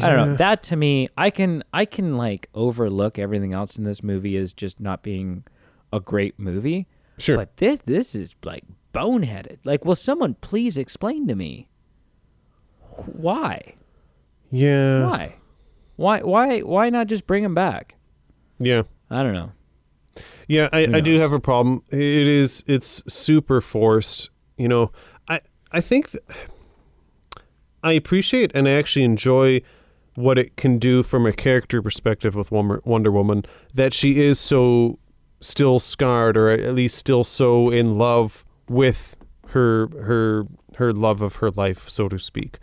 I 0.00 0.08
don't 0.08 0.30
know. 0.30 0.36
That 0.36 0.62
to 0.64 0.76
me, 0.76 1.08
I 1.16 1.30
can 1.30 1.62
I 1.72 1.84
can 1.84 2.16
like 2.16 2.48
overlook 2.54 3.18
everything 3.18 3.52
else 3.52 3.76
in 3.76 3.84
this 3.84 4.02
movie 4.02 4.36
as 4.36 4.52
just 4.52 4.80
not 4.80 5.02
being 5.02 5.44
a 5.92 6.00
great 6.00 6.38
movie. 6.38 6.86
sure. 7.18 7.36
But 7.36 7.56
this 7.58 7.80
this 7.84 8.14
is 8.14 8.34
like 8.44 8.64
boneheaded. 8.92 9.58
Like, 9.64 9.84
will 9.84 9.96
someone 9.96 10.34
please 10.34 10.76
explain 10.76 11.26
to 11.28 11.34
me 11.34 11.68
why? 13.06 13.74
yeah. 14.50 15.06
Why? 15.06 15.34
Why 15.96 16.20
why 16.20 16.60
why 16.60 16.90
not 16.90 17.06
just 17.06 17.26
bring 17.26 17.44
him 17.44 17.54
back? 17.54 17.94
Yeah. 18.58 18.82
I 19.10 19.22
don't 19.22 19.34
know. 19.34 19.52
Yeah, 20.46 20.68
I, 20.72 20.80
I 20.96 21.00
do 21.00 21.18
have 21.18 21.32
a 21.32 21.40
problem. 21.40 21.82
It 21.90 21.98
is 21.98 22.62
it's 22.66 23.02
super 23.12 23.60
forced. 23.60 24.30
You 24.56 24.68
know, 24.68 24.92
I 25.28 25.40
I 25.72 25.80
think 25.80 26.10
th- 26.10 26.24
I 27.82 27.92
appreciate 27.92 28.52
and 28.54 28.68
I 28.68 28.72
actually 28.72 29.04
enjoy 29.04 29.62
what 30.14 30.38
it 30.38 30.56
can 30.56 30.78
do 30.78 31.02
from 31.02 31.26
a 31.26 31.32
character 31.32 31.82
perspective 31.82 32.34
with 32.34 32.50
Wonder, 32.50 33.12
Woman. 33.12 33.44
That 33.74 33.92
she 33.92 34.20
is 34.20 34.38
so 34.38 34.98
still 35.40 35.78
scarred, 35.78 36.36
or 36.36 36.48
at 36.50 36.74
least 36.74 36.96
still 36.96 37.24
so 37.24 37.70
in 37.70 37.98
love 37.98 38.44
with 38.68 39.16
her 39.48 39.88
her 40.00 40.46
her 40.76 40.92
love 40.92 41.20
of 41.20 41.36
her 41.36 41.50
life, 41.50 41.88
so 41.88 42.08
to 42.08 42.18
speak. 42.18 42.58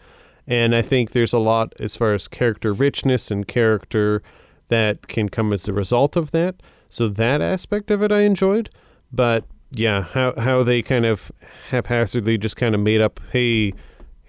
And 0.47 0.75
I 0.75 0.81
think 0.81 1.11
there's 1.11 1.33
a 1.33 1.39
lot 1.39 1.73
as 1.79 1.95
far 1.95 2.13
as 2.13 2.27
character 2.27 2.73
richness 2.73 3.31
and 3.31 3.47
character 3.47 4.21
that 4.67 5.07
can 5.07 5.29
come 5.29 5.53
as 5.53 5.67
a 5.67 5.73
result 5.73 6.15
of 6.15 6.31
that. 6.31 6.55
So 6.89 7.07
that 7.07 7.41
aspect 7.41 7.91
of 7.91 8.01
it 8.01 8.11
I 8.11 8.21
enjoyed. 8.21 8.69
But 9.13 9.45
yeah, 9.71 10.03
how 10.03 10.33
how 10.37 10.63
they 10.63 10.81
kind 10.81 11.05
of 11.05 11.31
haphazardly 11.69 12.37
just 12.37 12.57
kind 12.57 12.75
of 12.75 12.81
made 12.81 13.01
up, 13.01 13.19
hey, 13.31 13.73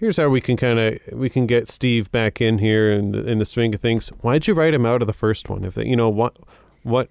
here's 0.03 0.17
how 0.17 0.29
we 0.29 0.41
can 0.41 0.57
kind 0.57 0.81
of 0.81 0.99
we 1.13 1.31
can 1.31 1.47
get 1.47 1.69
Steve 1.69 2.11
back 2.11 2.41
in 2.41 2.59
here 2.59 2.91
in 2.91 3.13
the, 3.13 3.31
in 3.31 3.39
the 3.39 3.47
swing 3.47 3.73
of 3.73 3.81
things. 3.81 4.09
Why'd 4.21 4.49
you 4.49 4.53
write 4.55 4.75
him 4.75 4.85
out 4.85 5.01
of 5.01 5.07
the 5.07 5.13
first 5.13 5.49
one? 5.49 5.63
If 5.65 5.77
they, 5.77 5.87
you 5.87 5.95
know 5.95 6.09
what, 6.09 6.37
what, 6.83 7.09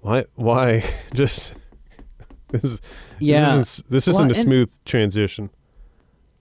why, 0.00 0.24
why? 0.34 0.82
Just 1.14 1.54
this 2.48 2.64
is 2.64 2.80
Yeah. 3.20 3.56
This 3.58 3.78
isn't, 3.78 3.90
this 3.90 4.08
isn't 4.08 4.26
a 4.26 4.34
and- 4.34 4.36
smooth 4.36 4.72
transition. 4.84 5.50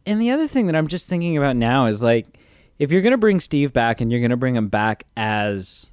And 0.08 0.20
the 0.20 0.32
other 0.32 0.48
thing 0.48 0.66
that 0.66 0.76
I'm 0.76 0.88
just 0.88 1.08
thinking 1.08 1.38
about 1.38 1.56
now 1.56 1.86
is 1.86 2.02
like, 2.02 2.26
if 2.80 2.92
you're 2.92 3.04
gonna 3.04 3.18
bring 3.18 3.40
Steve 3.40 3.72
back 3.72 4.02
and 4.02 4.12
you're 4.12 4.22
gonna 4.22 4.38
bring 4.38 4.56
him 4.56 4.68
back 4.70 5.04
as 5.16 5.86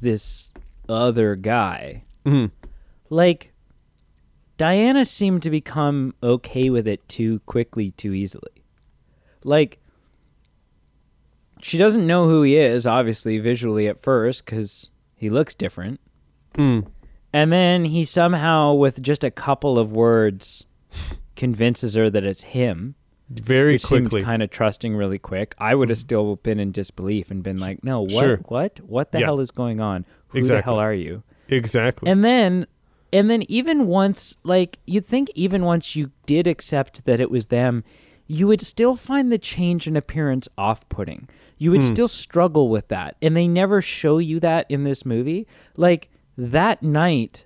this 0.00 0.52
other 0.88 1.36
guy, 1.36 2.02
Mhm. 2.26 2.50
like 3.10 3.52
Diana 4.56 5.04
seemed 5.04 5.44
to 5.44 5.50
become 5.50 6.14
okay 6.20 6.68
with 6.68 6.88
it 6.88 7.06
too 7.08 7.38
quickly, 7.46 7.92
too 7.92 8.12
easily. 8.12 8.59
Like 9.44 9.78
she 11.62 11.76
doesn't 11.78 12.06
know 12.06 12.26
who 12.28 12.42
he 12.42 12.56
is, 12.56 12.86
obviously 12.86 13.38
visually 13.38 13.86
at 13.86 14.00
first, 14.02 14.44
because 14.44 14.88
he 15.14 15.28
looks 15.28 15.54
different. 15.54 16.00
Mm. 16.54 16.86
And 17.32 17.52
then 17.52 17.84
he 17.84 18.04
somehow, 18.04 18.72
with 18.72 19.02
just 19.02 19.22
a 19.22 19.30
couple 19.30 19.78
of 19.78 19.92
words, 19.92 20.64
convinces 21.36 21.94
her 21.94 22.10
that 22.10 22.24
it's 22.24 22.42
him 22.42 22.94
Very 23.28 23.74
which 23.74 23.84
quickly. 23.84 24.22
kind 24.22 24.42
of 24.42 24.50
trusting 24.50 24.96
really 24.96 25.18
quick. 25.18 25.54
I 25.58 25.74
would 25.74 25.90
have 25.90 25.98
still 25.98 26.36
been 26.36 26.58
in 26.58 26.72
disbelief 26.72 27.30
and 27.30 27.42
been 27.42 27.58
like, 27.58 27.84
"No, 27.84 28.00
what? 28.00 28.10
Sure. 28.10 28.36
What? 28.48 28.80
What 28.80 29.12
the 29.12 29.20
Yeah. 29.20 29.26
hell 29.26 29.40
is 29.40 29.50
going 29.50 29.80
on? 29.80 30.04
Who 30.28 30.34
the 30.34 30.40
Exactly. 30.40 30.64
hell 30.72 30.80
are 30.80 30.94
you?" 30.94 31.22
exactly. 31.48 32.10
And 32.10 32.24
then, 32.24 32.66
and 33.12 33.28
then 33.30 33.42
even 33.48 33.86
once, 33.86 34.34
like 34.42 34.78
you'd 34.86 35.06
think, 35.06 35.30
even 35.34 35.64
once 35.64 35.94
you 35.94 36.10
did 36.26 36.46
accept 36.46 37.04
that 37.04 37.20
it 37.20 37.30
was 37.30 37.46
them, 37.46 37.84
you 38.32 38.46
would 38.46 38.60
still 38.60 38.94
find 38.94 39.32
the 39.32 39.38
change 39.38 39.88
in 39.88 39.96
appearance 39.96 40.46
off-putting. 40.56 41.28
You 41.58 41.72
would 41.72 41.82
still 41.82 42.06
struggle 42.06 42.68
with 42.68 42.86
that, 42.86 43.16
and 43.20 43.36
they 43.36 43.48
never 43.48 43.82
show 43.82 44.18
you 44.18 44.38
that 44.38 44.66
in 44.70 44.84
this 44.84 45.04
movie. 45.04 45.48
Like 45.76 46.08
that 46.38 46.80
night, 46.80 47.44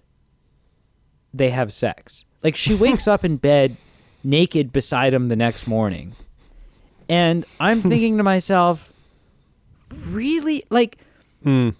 they 1.32 1.48
have 1.50 1.72
sex. 1.72 2.26
Like 2.42 2.54
she 2.54 2.74
wakes 2.84 3.08
up 3.08 3.24
in 3.24 3.38
bed 3.38 3.78
naked 4.22 4.72
beside 4.74 5.14
him 5.14 5.28
the 5.28 5.36
next 5.36 5.66
morning. 5.66 6.14
And 7.08 7.46
I'm 7.58 7.80
thinking 7.90 8.18
to 8.18 8.22
myself, 8.22 8.92
really? 9.90 10.64
Like 10.70 10.98
Mm. 11.44 11.74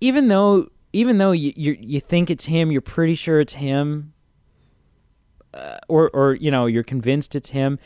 even 0.00 0.28
though 0.28 0.68
even 0.92 1.18
though 1.18 1.32
you 1.32 1.52
you, 1.56 1.76
you 1.80 2.00
think 2.00 2.30
it's 2.30 2.44
him, 2.46 2.70
you're 2.72 2.80
pretty 2.80 3.14
sure 3.16 3.40
it's 3.40 3.54
him, 3.54 4.12
uh, 5.56 5.78
or 5.88 6.10
or 6.10 6.34
you 6.34 6.50
know 6.50 6.66
you're 6.66 6.82
convinced 6.82 7.34
it's 7.34 7.50
him, 7.50 7.78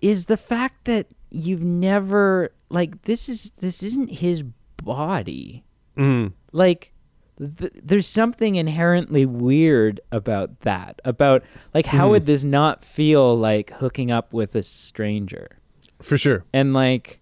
is 0.00 0.26
the 0.26 0.36
fact 0.36 0.84
that 0.84 1.08
you've 1.30 1.62
never 1.62 2.52
like 2.68 3.02
this 3.02 3.28
is 3.28 3.50
this 3.58 3.82
isn't 3.82 4.10
his 4.10 4.44
body. 4.82 5.64
Mm. 5.96 6.32
Like 6.52 6.92
th- 7.38 7.72
there's 7.82 8.06
something 8.06 8.56
inherently 8.56 9.26
weird 9.26 10.00
about 10.12 10.60
that. 10.60 11.00
About 11.04 11.42
like 11.72 11.86
how 11.86 12.10
would 12.10 12.26
this 12.26 12.44
not 12.44 12.84
feel 12.84 13.36
like 13.36 13.70
hooking 13.74 14.10
up 14.10 14.32
with 14.32 14.54
a 14.54 14.62
stranger? 14.62 15.58
For 16.02 16.18
sure. 16.18 16.44
and 16.52 16.74
like 16.74 17.20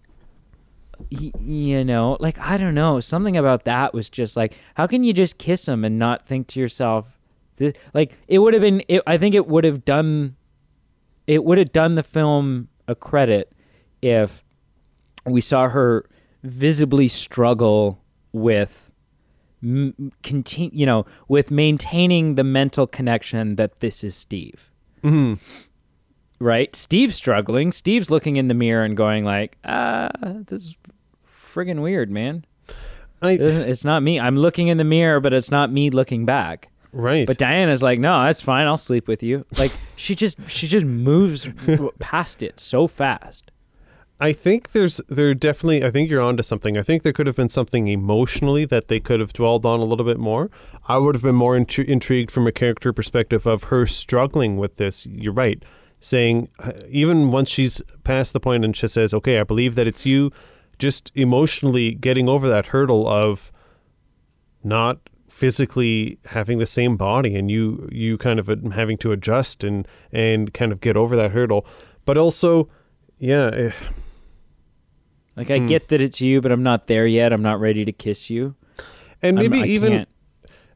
y- 1.11 1.31
you 1.39 1.85
know 1.85 2.17
like 2.19 2.37
i 2.39 2.57
don't 2.57 2.75
know 2.75 2.99
something 2.99 3.37
about 3.37 3.63
that 3.63 3.93
was 3.93 4.09
just 4.09 4.35
like 4.35 4.57
how 4.75 4.87
can 4.87 5.03
you 5.05 5.13
just 5.13 5.37
kiss 5.37 5.67
him 5.69 5.85
and 5.85 5.97
not 5.97 6.25
think 6.25 6.47
to 6.47 6.59
yourself 6.59 7.17
this, 7.57 7.73
like 7.93 8.17
it 8.27 8.39
would 8.39 8.53
have 8.53 8.61
been 8.61 8.81
it, 8.87 9.01
i 9.07 9.17
think 9.17 9.35
it 9.35 9.47
would 9.47 9.63
have 9.63 9.83
done 9.85 10.35
it 11.27 11.43
would 11.43 11.57
have 11.57 11.71
done 11.71 11.95
the 11.95 12.03
film 12.03 12.67
a 12.87 12.95
credit 12.95 13.51
if 14.01 14.43
we 15.25 15.39
saw 15.41 15.69
her 15.69 16.05
visibly 16.43 17.07
struggle 17.07 18.01
with 18.33 18.91
m- 19.63 20.11
continue 20.23 20.71
you 20.73 20.85
know 20.85 21.05
with 21.27 21.51
maintaining 21.51 22.35
the 22.35 22.43
mental 22.43 22.85
connection 22.87 23.55
that 23.55 23.79
this 23.79 24.03
is 24.03 24.15
steve 24.15 24.69
Mm. 25.03 25.39
right? 26.39 26.73
Steve's 26.75 27.15
struggling. 27.15 27.71
Steve's 27.73 28.09
looking 28.09 28.37
in 28.37 28.47
the 28.47 28.53
mirror 28.53 28.85
and 28.85 28.95
going 28.95 29.25
like, 29.25 29.57
"Ah, 29.65 30.09
this 30.21 30.63
is 30.67 30.77
friggin' 31.29 31.81
weird, 31.81 32.09
man. 32.09 32.45
I 33.21 33.31
It's 33.33 33.83
not 33.83 34.01
me. 34.01 34.17
I'm 34.19 34.37
looking 34.37 34.69
in 34.69 34.77
the 34.77 34.83
mirror, 34.85 35.19
but 35.19 35.33
it's 35.33 35.51
not 35.51 35.71
me 35.73 35.89
looking 35.89 36.25
back." 36.25 36.69
Right. 36.93 37.27
But 37.27 37.37
Diana's 37.37 37.83
like, 37.83 37.99
"No, 37.99 38.23
that's 38.23 38.41
fine. 38.41 38.67
I'll 38.67 38.77
sleep 38.77 39.07
with 39.07 39.21
you." 39.21 39.45
Like 39.57 39.71
she 39.95 40.15
just 40.15 40.37
she 40.47 40.67
just 40.67 40.85
moves 40.85 41.49
past 41.99 42.41
it 42.41 42.59
so 42.59 42.87
fast. 42.87 43.51
I 44.19 44.31
think 44.31 44.71
there's 44.71 45.01
there 45.09 45.33
definitely 45.33 45.83
I 45.83 45.91
think 45.91 46.09
you're 46.09 46.21
onto 46.21 46.43
something. 46.43 46.77
I 46.77 46.81
think 46.81 47.03
there 47.03 47.11
could 47.11 47.27
have 47.27 47.35
been 47.35 47.49
something 47.49 47.87
emotionally 47.89 48.63
that 48.65 48.87
they 48.87 48.99
could 48.99 49.19
have 49.19 49.33
dwelled 49.33 49.65
on 49.65 49.81
a 49.81 49.83
little 49.83 50.05
bit 50.05 50.17
more. 50.19 50.49
I 50.87 50.97
would 50.97 51.15
have 51.15 51.23
been 51.23 51.35
more 51.35 51.57
intri- 51.57 51.85
intrigued 51.85 52.31
from 52.31 52.47
a 52.47 52.51
character 52.51 52.93
perspective 52.93 53.45
of 53.45 53.65
her 53.65 53.85
struggling 53.85 54.57
with 54.57 54.77
this. 54.77 55.05
You're 55.05 55.33
right, 55.33 55.61
saying 55.99 56.47
uh, 56.59 56.71
even 56.89 57.31
once 57.31 57.49
she's 57.49 57.81
past 58.03 58.31
the 58.33 58.39
point 58.39 58.63
and 58.63 58.75
she 58.75 58.87
says, 58.87 59.13
"Okay, 59.13 59.39
I 59.39 59.43
believe 59.43 59.75
that 59.75 59.87
it's 59.87 60.05
you," 60.05 60.31
just 60.79 61.11
emotionally 61.15 61.93
getting 61.93 62.29
over 62.29 62.47
that 62.47 62.67
hurdle 62.67 63.07
of 63.07 63.51
not 64.63 64.99
physically 65.33 66.19
having 66.25 66.59
the 66.59 66.65
same 66.67 66.95
body 66.95 67.35
and 67.35 67.49
you 67.49 67.89
you 67.91 68.19
kind 68.19 68.39
of 68.39 68.47
having 68.71 68.95
to 68.99 69.11
adjust 69.11 69.63
and 69.63 69.87
and 70.11 70.53
kind 70.53 70.71
of 70.71 70.79
get 70.79 70.95
over 70.95 71.15
that 71.15 71.31
hurdle. 71.31 71.65
But 72.05 72.19
also 72.19 72.69
yeah 73.17 73.49
eh, 73.53 73.71
Like 75.35 75.49
I 75.49 75.57
get 75.57 75.87
that 75.87 76.01
it's 76.01 76.21
you, 76.21 76.39
but 76.39 76.51
I'm 76.51 76.61
not 76.61 76.85
there 76.85 77.07
yet. 77.07 77.33
I'm 77.33 77.41
not 77.41 77.59
ready 77.59 77.83
to 77.83 77.91
kiss 77.91 78.29
you. 78.29 78.53
and 79.23 79.35
maybe 79.37 79.61
I 79.61 79.65
even 79.65 79.91
can't- 79.91 80.09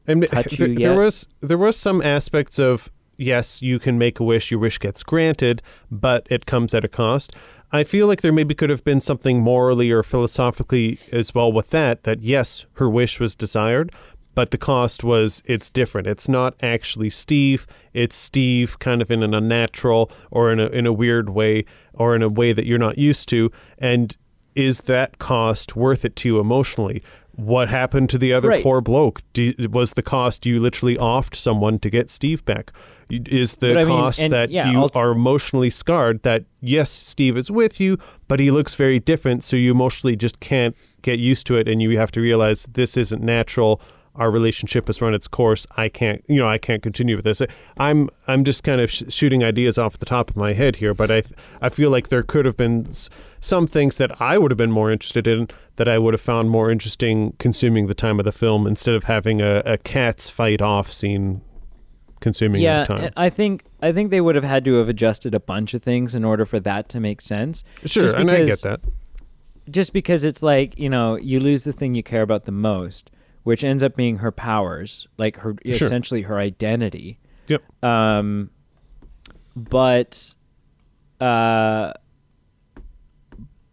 and 0.08 0.24
there, 0.24 0.68
you 0.70 0.76
there 0.80 0.96
was 0.96 1.28
there 1.42 1.58
was 1.58 1.78
some 1.78 2.02
aspects 2.02 2.58
of 2.58 2.90
yes 3.18 3.62
you 3.62 3.78
can 3.78 3.98
make 3.98 4.20
a 4.20 4.24
wish 4.24 4.50
your 4.52 4.60
wish 4.60 4.80
gets 4.80 5.04
granted 5.04 5.62
but 5.92 6.26
it 6.32 6.46
comes 6.48 6.74
at 6.74 6.84
a 6.84 6.88
cost. 6.88 7.36
I 7.72 7.84
feel 7.84 8.08
like 8.08 8.22
there 8.22 8.32
maybe 8.34 8.56
could 8.56 8.70
have 8.70 8.84
been 8.86 9.02
something 9.02 9.42
morally 9.42 9.92
or 9.92 10.02
philosophically 10.02 10.98
as 11.12 11.36
well 11.36 11.52
with 11.52 11.70
that 11.72 12.04
that 12.04 12.22
yes 12.24 12.66
her 12.80 12.90
wish 12.90 13.20
was 13.20 13.36
desired 13.36 13.92
but 14.38 14.52
the 14.52 14.58
cost 14.58 15.04
was 15.04 15.42
it's 15.46 15.68
different 15.72 16.06
it's 16.14 16.30
not 16.30 16.54
actually 16.62 17.10
steve 17.10 17.66
it's 17.94 18.16
steve 18.16 18.78
kind 18.78 19.02
of 19.02 19.10
in 19.10 19.24
an 19.24 19.34
unnatural 19.34 20.12
or 20.30 20.52
in 20.54 20.60
a 20.60 20.68
in 20.68 20.86
a 20.86 20.94
weird 20.94 21.30
way 21.30 21.66
or 21.94 22.16
in 22.16 22.22
a 22.22 22.30
way 22.30 22.54
that 22.54 22.66
you're 22.68 22.78
not 22.88 22.98
used 23.00 23.28
to 23.28 23.52
and 23.80 24.16
is 24.54 24.82
that 24.82 25.18
cost 25.18 25.76
worth 25.76 26.06
it 26.06 26.16
to 26.16 26.30
you 26.30 26.40
emotionally 26.40 27.02
what 27.38 27.70
happened 27.70 28.10
to 28.10 28.18
the 28.18 28.34
other 28.34 28.50
Right. 28.50 28.64
poor 28.64 28.82
bloke? 28.82 29.22
Do, 29.34 29.54
was 29.72 29.94
the 29.94 30.02
cost 30.02 30.46
you 30.48 30.60
literally 30.60 30.98
offed 30.98 31.36
someone 31.36 31.78
to 31.80 31.90
get 31.92 32.10
Steve 32.10 32.44
back? 32.46 32.72
Is 33.12 33.56
the 33.56 33.74
I 33.74 33.84
mean, 33.84 33.88
cost 33.88 34.20
and 34.20 34.34
that 34.34 34.50
yeah, 34.50 34.72
you 34.72 34.80
ulti- 34.80 34.96
are 34.96 35.12
emotionally 35.12 35.70
scarred 35.70 36.24
that 36.24 36.46
yes, 36.62 36.90
Steve 36.90 37.38
is 37.38 37.52
with 37.52 37.80
you, 37.80 38.00
but 38.28 38.40
he 38.40 38.50
looks 38.50 38.74
very 38.74 39.00
different, 39.00 39.44
so 39.44 39.56
you 39.56 39.70
emotionally 39.72 40.16
just 40.16 40.40
can't 40.40 40.76
get 41.04 41.20
used 41.20 41.46
to 41.48 41.56
it, 41.58 41.68
and 41.68 41.80
you 41.80 41.96
have 42.00 42.12
to 42.14 42.22
realize 42.22 42.64
this 42.74 42.98
isn't 42.98 43.22
natural. 43.22 43.80
Our 44.18 44.32
relationship 44.32 44.88
has 44.88 45.02
run 45.02 45.14
its 45.14 45.28
course. 45.28 45.66
I 45.78 45.90
can't, 45.90 46.24
you 46.28 46.40
know, 46.40 46.48
I 46.48 46.58
can't 46.58 46.84
continue 46.84 47.16
with 47.16 47.26
this. 47.26 47.42
I'm, 47.78 48.10
I'm 48.28 48.44
just 48.44 48.64
kind 48.64 48.82
of 48.82 48.92
sh- 48.92 49.04
shooting 49.10 49.44
ideas 49.44 49.78
off 49.78 49.98
the 49.98 50.06
top 50.06 50.30
of 50.30 50.36
my 50.36 50.54
head 50.54 50.78
here, 50.78 50.94
but 50.94 51.10
I, 51.12 51.24
I 51.62 51.70
feel 51.70 51.90
like 51.90 52.10
there 52.10 52.24
could 52.24 52.46
have 52.46 52.58
been 52.58 52.88
s- 52.92 53.10
some 53.40 53.68
things 53.68 53.98
that 53.98 54.20
I 54.22 54.38
would 54.38 54.52
have 54.52 54.58
been 54.58 54.72
more 54.72 54.92
interested 54.92 55.28
in 55.28 55.48
that 55.78 55.88
I 55.88 56.00
would 56.00 56.14
have 56.14 56.22
found 56.22 56.50
more 56.50 56.72
interesting 56.72 57.34
consuming 57.38 57.88
the 57.88 57.94
time 57.94 58.20
of 58.20 58.26
the 58.26 58.32
film 58.32 58.66
instead 58.68 58.96
of 58.96 59.04
having 59.06 59.42
a, 59.42 59.62
a 59.66 59.78
cats 59.78 60.30
fight 60.30 60.62
off 60.62 60.92
scene 60.92 61.42
consuming 62.20 62.62
yeah, 62.62 62.78
your 62.78 62.86
time. 62.86 63.12
I 63.16 63.30
think 63.30 63.64
I 63.82 63.92
think 63.92 64.10
they 64.10 64.22
would 64.22 64.36
have 64.36 64.44
had 64.44 64.66
to 64.66 64.74
have 64.76 64.90
adjusted 64.90 65.36
a 65.36 65.40
bunch 65.40 65.74
of 65.74 65.84
things 65.84 66.16
in 66.16 66.26
order 66.26 66.46
for 66.46 66.60
that 66.62 66.90
to 66.90 67.00
make 67.00 67.22
sense. 67.22 67.64
Sure, 67.86 68.04
just 68.04 68.16
and 68.16 68.30
I 68.30 68.46
get 68.46 68.62
that. 68.64 68.82
just 69.70 69.94
because 69.94 70.24
it's 70.24 70.42
like 70.42 70.78
you 70.80 70.90
know 70.90 71.16
you 71.16 71.40
lose 71.40 71.64
the 71.64 71.74
thing 71.74 71.94
you 71.94 72.04
care 72.04 72.24
about 72.24 72.46
the 72.46 72.52
most 72.52 73.12
which 73.48 73.64
ends 73.64 73.82
up 73.82 73.96
being 73.96 74.18
her 74.18 74.30
powers 74.30 75.08
like 75.18 75.38
her 75.38 75.56
Sure. 75.64 75.86
essentially 75.88 76.24
her 76.24 76.38
identity. 76.38 77.18
Yep. 77.48 77.64
um 77.82 78.50
but 79.56 80.36
uh 81.22 81.94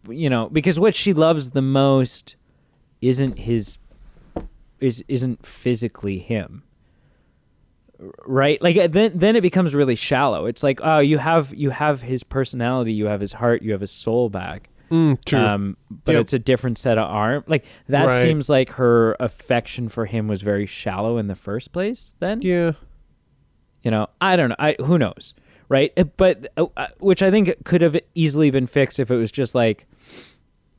you 0.07 0.29
know 0.29 0.47
because 0.47 0.79
what 0.79 0.95
she 0.95 1.11
loves 1.11 1.49
the 1.49 1.61
most 1.61 2.37
isn't 3.01 3.37
his 3.39 3.77
is 4.79 5.03
isn't 5.09 5.45
physically 5.45 6.19
him. 6.19 6.63
Right? 8.25 8.61
Like 8.61 8.93
then 8.93 9.11
then 9.13 9.35
it 9.35 9.41
becomes 9.41 9.75
really 9.75 9.95
shallow. 9.95 10.45
It's 10.45 10.63
like 10.63 10.79
oh 10.83 10.99
you 10.99 11.17
have 11.17 11.53
you 11.53 11.71
have 11.71 12.01
his 12.01 12.23
personality 12.23 12.93
you 12.93 13.07
have 13.07 13.19
his 13.19 13.33
heart 13.33 13.61
you 13.61 13.73
have 13.73 13.81
his 13.81 13.91
soul 13.91 14.29
back 14.29 14.69
Mm, 14.95 15.25
true. 15.25 15.39
um, 15.39 15.77
but 16.05 16.13
Yep. 16.13 16.21
it's 16.21 16.33
a 16.33 16.39
different 16.39 16.77
set 16.77 16.97
of 16.97 17.09
arm. 17.09 17.43
Like 17.47 17.65
that 17.89 18.05
Right. 18.07 18.21
seems 18.21 18.49
like 18.49 18.71
her 18.73 19.15
affection 19.19 19.89
for 19.89 20.05
him 20.05 20.27
was 20.27 20.41
very 20.41 20.65
shallow 20.65 21.17
in 21.17 21.27
the 21.27 21.35
first 21.35 21.71
place. 21.71 22.13
Then 22.19 22.41
yeah. 22.41 22.73
you 23.83 23.91
know, 23.91 24.07
I 24.21 24.35
don't 24.35 24.49
know. 24.49 24.55
I 24.59 24.75
who 24.79 24.97
knows, 24.97 25.33
right? 25.69 25.91
Uh, 25.97 26.05
But 26.17 26.47
uh, 26.57 26.65
uh, 26.77 26.87
which 26.99 27.21
I 27.21 27.29
think 27.31 27.53
could 27.65 27.81
have 27.81 27.97
easily 28.15 28.49
been 28.51 28.67
fixed 28.67 28.99
if 28.99 29.11
it 29.11 29.15
was 29.15 29.31
just 29.31 29.53
like 29.55 29.85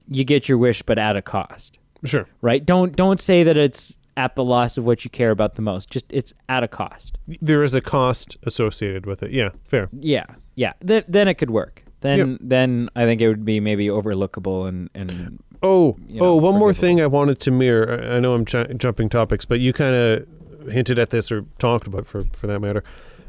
you 0.09 0.25
get 0.25 0.49
your 0.49 0.59
wish, 0.59 0.83
but 0.83 0.99
at 0.99 1.17
a 1.17 1.23
cost, 1.23 1.79
Sure. 2.05 2.27
right? 2.41 2.65
Don't 2.65 2.95
don't 2.97 3.21
say 3.21 3.43
that 3.43 3.57
it's 3.57 3.97
at 4.17 4.35
the 4.35 4.45
loss 4.45 4.79
of 4.79 4.87
what 4.87 5.05
you 5.05 5.11
care 5.11 5.31
about 5.31 5.55
the 5.55 5.63
most. 5.63 5.91
Just 5.91 6.07
it's 6.11 6.33
at 6.49 6.63
a 6.63 6.69
cost. 6.69 7.19
There 7.43 7.63
is 7.63 7.75
a 7.75 7.81
cost 7.81 8.37
associated 8.45 9.05
with 9.05 9.23
it. 9.23 9.31
Yeah, 9.33 9.51
fair. 9.65 9.89
Yeah, 9.93 10.25
yeah. 10.55 10.73
Then 10.81 11.05
then 11.09 11.29
it 11.29 11.35
could 11.35 11.51
work. 11.51 11.83
Then 12.07 12.19
Yep. 12.19 12.39
then 12.43 12.89
I 12.97 13.05
think 13.05 13.21
it 13.21 13.29
would 13.29 13.45
be 13.45 13.61
maybe 13.61 13.87
overlookable 13.89 14.69
and 14.69 14.89
and 14.95 15.43
Oh, 15.63 15.97
you 16.07 16.21
oh, 16.21 16.25
know, 16.25 16.37
one 16.37 16.59
more 16.59 16.73
thing 16.75 17.01
I 17.01 17.07
wanted 17.07 17.41
to 17.41 17.51
mirror. 17.51 18.01
I 18.11 18.21
know 18.21 18.35
I'm 18.35 18.45
ju- 18.45 18.67
jumping 18.77 19.09
topics, 19.09 19.45
but 19.45 19.59
you 19.59 19.73
kind 19.73 19.95
of 19.97 20.27
hinted 20.71 20.99
at 20.99 21.11
this 21.11 21.33
or 21.33 21.45
talked 21.59 21.87
about 21.87 22.07
for 22.07 22.25
for 22.33 22.47
that 22.47 22.61
matter. 22.61 22.85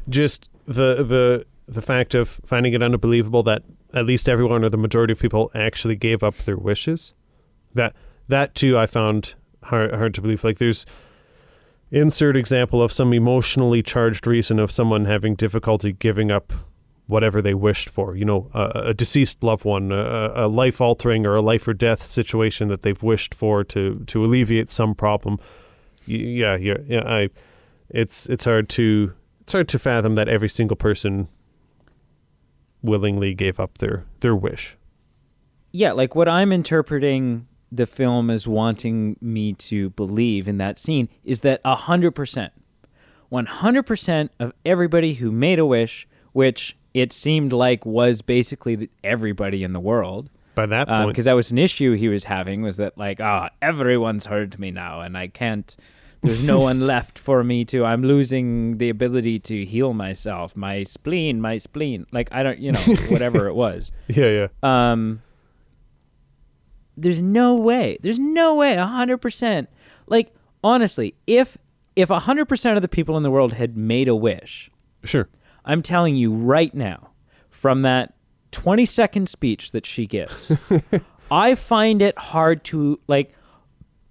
Just 0.08 0.48
the 0.66 1.02
the 1.02 1.46
the 1.66 1.82
fact 1.82 2.14
of 2.14 2.40
finding 2.44 2.72
it 2.74 2.82
unbelievable 2.82 3.42
that 3.44 3.62
at 3.94 4.04
least 4.06 4.28
everyone 4.28 4.62
or 4.64 4.68
the 4.68 4.76
majority 4.78 5.12
of 5.12 5.18
people 5.18 5.50
actually 5.54 5.96
gave 5.96 6.22
up 6.22 6.36
their 6.38 6.56
wishes. 6.56 7.14
That 7.74 7.94
that 8.28 8.54
too 8.54 8.76
I 8.78 8.86
found 8.86 9.34
hard 9.64 9.94
hard 9.94 10.14
to 10.14 10.20
believe. 10.22 10.44
Like 10.44 10.58
there's 10.58 10.84
insert 11.90 12.36
example 12.36 12.82
of 12.82 12.92
some 12.92 13.12
emotionally 13.14 13.82
charged 13.82 14.26
reason 14.26 14.58
of 14.58 14.70
someone 14.70 15.06
having 15.06 15.34
difficulty 15.34 15.92
giving 15.92 16.30
up 16.30 16.52
whatever 17.08 17.42
they 17.42 17.54
wished 17.54 17.90
for. 17.90 18.14
You 18.14 18.24
know, 18.24 18.50
a, 18.54 18.90
a 18.90 18.94
deceased 18.94 19.42
loved 19.42 19.64
one, 19.64 19.90
a, 19.90 20.32
a 20.34 20.46
life 20.46 20.80
altering 20.80 21.26
or 21.26 21.34
a 21.34 21.42
life 21.42 21.66
or 21.66 21.74
death 21.74 22.06
situation 22.06 22.68
that 22.68 22.82
they've 22.82 23.02
wished 23.02 23.34
for 23.34 23.64
to 23.64 24.04
to 24.06 24.24
alleviate 24.24 24.70
some 24.70 24.94
problem. 24.94 25.38
Yeah, 26.06 26.56
yeah, 26.56 26.78
yeah. 26.86 27.02
I, 27.04 27.30
it's 27.90 28.28
it's 28.28 28.44
hard 28.44 28.68
to 28.70 29.12
it's 29.40 29.52
hard 29.52 29.68
to 29.68 29.78
fathom 29.78 30.14
that 30.14 30.28
every 30.28 30.48
single 30.48 30.76
person 30.76 31.28
willingly 32.82 33.34
gave 33.34 33.58
up 33.58 33.78
their 33.78 34.04
their 34.20 34.36
wish. 34.36 34.76
yeah, 35.72 35.92
like 35.92 36.14
what 36.14 36.28
I'm 36.28 36.52
interpreting 36.52 37.46
the 37.70 37.86
film 37.86 38.30
as 38.30 38.48
wanting 38.48 39.16
me 39.20 39.52
to 39.52 39.90
believe 39.90 40.48
in 40.48 40.56
that 40.56 40.78
scene 40.78 41.10
is 41.24 41.40
that 41.40 41.60
a 41.64 41.74
hundred 41.74 42.12
percent, 42.12 42.52
one 43.28 43.44
hundred 43.46 43.82
percent 43.82 44.30
of 44.40 44.52
everybody 44.64 45.14
who 45.14 45.30
made 45.30 45.58
a 45.58 45.66
wish, 45.66 46.08
which 46.32 46.77
it 47.00 47.12
seemed 47.12 47.52
like 47.52 47.86
was 47.86 48.22
basically 48.22 48.90
everybody 49.04 49.62
in 49.64 49.72
the 49.72 49.80
world, 49.80 50.30
By 50.54 50.66
that 50.66 50.88
point, 50.88 51.08
because 51.08 51.26
that 51.26 51.34
was 51.34 51.50
an 51.50 51.58
issue 51.58 51.94
he 51.94 52.08
was 52.08 52.24
having 52.24 52.62
was 52.62 52.76
that 52.78 52.98
like 52.98 53.20
ah 53.20 53.50
everyone's 53.62 54.26
heard 54.26 54.58
me 54.58 54.70
now 54.70 55.00
and 55.00 55.16
I 55.16 55.28
can't 55.28 55.76
there's 56.22 56.42
no 56.42 56.58
one 56.58 56.80
left 56.94 57.18
for 57.18 57.44
me 57.44 57.64
to 57.66 57.84
I'm 57.84 58.02
losing 58.02 58.78
the 58.78 58.88
ability 58.88 59.38
to 59.40 59.64
heal 59.64 59.92
myself 59.94 60.56
my 60.56 60.82
spleen 60.82 61.40
my 61.40 61.58
spleen 61.58 62.06
like 62.10 62.28
I 62.32 62.42
don't 62.42 62.58
you 62.58 62.72
know 62.72 62.80
whatever 63.08 63.46
it 63.46 63.54
was. 63.54 63.92
Yeah, 64.08 64.30
yeah, 64.30 64.48
um 64.62 65.22
there's 66.96 67.22
no 67.22 67.54
way 67.54 67.98
there's 68.02 68.18
no 68.18 68.56
way 68.56 68.74
a 68.74 68.86
hundred 68.86 69.18
percent 69.18 69.68
like 70.06 70.34
honestly 70.64 71.14
if 71.26 71.56
if 71.94 72.10
a 72.10 72.20
hundred 72.20 72.46
percent 72.46 72.76
of 72.76 72.82
the 72.82 72.88
people 72.88 73.16
in 73.16 73.22
the 73.22 73.30
world 73.30 73.52
had 73.52 73.76
made 73.76 74.08
a 74.08 74.16
wish 74.16 74.70
sure. 75.04 75.28
I'm 75.68 75.82
telling 75.82 76.16
you 76.16 76.32
right 76.32 76.74
now, 76.74 77.10
from 77.50 77.82
that 77.82 78.14
20 78.52 78.86
second 78.86 79.28
speech 79.28 79.72
that 79.72 79.84
she 79.84 80.06
gives, 80.06 80.50
I 81.30 81.54
find 81.54 82.00
it 82.00 82.18
hard 82.18 82.64
to 82.64 82.98
like. 83.06 83.34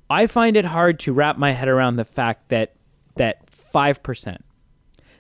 I 0.10 0.28
find 0.28 0.56
it 0.56 0.64
hard 0.64 1.00
to 1.02 1.12
wrap 1.12 1.38
my 1.38 1.52
head 1.52 1.68
around 1.68 1.98
the 1.98 2.06
fact 2.06 2.48
that 2.50 2.76
that 3.16 3.50
five 3.50 4.02
percent, 4.04 4.46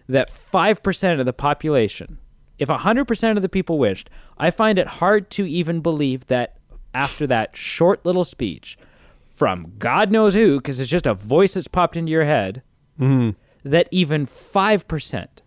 that 0.07 0.29
five 0.29 0.83
percent 0.83 1.19
of 1.19 1.25
the 1.25 1.33
population, 1.33 2.19
if 2.59 2.69
hundred 2.69 3.05
percent 3.05 3.37
of 3.37 3.41
the 3.41 3.49
people 3.49 3.79
wished, 3.79 4.09
I 4.37 4.51
find 4.51 4.77
it 4.77 4.87
hard 4.87 5.31
to 5.31 5.45
even 5.45 5.81
believe 5.81 6.27
that 6.27 6.57
after 6.93 7.25
that 7.27 7.57
short 7.57 8.05
little 8.05 8.23
speech 8.23 8.77
from 9.25 9.73
God 9.77 10.11
knows 10.11 10.35
who, 10.35 10.57
because 10.57 10.79
it's 10.79 10.89
just 10.89 11.07
a 11.07 11.13
voice 11.15 11.55
that's 11.55 11.67
popped 11.67 11.97
into 11.97 12.11
your 12.11 12.25
head, 12.25 12.61
mm-hmm. 12.99 13.31
that 13.67 13.87
even 13.91 14.27
five 14.27 14.87
percent 14.87 15.41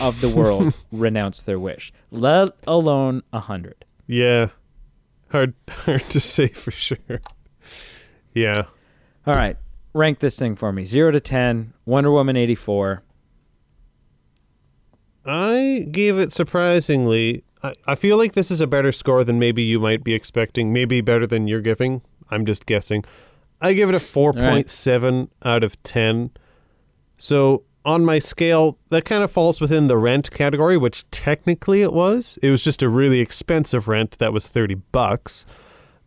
of 0.00 0.20
the 0.20 0.28
world 0.28 0.74
renounce 0.92 1.42
their 1.42 1.58
wish, 1.58 1.92
let 2.10 2.50
alone 2.66 3.22
a 3.32 3.40
hundred. 3.40 3.84
Yeah, 4.06 4.48
hard 5.30 5.54
hard 5.68 6.08
to 6.10 6.20
say 6.20 6.48
for 6.48 6.70
sure. 6.70 7.20
Yeah. 8.32 8.64
All 9.26 9.34
right, 9.34 9.56
rank 9.92 10.20
this 10.20 10.38
thing 10.38 10.56
for 10.56 10.72
me: 10.72 10.84
zero 10.84 11.10
to 11.10 11.20
ten. 11.20 11.72
Wonder 11.84 12.10
Woman 12.10 12.36
eighty 12.36 12.54
four. 12.54 13.02
I 15.24 15.88
gave 15.90 16.18
it 16.18 16.32
surprisingly. 16.32 17.42
I, 17.62 17.74
I 17.86 17.94
feel 17.96 18.16
like 18.16 18.34
this 18.34 18.50
is 18.50 18.60
a 18.60 18.66
better 18.66 18.92
score 18.92 19.24
than 19.24 19.38
maybe 19.38 19.62
you 19.62 19.80
might 19.80 20.04
be 20.04 20.14
expecting. 20.14 20.72
Maybe 20.72 21.00
better 21.00 21.26
than 21.26 21.48
you're 21.48 21.60
giving. 21.60 22.02
I'm 22.30 22.46
just 22.46 22.66
guessing. 22.66 23.04
I 23.60 23.72
give 23.72 23.88
it 23.88 23.94
a 23.94 23.98
4.7 23.98 25.28
out 25.42 25.64
of 25.64 25.82
10. 25.82 26.30
So 27.18 27.64
on 27.86 28.04
my 28.04 28.18
scale, 28.18 28.76
that 28.90 29.04
kind 29.04 29.22
of 29.22 29.30
falls 29.30 29.60
within 29.60 29.86
the 29.86 29.96
rent 29.96 30.30
category, 30.32 30.76
which 30.76 31.08
technically 31.10 31.80
it 31.82 31.92
was. 31.92 32.38
It 32.42 32.50
was 32.50 32.62
just 32.62 32.82
a 32.82 32.88
really 32.88 33.20
expensive 33.20 33.86
rent 33.88 34.18
that 34.18 34.32
was 34.32 34.46
30 34.46 34.74
bucks. 34.92 35.46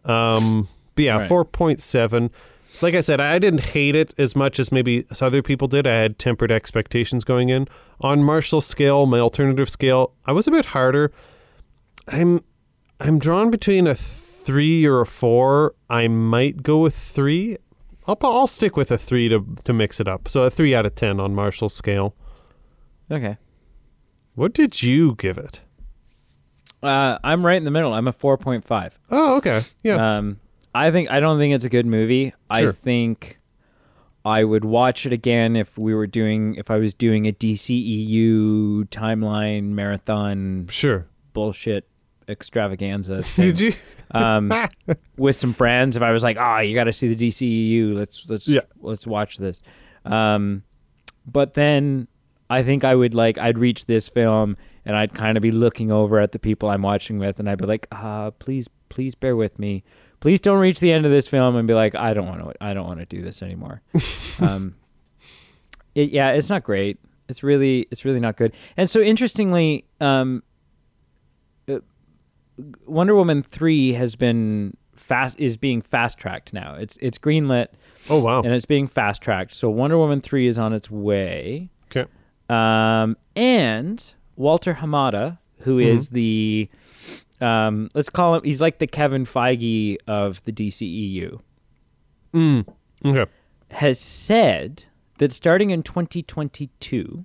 Um, 0.06 0.68
but 0.96 1.06
yeah, 1.06 1.18
Right. 1.20 1.30
4.7. 1.30 2.30
Like 2.82 2.94
I 2.96 3.02
said, 3.02 3.20
I 3.20 3.40
didn't 3.40 3.62
hate 3.64 3.96
it 3.96 4.14
as 4.18 4.36
much 4.36 4.60
as 4.60 4.72
maybe 4.72 5.06
other 5.22 5.42
people 5.42 5.68
did. 5.68 5.88
I 5.88 5.96
had 5.96 6.20
tempered 6.20 6.52
expectations 6.52 7.24
going 7.24 7.50
in. 7.50 7.68
On 8.02 8.24
Marshall's 8.24 8.66
scale, 8.66 9.06
my 9.06 9.20
alternative 9.20 9.70
scale, 9.70 10.14
I 10.26 10.32
was 10.34 10.48
a 10.48 10.52
bit 10.52 10.66
harder. 10.68 11.12
I'm 12.08 12.44
I'm 13.00 13.20
drawn 13.20 13.50
between 13.52 13.88
a 13.88 13.96
three 13.96 14.86
or 14.86 15.02
a 15.02 15.06
four. 15.06 15.74
I 15.90 16.08
might 16.08 16.64
go 16.64 16.80
with 16.80 16.96
three. 16.96 17.58
I'll 18.10 18.18
I'll 18.24 18.48
stick 18.48 18.76
with 18.76 18.90
a 18.90 18.98
three 18.98 19.30
to 19.30 19.46
to 19.64 19.74
mix 19.74 20.00
it 20.00 20.08
up. 20.08 20.28
So 20.28 20.44
a 20.44 20.50
three 20.50 20.74
out 20.74 20.86
of 20.86 20.96
ten 20.96 21.20
on 21.20 21.36
Marshall's 21.36 21.76
scale. 21.76 22.16
Okay. 23.12 23.38
What 24.34 24.54
did 24.54 24.82
you 24.82 25.16
give 25.16 25.38
it? 25.38 25.62
Uh, 26.82 27.20
I'm 27.24 27.46
right 27.46 27.58
in 27.58 27.66
the 27.66 27.72
middle. 27.72 27.94
I'm 27.94 28.08
a 28.08 28.14
four 28.14 28.38
point 28.38 28.66
five. 28.66 28.98
Oh, 29.12 29.38
okay. 29.38 29.62
Yeah. 29.84 30.18
Um, 30.18 30.40
I 30.74 30.92
think 30.92 31.12
I 31.12 31.20
don't 31.20 31.38
think 31.38 31.54
it's 31.54 31.66
a 31.66 31.70
good 31.70 31.86
movie. 31.86 32.34
I 32.50 32.72
think 32.72 33.40
I 34.26 34.44
would 34.44 34.66
watch 34.66 35.06
it 35.06 35.12
again 35.12 35.56
if 35.56 35.78
we 35.78 35.94
were 35.94 36.08
doing 36.08 36.56
if 36.56 36.72
I 36.72 36.78
was 36.78 36.94
doing 36.94 37.28
a 37.28 37.32
DCEU 37.32 38.86
timeline 38.86 39.70
marathon 39.70 40.68
sure. 40.70 41.08
bullshit 41.34 41.88
extravaganza. 42.30 43.24
Thing. 43.24 43.46
Did 43.46 43.60
you? 43.60 43.74
um, 44.12 44.52
with 45.18 45.36
some 45.36 45.54
friends. 45.54 45.96
If 45.96 46.02
I 46.02 46.12
was 46.12 46.24
like, 46.24 46.38
"Oh, 46.40 46.60
you 46.60 46.76
got 46.76 46.86
to 46.86 46.94
see 46.94 47.14
the 47.14 47.28
DCEU. 47.30 47.96
Let's 47.96 48.30
let's 48.30 48.48
Yeah. 48.48 48.62
let's 48.82 49.06
watch 49.08 49.38
this." 49.38 49.62
Um, 50.06 50.64
but 51.26 51.54
then 51.54 52.08
I 52.50 52.64
think 52.64 52.84
I 52.84 52.96
would 52.96 53.14
like 53.14 53.38
I'd 53.38 53.58
reach 53.58 53.86
this 53.86 54.10
film 54.10 54.58
and 54.86 54.96
I'd 54.96 55.14
kind 55.14 55.38
of 55.38 55.42
be 55.44 55.52
looking 55.52 55.92
over 55.92 56.20
at 56.20 56.32
the 56.32 56.40
people 56.40 56.70
I'm 56.70 56.82
watching 56.82 57.20
with, 57.20 57.40
and 57.40 57.50
I'd 57.50 57.58
be 57.60 57.66
like, 57.66 57.88
"Uh, 57.92 58.32
please, 58.32 58.70
please 58.90 59.14
bear 59.16 59.36
with 59.36 59.60
me. 59.60 59.84
Please 60.20 60.42
don't 60.42 60.60
reach 60.60 60.80
the 60.80 60.92
end 60.92 61.06
of 61.06 61.12
this 61.12 61.28
film 61.28 61.56
and 61.56 61.68
be 61.68 61.74
like, 61.74 61.96
I 61.96 62.14
don't 62.14 62.28
want 62.28 62.42
to. 62.42 62.54
I 62.64 62.74
don't 62.74 62.86
want 62.88 63.00
to 63.00 63.06
do 63.06 63.22
this 63.22 63.42
anymore." 63.42 63.82
um, 64.40 64.76
it, 65.96 66.10
yeah, 66.12 66.32
it's 66.32 66.50
not 66.50 66.64
great. 66.64 67.00
It's 67.28 67.44
really 67.44 67.88
it's 67.92 68.06
really 68.06 68.20
not 68.20 68.38
good. 68.38 68.54
And 68.78 68.90
so 68.90 69.02
interestingly, 69.02 69.86
um, 70.02 70.42
Wonder 72.86 73.16
Woman 73.16 73.44
three 73.44 73.94
has 73.94 74.16
been 74.16 74.76
fast 74.96 75.40
is 75.40 75.56
being 75.58 75.82
fast 75.82 76.18
tracked 76.18 76.52
now. 76.54 76.76
It's 76.76 76.98
it's 76.98 77.18
greenlit 77.18 77.68
Oh 78.10 78.20
wow. 78.20 78.42
and 78.42 78.54
it's 78.54 78.66
being 78.66 78.88
fast 78.88 79.22
tracked. 79.22 79.54
So 79.54 79.70
Wonder 79.70 79.98
Woman 79.98 80.22
three 80.22 80.48
is 80.48 80.58
on 80.60 80.74
its 80.74 80.90
way. 80.92 81.70
Okay. 81.96 82.10
Um, 82.50 83.16
and 83.36 84.12
Walter 84.36 84.76
Hamada, 84.76 85.38
who 85.60 85.80
is 85.80 86.10
the 86.10 86.70
um, 87.42 87.90
let's 87.94 88.10
call 88.10 88.36
him 88.36 88.44
he's 88.44 88.62
like 88.62 88.80
the 88.80 88.88
Kevin 88.88 89.26
Feige 89.26 89.98
of 90.08 90.44
the 90.46 90.52
DCEU, 90.52 91.40
Mm. 92.34 92.68
Okay. 93.06 93.32
has 93.72 94.00
said 94.00 94.84
that 95.20 95.32
starting 95.32 95.70
in 95.70 95.84
2022 95.84 97.24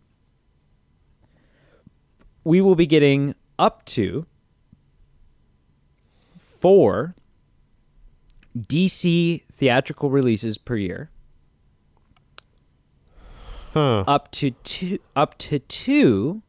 we 2.45 2.61
will 2.61 2.75
be 2.75 2.87
getting 2.87 3.35
up 3.59 3.85
to 3.87 4.27
four 6.65 7.15
DC 8.59 9.43
theatrical 9.53 10.09
releases 10.09 10.57
per 10.57 10.77
year, 10.77 11.11
Huh. 13.75 14.05
up 14.07 14.31
to 14.33 14.53
two, 14.63 14.99
up 15.15 15.37
to 15.39 15.59
two 15.59 16.41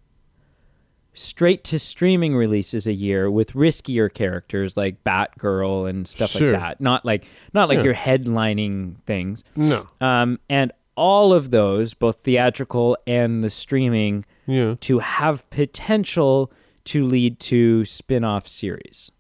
straight 1.14 1.66
to 1.66 1.80
streaming 1.80 2.34
releases 2.34 2.88
a 2.88 2.94
year 2.94 3.30
with 3.30 3.52
riskier 3.54 4.14
characters 4.14 4.78
like 4.78 5.04
Batgirl 5.04 5.90
and 5.90 6.08
stuff 6.08 6.30
Sure. 6.32 6.54
like 6.54 6.62
that. 6.62 6.80
Not 6.82 7.04
like 7.06 7.26
not 7.54 7.68
like 7.68 7.80
Yeah. 7.80 7.84
your 7.86 7.94
headlining 7.96 8.98
things. 9.02 9.44
No. 9.56 9.86
Um, 10.00 10.40
and 10.50 10.72
all 10.96 11.34
of 11.34 11.52
those, 11.52 11.94
both 11.94 12.22
theatrical 12.24 12.98
and 13.06 13.44
the 13.44 13.50
streaming, 13.50 14.24
Yeah. 14.48 14.76
to 14.80 15.00
have 15.00 15.50
potential 15.50 16.54
to 16.86 17.04
lead 17.06 17.40
to 17.42 17.84
spin-off 17.84 18.48
series. 18.48 19.12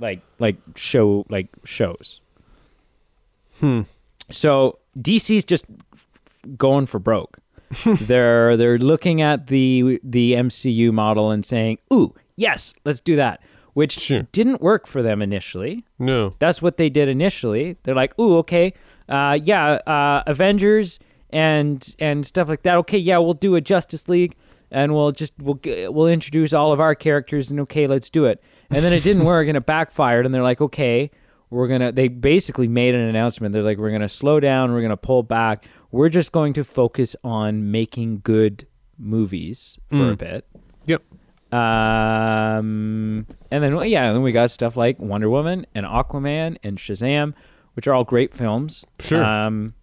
Like 0.00 0.22
like 0.38 0.56
show 0.76 1.26
like 1.28 1.48
shows. 1.64 2.20
Hmm. 3.60 3.82
So 4.30 4.78
DC's 4.98 5.44
just 5.44 5.64
going 6.56 6.86
for 6.86 6.98
broke. 6.98 7.38
they're 7.84 8.56
they're 8.56 8.78
looking 8.78 9.20
at 9.20 9.46
the 9.48 10.00
the 10.02 10.32
MCU 10.32 10.92
model 10.92 11.30
and 11.30 11.44
saying, 11.44 11.78
"Ooh, 11.92 12.14
yes, 12.36 12.74
let's 12.84 13.00
do 13.00 13.14
that." 13.16 13.40
Which 13.72 13.92
Sure. 14.00 14.26
didn't 14.32 14.60
work 14.60 14.88
for 14.88 15.00
them 15.02 15.22
initially. 15.22 15.84
No. 15.96 16.34
That's 16.40 16.60
what 16.60 16.76
they 16.76 16.90
did 16.90 17.08
initially. 17.08 17.76
They're 17.84 17.94
like, 17.94 18.18
"Ooh, 18.18 18.38
okay, 18.38 18.72
uh, 19.08 19.38
yeah, 19.40 19.74
uh, 19.86 20.24
Avengers 20.26 20.98
and 21.30 21.94
and 22.00 22.26
stuff 22.26 22.48
like 22.48 22.62
that. 22.62 22.76
Okay, 22.78 22.98
yeah, 22.98 23.18
we'll 23.18 23.34
do 23.34 23.54
a 23.54 23.60
Justice 23.60 24.08
League, 24.08 24.34
and 24.72 24.92
we'll 24.92 25.12
just 25.12 25.34
we'll 25.38 25.60
we'll 25.64 26.08
introduce 26.08 26.52
all 26.52 26.72
of 26.72 26.80
our 26.80 26.96
characters, 26.96 27.50
and 27.52 27.60
okay, 27.60 27.86
let's 27.86 28.10
do 28.10 28.24
it." 28.24 28.42
And 28.70 28.84
then 28.84 28.92
it 28.92 29.02
didn't 29.02 29.24
work, 29.24 29.48
and 29.48 29.56
it 29.56 29.66
backfired, 29.66 30.26
and 30.26 30.34
they're 30.34 30.42
like, 30.42 30.60
"Okay, 30.60 31.10
we're 31.50 31.68
gonna." 31.68 31.92
They 31.92 32.08
basically 32.08 32.68
made 32.68 32.94
an 32.94 33.00
announcement. 33.00 33.52
They're 33.52 33.62
like, 33.62 33.78
"We're 33.78 33.90
gonna 33.90 34.08
slow 34.08 34.38
down. 34.40 34.72
We're 34.72 34.82
gonna 34.82 34.96
pull 34.96 35.22
back. 35.22 35.66
We're 35.90 36.08
just 36.08 36.32
going 36.32 36.52
to 36.54 36.64
focus 36.64 37.16
on 37.24 37.70
making 37.70 38.20
good 38.22 38.66
movies 38.96 39.78
for 39.90 40.12
a 40.12 40.16
bit." 40.16 40.46
Yep. 40.86 41.02
Um, 41.52 43.26
and 43.50 43.64
then 43.64 43.76
yeah, 43.88 44.06
and 44.06 44.16
then 44.16 44.22
we 44.22 44.30
got 44.32 44.50
stuff 44.52 44.76
like 44.76 45.00
Wonder 45.00 45.28
Woman 45.28 45.66
and 45.74 45.84
Aquaman 45.84 46.58
and 46.62 46.78
Shazam, 46.78 47.34
which 47.74 47.88
are 47.88 47.94
all 47.94 48.04
great 48.04 48.32
films. 48.32 48.84
Sure. 49.00 49.24
Um, 49.24 49.74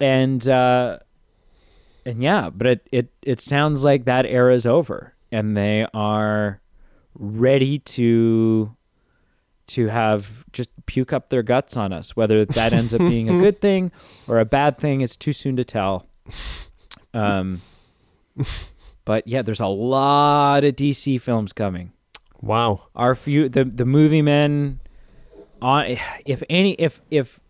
and 0.00 0.48
uh, 0.48 0.98
and 2.04 2.22
yeah, 2.22 2.50
but 2.50 2.66
it 2.66 2.88
it 2.90 3.12
it 3.22 3.40
sounds 3.40 3.84
like 3.84 4.06
that 4.06 4.26
era 4.26 4.54
is 4.54 4.66
over, 4.66 5.14
and 5.30 5.56
they 5.56 5.86
are 5.94 6.60
ready 7.14 7.78
to 7.80 8.74
to 9.66 9.86
have 9.88 10.44
just 10.52 10.68
puke 10.86 11.12
up 11.12 11.30
their 11.30 11.42
guts 11.42 11.76
on 11.76 11.92
us. 11.92 12.14
Whether 12.14 12.44
that 12.44 12.72
ends 12.72 12.92
up 12.92 12.98
being 13.00 13.28
a 13.30 13.38
good 13.38 13.60
thing 13.62 13.90
or 14.28 14.38
a 14.38 14.44
bad 14.44 14.78
thing, 14.78 15.00
it's 15.00 15.16
too 15.16 15.32
soon 15.32 15.56
to 15.56 15.64
tell. 15.64 16.06
Um, 17.14 17.62
but 19.04 19.26
yeah, 19.26 19.42
there's 19.42 19.60
a 19.60 19.66
lot 19.66 20.64
of 20.64 20.74
DC 20.76 21.20
films 21.20 21.52
coming. 21.52 21.92
Wow. 22.40 22.88
Our 22.94 23.14
few 23.14 23.48
the 23.48 23.64
the 23.64 23.86
movie 23.86 24.22
men 24.22 24.80
on 25.62 25.96
if 26.26 26.42
any 26.50 26.72
if 26.74 27.00
if 27.10 27.40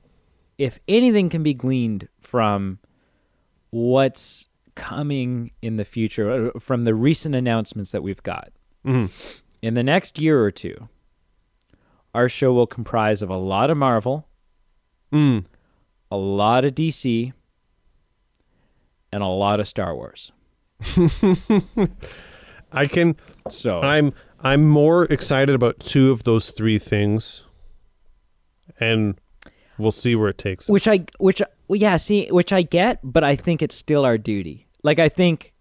if 0.59 0.79
anything 0.87 1.29
can 1.29 1.43
be 1.43 1.55
gleaned 1.55 2.09
from 2.21 2.79
what's 3.71 4.47
coming 4.77 5.51
in 5.63 5.77
the 5.77 5.85
future 5.85 6.53
uh, 6.55 6.59
from 6.61 6.85
the 6.85 6.95
recent 6.95 7.35
announcements 7.35 7.91
that 7.93 8.03
we've 8.03 8.23
got 8.23 8.51
Mhm. 8.85 9.11
In 9.65 9.75
the 9.75 9.83
next 9.83 10.19
year 10.19 10.43
or 10.43 10.51
two 10.51 10.89
our 12.15 12.29
show 12.29 12.53
will 12.53 12.67
comprise 12.67 13.23
of 13.23 13.31
a 13.31 13.37
lot 13.37 13.71
of 13.71 13.77
Marvel, 13.77 14.29
Mm. 15.13 15.45
a 16.13 16.17
lot 16.17 16.65
of 16.65 16.75
DC, 16.75 17.33
and 19.11 19.23
a 19.23 19.27
lot 19.27 19.59
of 19.61 19.67
Star 19.67 19.95
Wars. 19.97 20.31
I 22.73 22.87
can. 22.87 23.17
So 23.49 23.81
I'm. 23.81 24.13
I'm 24.41 24.69
more 24.69 25.05
excited 25.05 25.55
about 25.55 25.81
two 25.81 26.11
of 26.11 26.25
those 26.25 26.51
three 26.51 26.79
things, 26.79 27.43
and 28.79 29.19
we'll 29.79 29.91
see 29.91 30.15
where 30.15 30.29
it 30.29 30.39
takes. 30.39 30.67
us. 30.67 30.71
which 30.71 30.87
I 30.87 31.07
which 31.19 31.41
well, 31.69 31.81
yeah, 31.81 31.97
see, 31.97 32.29
which 32.31 32.53
I 32.53 32.63
get, 32.63 33.01
but 33.03 33.25
I 33.25 33.37
think 33.37 33.63
it's 33.63 33.75
still 33.75 34.05
our 34.05 34.19
duty. 34.19 34.67
Like 34.83 34.99
I 34.99 35.09
think, 35.09 35.53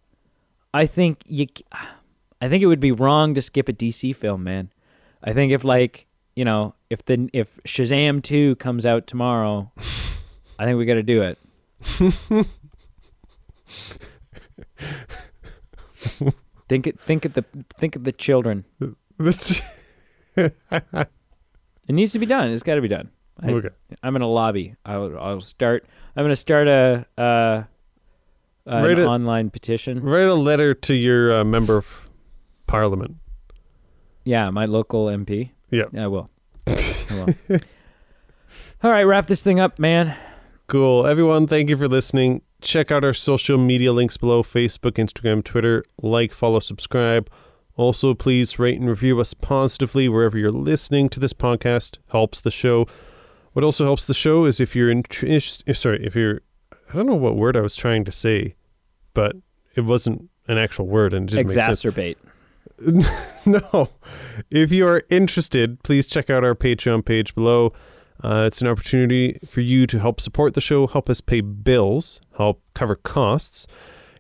I 0.74 0.86
think 0.86 1.22
you, 1.26 1.48
I 2.44 2.50
think 2.50 2.62
it 2.62 2.66
would 2.66 2.82
be 2.82 2.92
wrong 2.92 3.34
to 3.36 3.42
skip 3.42 3.70
a 3.70 3.74
DC 3.74 4.14
film, 4.18 4.44
man. 4.44 4.70
I 5.24 5.32
think 5.32 5.54
if 5.54 5.64
like 5.64 6.08
you 6.36 6.44
know 6.44 6.76
if 6.90 7.06
the 7.06 7.30
if 7.32 7.58
Shazam 7.66 8.22
two 8.22 8.58
comes 8.58 8.86
out 8.86 9.08
tomorrow, 9.08 9.72
I 10.60 10.66
think 10.66 10.78
we 10.78 10.84
got 10.84 10.96
to 10.96 11.04
do 11.04 11.22
it. 11.22 11.40
think 16.68 16.86
it, 16.88 17.00
think 17.00 17.24
of 17.24 17.32
the 17.32 17.46
think 17.78 17.96
of 17.96 18.04
the 18.04 18.12
children. 18.12 18.66
It 20.36 21.96
needs 21.96 22.14
to 22.14 22.20
be 22.20 22.26
done. 22.26 22.50
It's 22.50 22.64
got 22.64 22.76
to 22.76 22.82
be 22.82 22.88
done. 22.88 23.10
I, 23.42 23.52
okay. 23.52 23.70
I'm 24.02 24.14
gonna 24.14 24.26
lobby. 24.26 24.76
I'll 24.86 25.18
I'll 25.20 25.42
start. 25.42 25.86
I'm 26.16 26.24
gonna 26.24 26.36
start 26.36 26.70
a 26.70 27.06
uh, 27.18 27.64
an 28.66 28.90
it- 28.90 29.00
online 29.00 29.50
petition. 29.50 30.02
Write 30.02 30.28
a 30.28 30.34
letter 30.34 30.74
to 30.74 30.94
your 30.94 31.40
uh, 31.40 31.44
member 31.44 31.76
of 31.78 32.03
parliament. 32.74 33.18
Yeah, 34.24 34.50
my 34.50 34.66
local 34.66 35.06
MP. 35.06 35.52
Yeah. 35.70 35.84
Yeah, 35.92 36.06
I 36.06 36.08
will. 36.08 36.32
I 36.66 37.36
will. 37.48 37.60
All 38.84 38.90
right, 38.90 39.04
wrap 39.04 39.28
this 39.28 39.44
thing 39.44 39.60
up, 39.60 39.78
man. 39.78 40.18
Cool. 40.66 41.06
Everyone, 41.06 41.46
thank 41.46 41.70
you 41.70 41.78
for 41.78 41.88
listening. 41.88 42.42
Check 42.62 42.90
out 42.90 43.04
our 43.04 43.14
social 43.14 43.60
media 43.60 43.94
links 43.94 44.18
below 44.18 44.42
Facebook, 44.42 44.94
Instagram, 44.94 45.44
Twitter. 45.44 45.84
Like, 46.02 46.34
follow, 46.34 46.60
subscribe. 46.60 47.30
Also, 47.76 48.16
please 48.16 48.58
rate 48.58 48.80
and 48.80 48.90
review 48.90 49.20
us 49.20 49.36
positively 49.36 50.10
wherever 50.10 50.40
you're 50.40 50.52
listening 50.52 51.10
to 51.10 51.20
this 51.20 51.34
podcast. 51.34 51.98
Helps 52.08 52.42
the 52.42 52.50
show. 52.50 52.88
What 53.52 53.64
also 53.64 53.84
helps 53.84 54.06
the 54.06 54.16
show 54.16 54.46
is 54.46 54.60
if 54.60 54.76
you're 54.76 54.90
interested. 54.90 55.70
Eh, 55.70 55.74
sorry, 55.74 56.04
if 56.04 56.16
you're. 56.16 56.42
I 56.90 56.96
don't 56.96 57.06
know 57.06 57.14
what 57.14 57.36
word 57.36 57.56
I 57.56 57.62
was 57.62 57.76
trying 57.76 58.04
to 58.06 58.12
say, 58.12 58.56
but 59.14 59.36
it 59.76 59.82
wasn't 59.82 60.32
an 60.48 60.58
actual 60.58 60.88
word 60.88 61.14
and 61.14 61.30
it 61.30 61.36
didn't 61.36 61.56
make 61.56 61.66
sense. 61.66 61.86
No. 63.46 63.90
If 64.50 64.72
you 64.72 64.88
are 64.88 65.04
interested, 65.10 65.82
please 65.84 66.06
check 66.06 66.30
out 66.30 66.46
our 66.46 66.56
Patreon 66.56 67.04
page 67.04 67.36
below. 67.36 67.74
Uh, 68.24 68.46
it's 68.48 68.62
an 68.62 68.68
opportunity 68.68 69.38
for 69.46 69.60
you 69.60 69.86
to 69.88 70.00
help 70.00 70.22
support 70.22 70.54
the 70.54 70.62
show, 70.62 70.88
help 70.88 71.10
us 71.10 71.20
pay 71.20 71.42
bills, 71.42 72.22
help 72.38 72.62
cover 72.74 72.96
costs. 72.96 73.68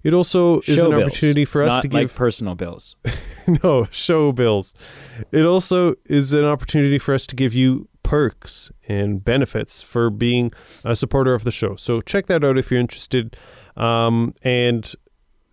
It 0.03 0.13
also 0.13 0.59
is 0.61 0.77
an 0.77 0.89
bills, 0.89 1.03
opportunity 1.03 1.45
for 1.45 1.63
us 1.63 1.79
to 1.79 1.87
like 1.87 2.07
give 2.07 2.15
personal 2.15 2.55
bills. 2.55 2.97
no 3.63 3.87
show 3.91 4.33
bills. 4.33 4.75
It 5.31 5.45
also 5.45 5.95
is 6.05 6.33
an 6.33 6.43
opportunity 6.43 6.99
for 6.99 7.13
us 7.13 7.25
to 7.27 7.35
give 7.35 7.53
you 7.53 7.87
perks 8.03 8.69
and 8.89 9.23
benefits 9.23 9.81
for 9.81 10.09
being 10.09 10.51
a 10.83 10.97
supporter 10.97 11.33
of 11.33 11.45
the 11.45 11.51
show. 11.51 11.77
So 11.77 12.01
check 12.01 12.25
that 12.25 12.43
out 12.43 12.57
if 12.57 12.69
you're 12.69 12.81
interested. 12.81 13.37
Um, 13.77 14.35
and 14.43 14.93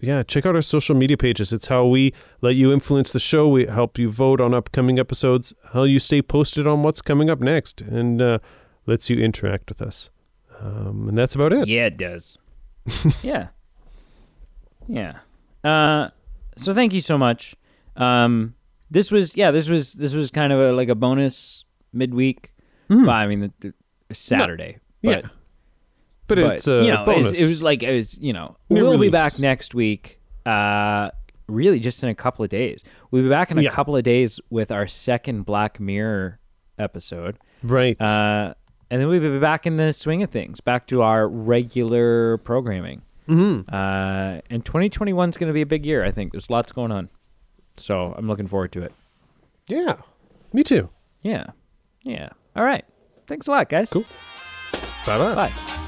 yeah, 0.01 0.22
check 0.22 0.46
out 0.46 0.57
our 0.57 0.62
social 0.62 0.94
media 0.94 1.16
pages. 1.16 1.53
It's 1.53 1.66
how 1.66 1.86
we 1.86 2.14
let 2.40 2.55
you 2.55 2.72
influence 2.72 3.12
the 3.12 3.20
show. 3.20 3.48
We 3.48 3.66
help 3.66 3.98
you 3.98 4.11
vote 4.11 4.40
on 4.40 4.55
upcoming 4.55 4.98
episodes, 4.98 5.55
how 5.72 5.82
you 5.82 5.98
stay 5.98 6.22
posted 6.22 6.66
on 6.66 6.82
what's 6.82 7.03
coming 7.03 7.28
up 7.28 7.40
next, 7.40 7.80
and 7.82 8.20
uh, 8.20 8.38
lets 8.86 9.11
you 9.11 9.18
interact 9.18 9.68
with 9.68 9.82
us. 9.82 10.11
Um, 10.61 11.09
and 11.09 11.18
that's 11.18 11.34
about 11.34 11.53
it. 11.53 11.68
Yeah, 11.68 11.86
it 11.86 11.96
does. 11.96 12.38
yeah. 13.22 13.48
Yeah. 14.88 15.18
Uh, 15.62 16.09
so 16.57 16.74
thank 16.74 16.92
you 16.92 17.01
so 17.01 17.16
much. 17.16 17.55
Um, 17.96 18.55
this 18.90 19.11
was 19.11 19.36
yeah, 19.36 19.51
this 19.51 19.68
was 19.68 19.94
this 19.94 20.14
was 20.14 20.30
kind 20.30 20.53
of 20.53 20.59
a, 20.59 20.72
like 20.72 20.88
a 20.88 20.94
bonus 20.94 21.64
midweek. 21.92 22.53
Well, 22.88 23.09
I 23.11 23.28
mean, 23.28 23.40
the, 23.40 23.53
the 23.61 24.14
Saturday. 24.14 24.78
yeah. 25.01 25.20
but, 25.20 25.30
But, 26.37 26.39
but, 26.47 26.57
it's 26.57 26.66
a 26.68 26.83
you 26.85 26.93
know, 26.93 27.05
bonus. 27.05 27.28
It 27.28 27.31
was, 27.31 27.41
it 27.41 27.47
was 27.47 27.62
like 27.62 27.83
it 27.83 27.95
was 27.95 28.18
you 28.18 28.33
know 28.33 28.57
New 28.68 28.83
we'll 28.89 28.99
be 28.99 29.09
back 29.11 29.39
next 29.39 29.74
week. 29.74 30.20
Uh, 30.47 31.11
really, 31.49 31.81
just 31.81 32.03
in 32.03 32.09
a 32.09 32.14
couple 32.14 32.45
of 32.45 32.49
days. 32.49 32.83
We'll 33.11 33.22
be 33.22 33.28
back 33.28 33.51
in 33.51 33.59
a 33.59 33.62
Yeah. 33.62 33.70
couple 33.70 33.97
of 33.97 34.03
days 34.03 34.41
with 34.51 34.70
our 34.70 34.87
second 34.87 35.43
Black 35.45 35.78
Mirror 35.81 36.39
episode. 36.78 37.39
right. 37.62 38.01
Uh, 38.01 38.55
and 38.91 39.01
then 39.01 39.09
we'll 39.09 39.20
be 39.20 39.39
back 39.39 39.66
in 39.66 39.76
the 39.76 39.93
swing 39.93 40.22
of 40.22 40.31
things, 40.31 40.61
back 40.61 40.87
to 40.89 41.03
our 41.03 41.28
regular 41.28 42.39
programming. 42.39 43.03
mm-hmm. 43.28 43.72
Uh, 43.72 44.41
and 44.51 44.64
2021 44.64 45.28
is 45.28 45.37
going 45.37 45.47
to 45.49 45.53
be 45.55 45.61
a 45.61 45.66
big 45.66 45.87
year. 45.87 46.05
I 46.05 46.11
think 46.11 46.33
there's 46.33 46.51
lots 46.51 46.72
going 46.72 46.91
on, 46.91 47.09
so 47.76 48.14
I'm 48.16 48.26
looking 48.26 48.47
forward 48.49 48.72
to 48.72 48.83
it. 48.83 48.93
Yeah. 49.68 49.97
Me 50.53 50.64
too. 50.64 50.89
Yeah, 51.22 51.47
yeah. 52.03 52.31
All 52.57 52.64
right. 52.64 52.85
Thanks 53.28 53.47
a 53.47 53.53
lot, 53.53 53.68
guys. 53.68 53.91
Cool. 53.91 54.05
Bye 55.07 55.18
bye. 55.18 55.35
Bye. 55.35 55.87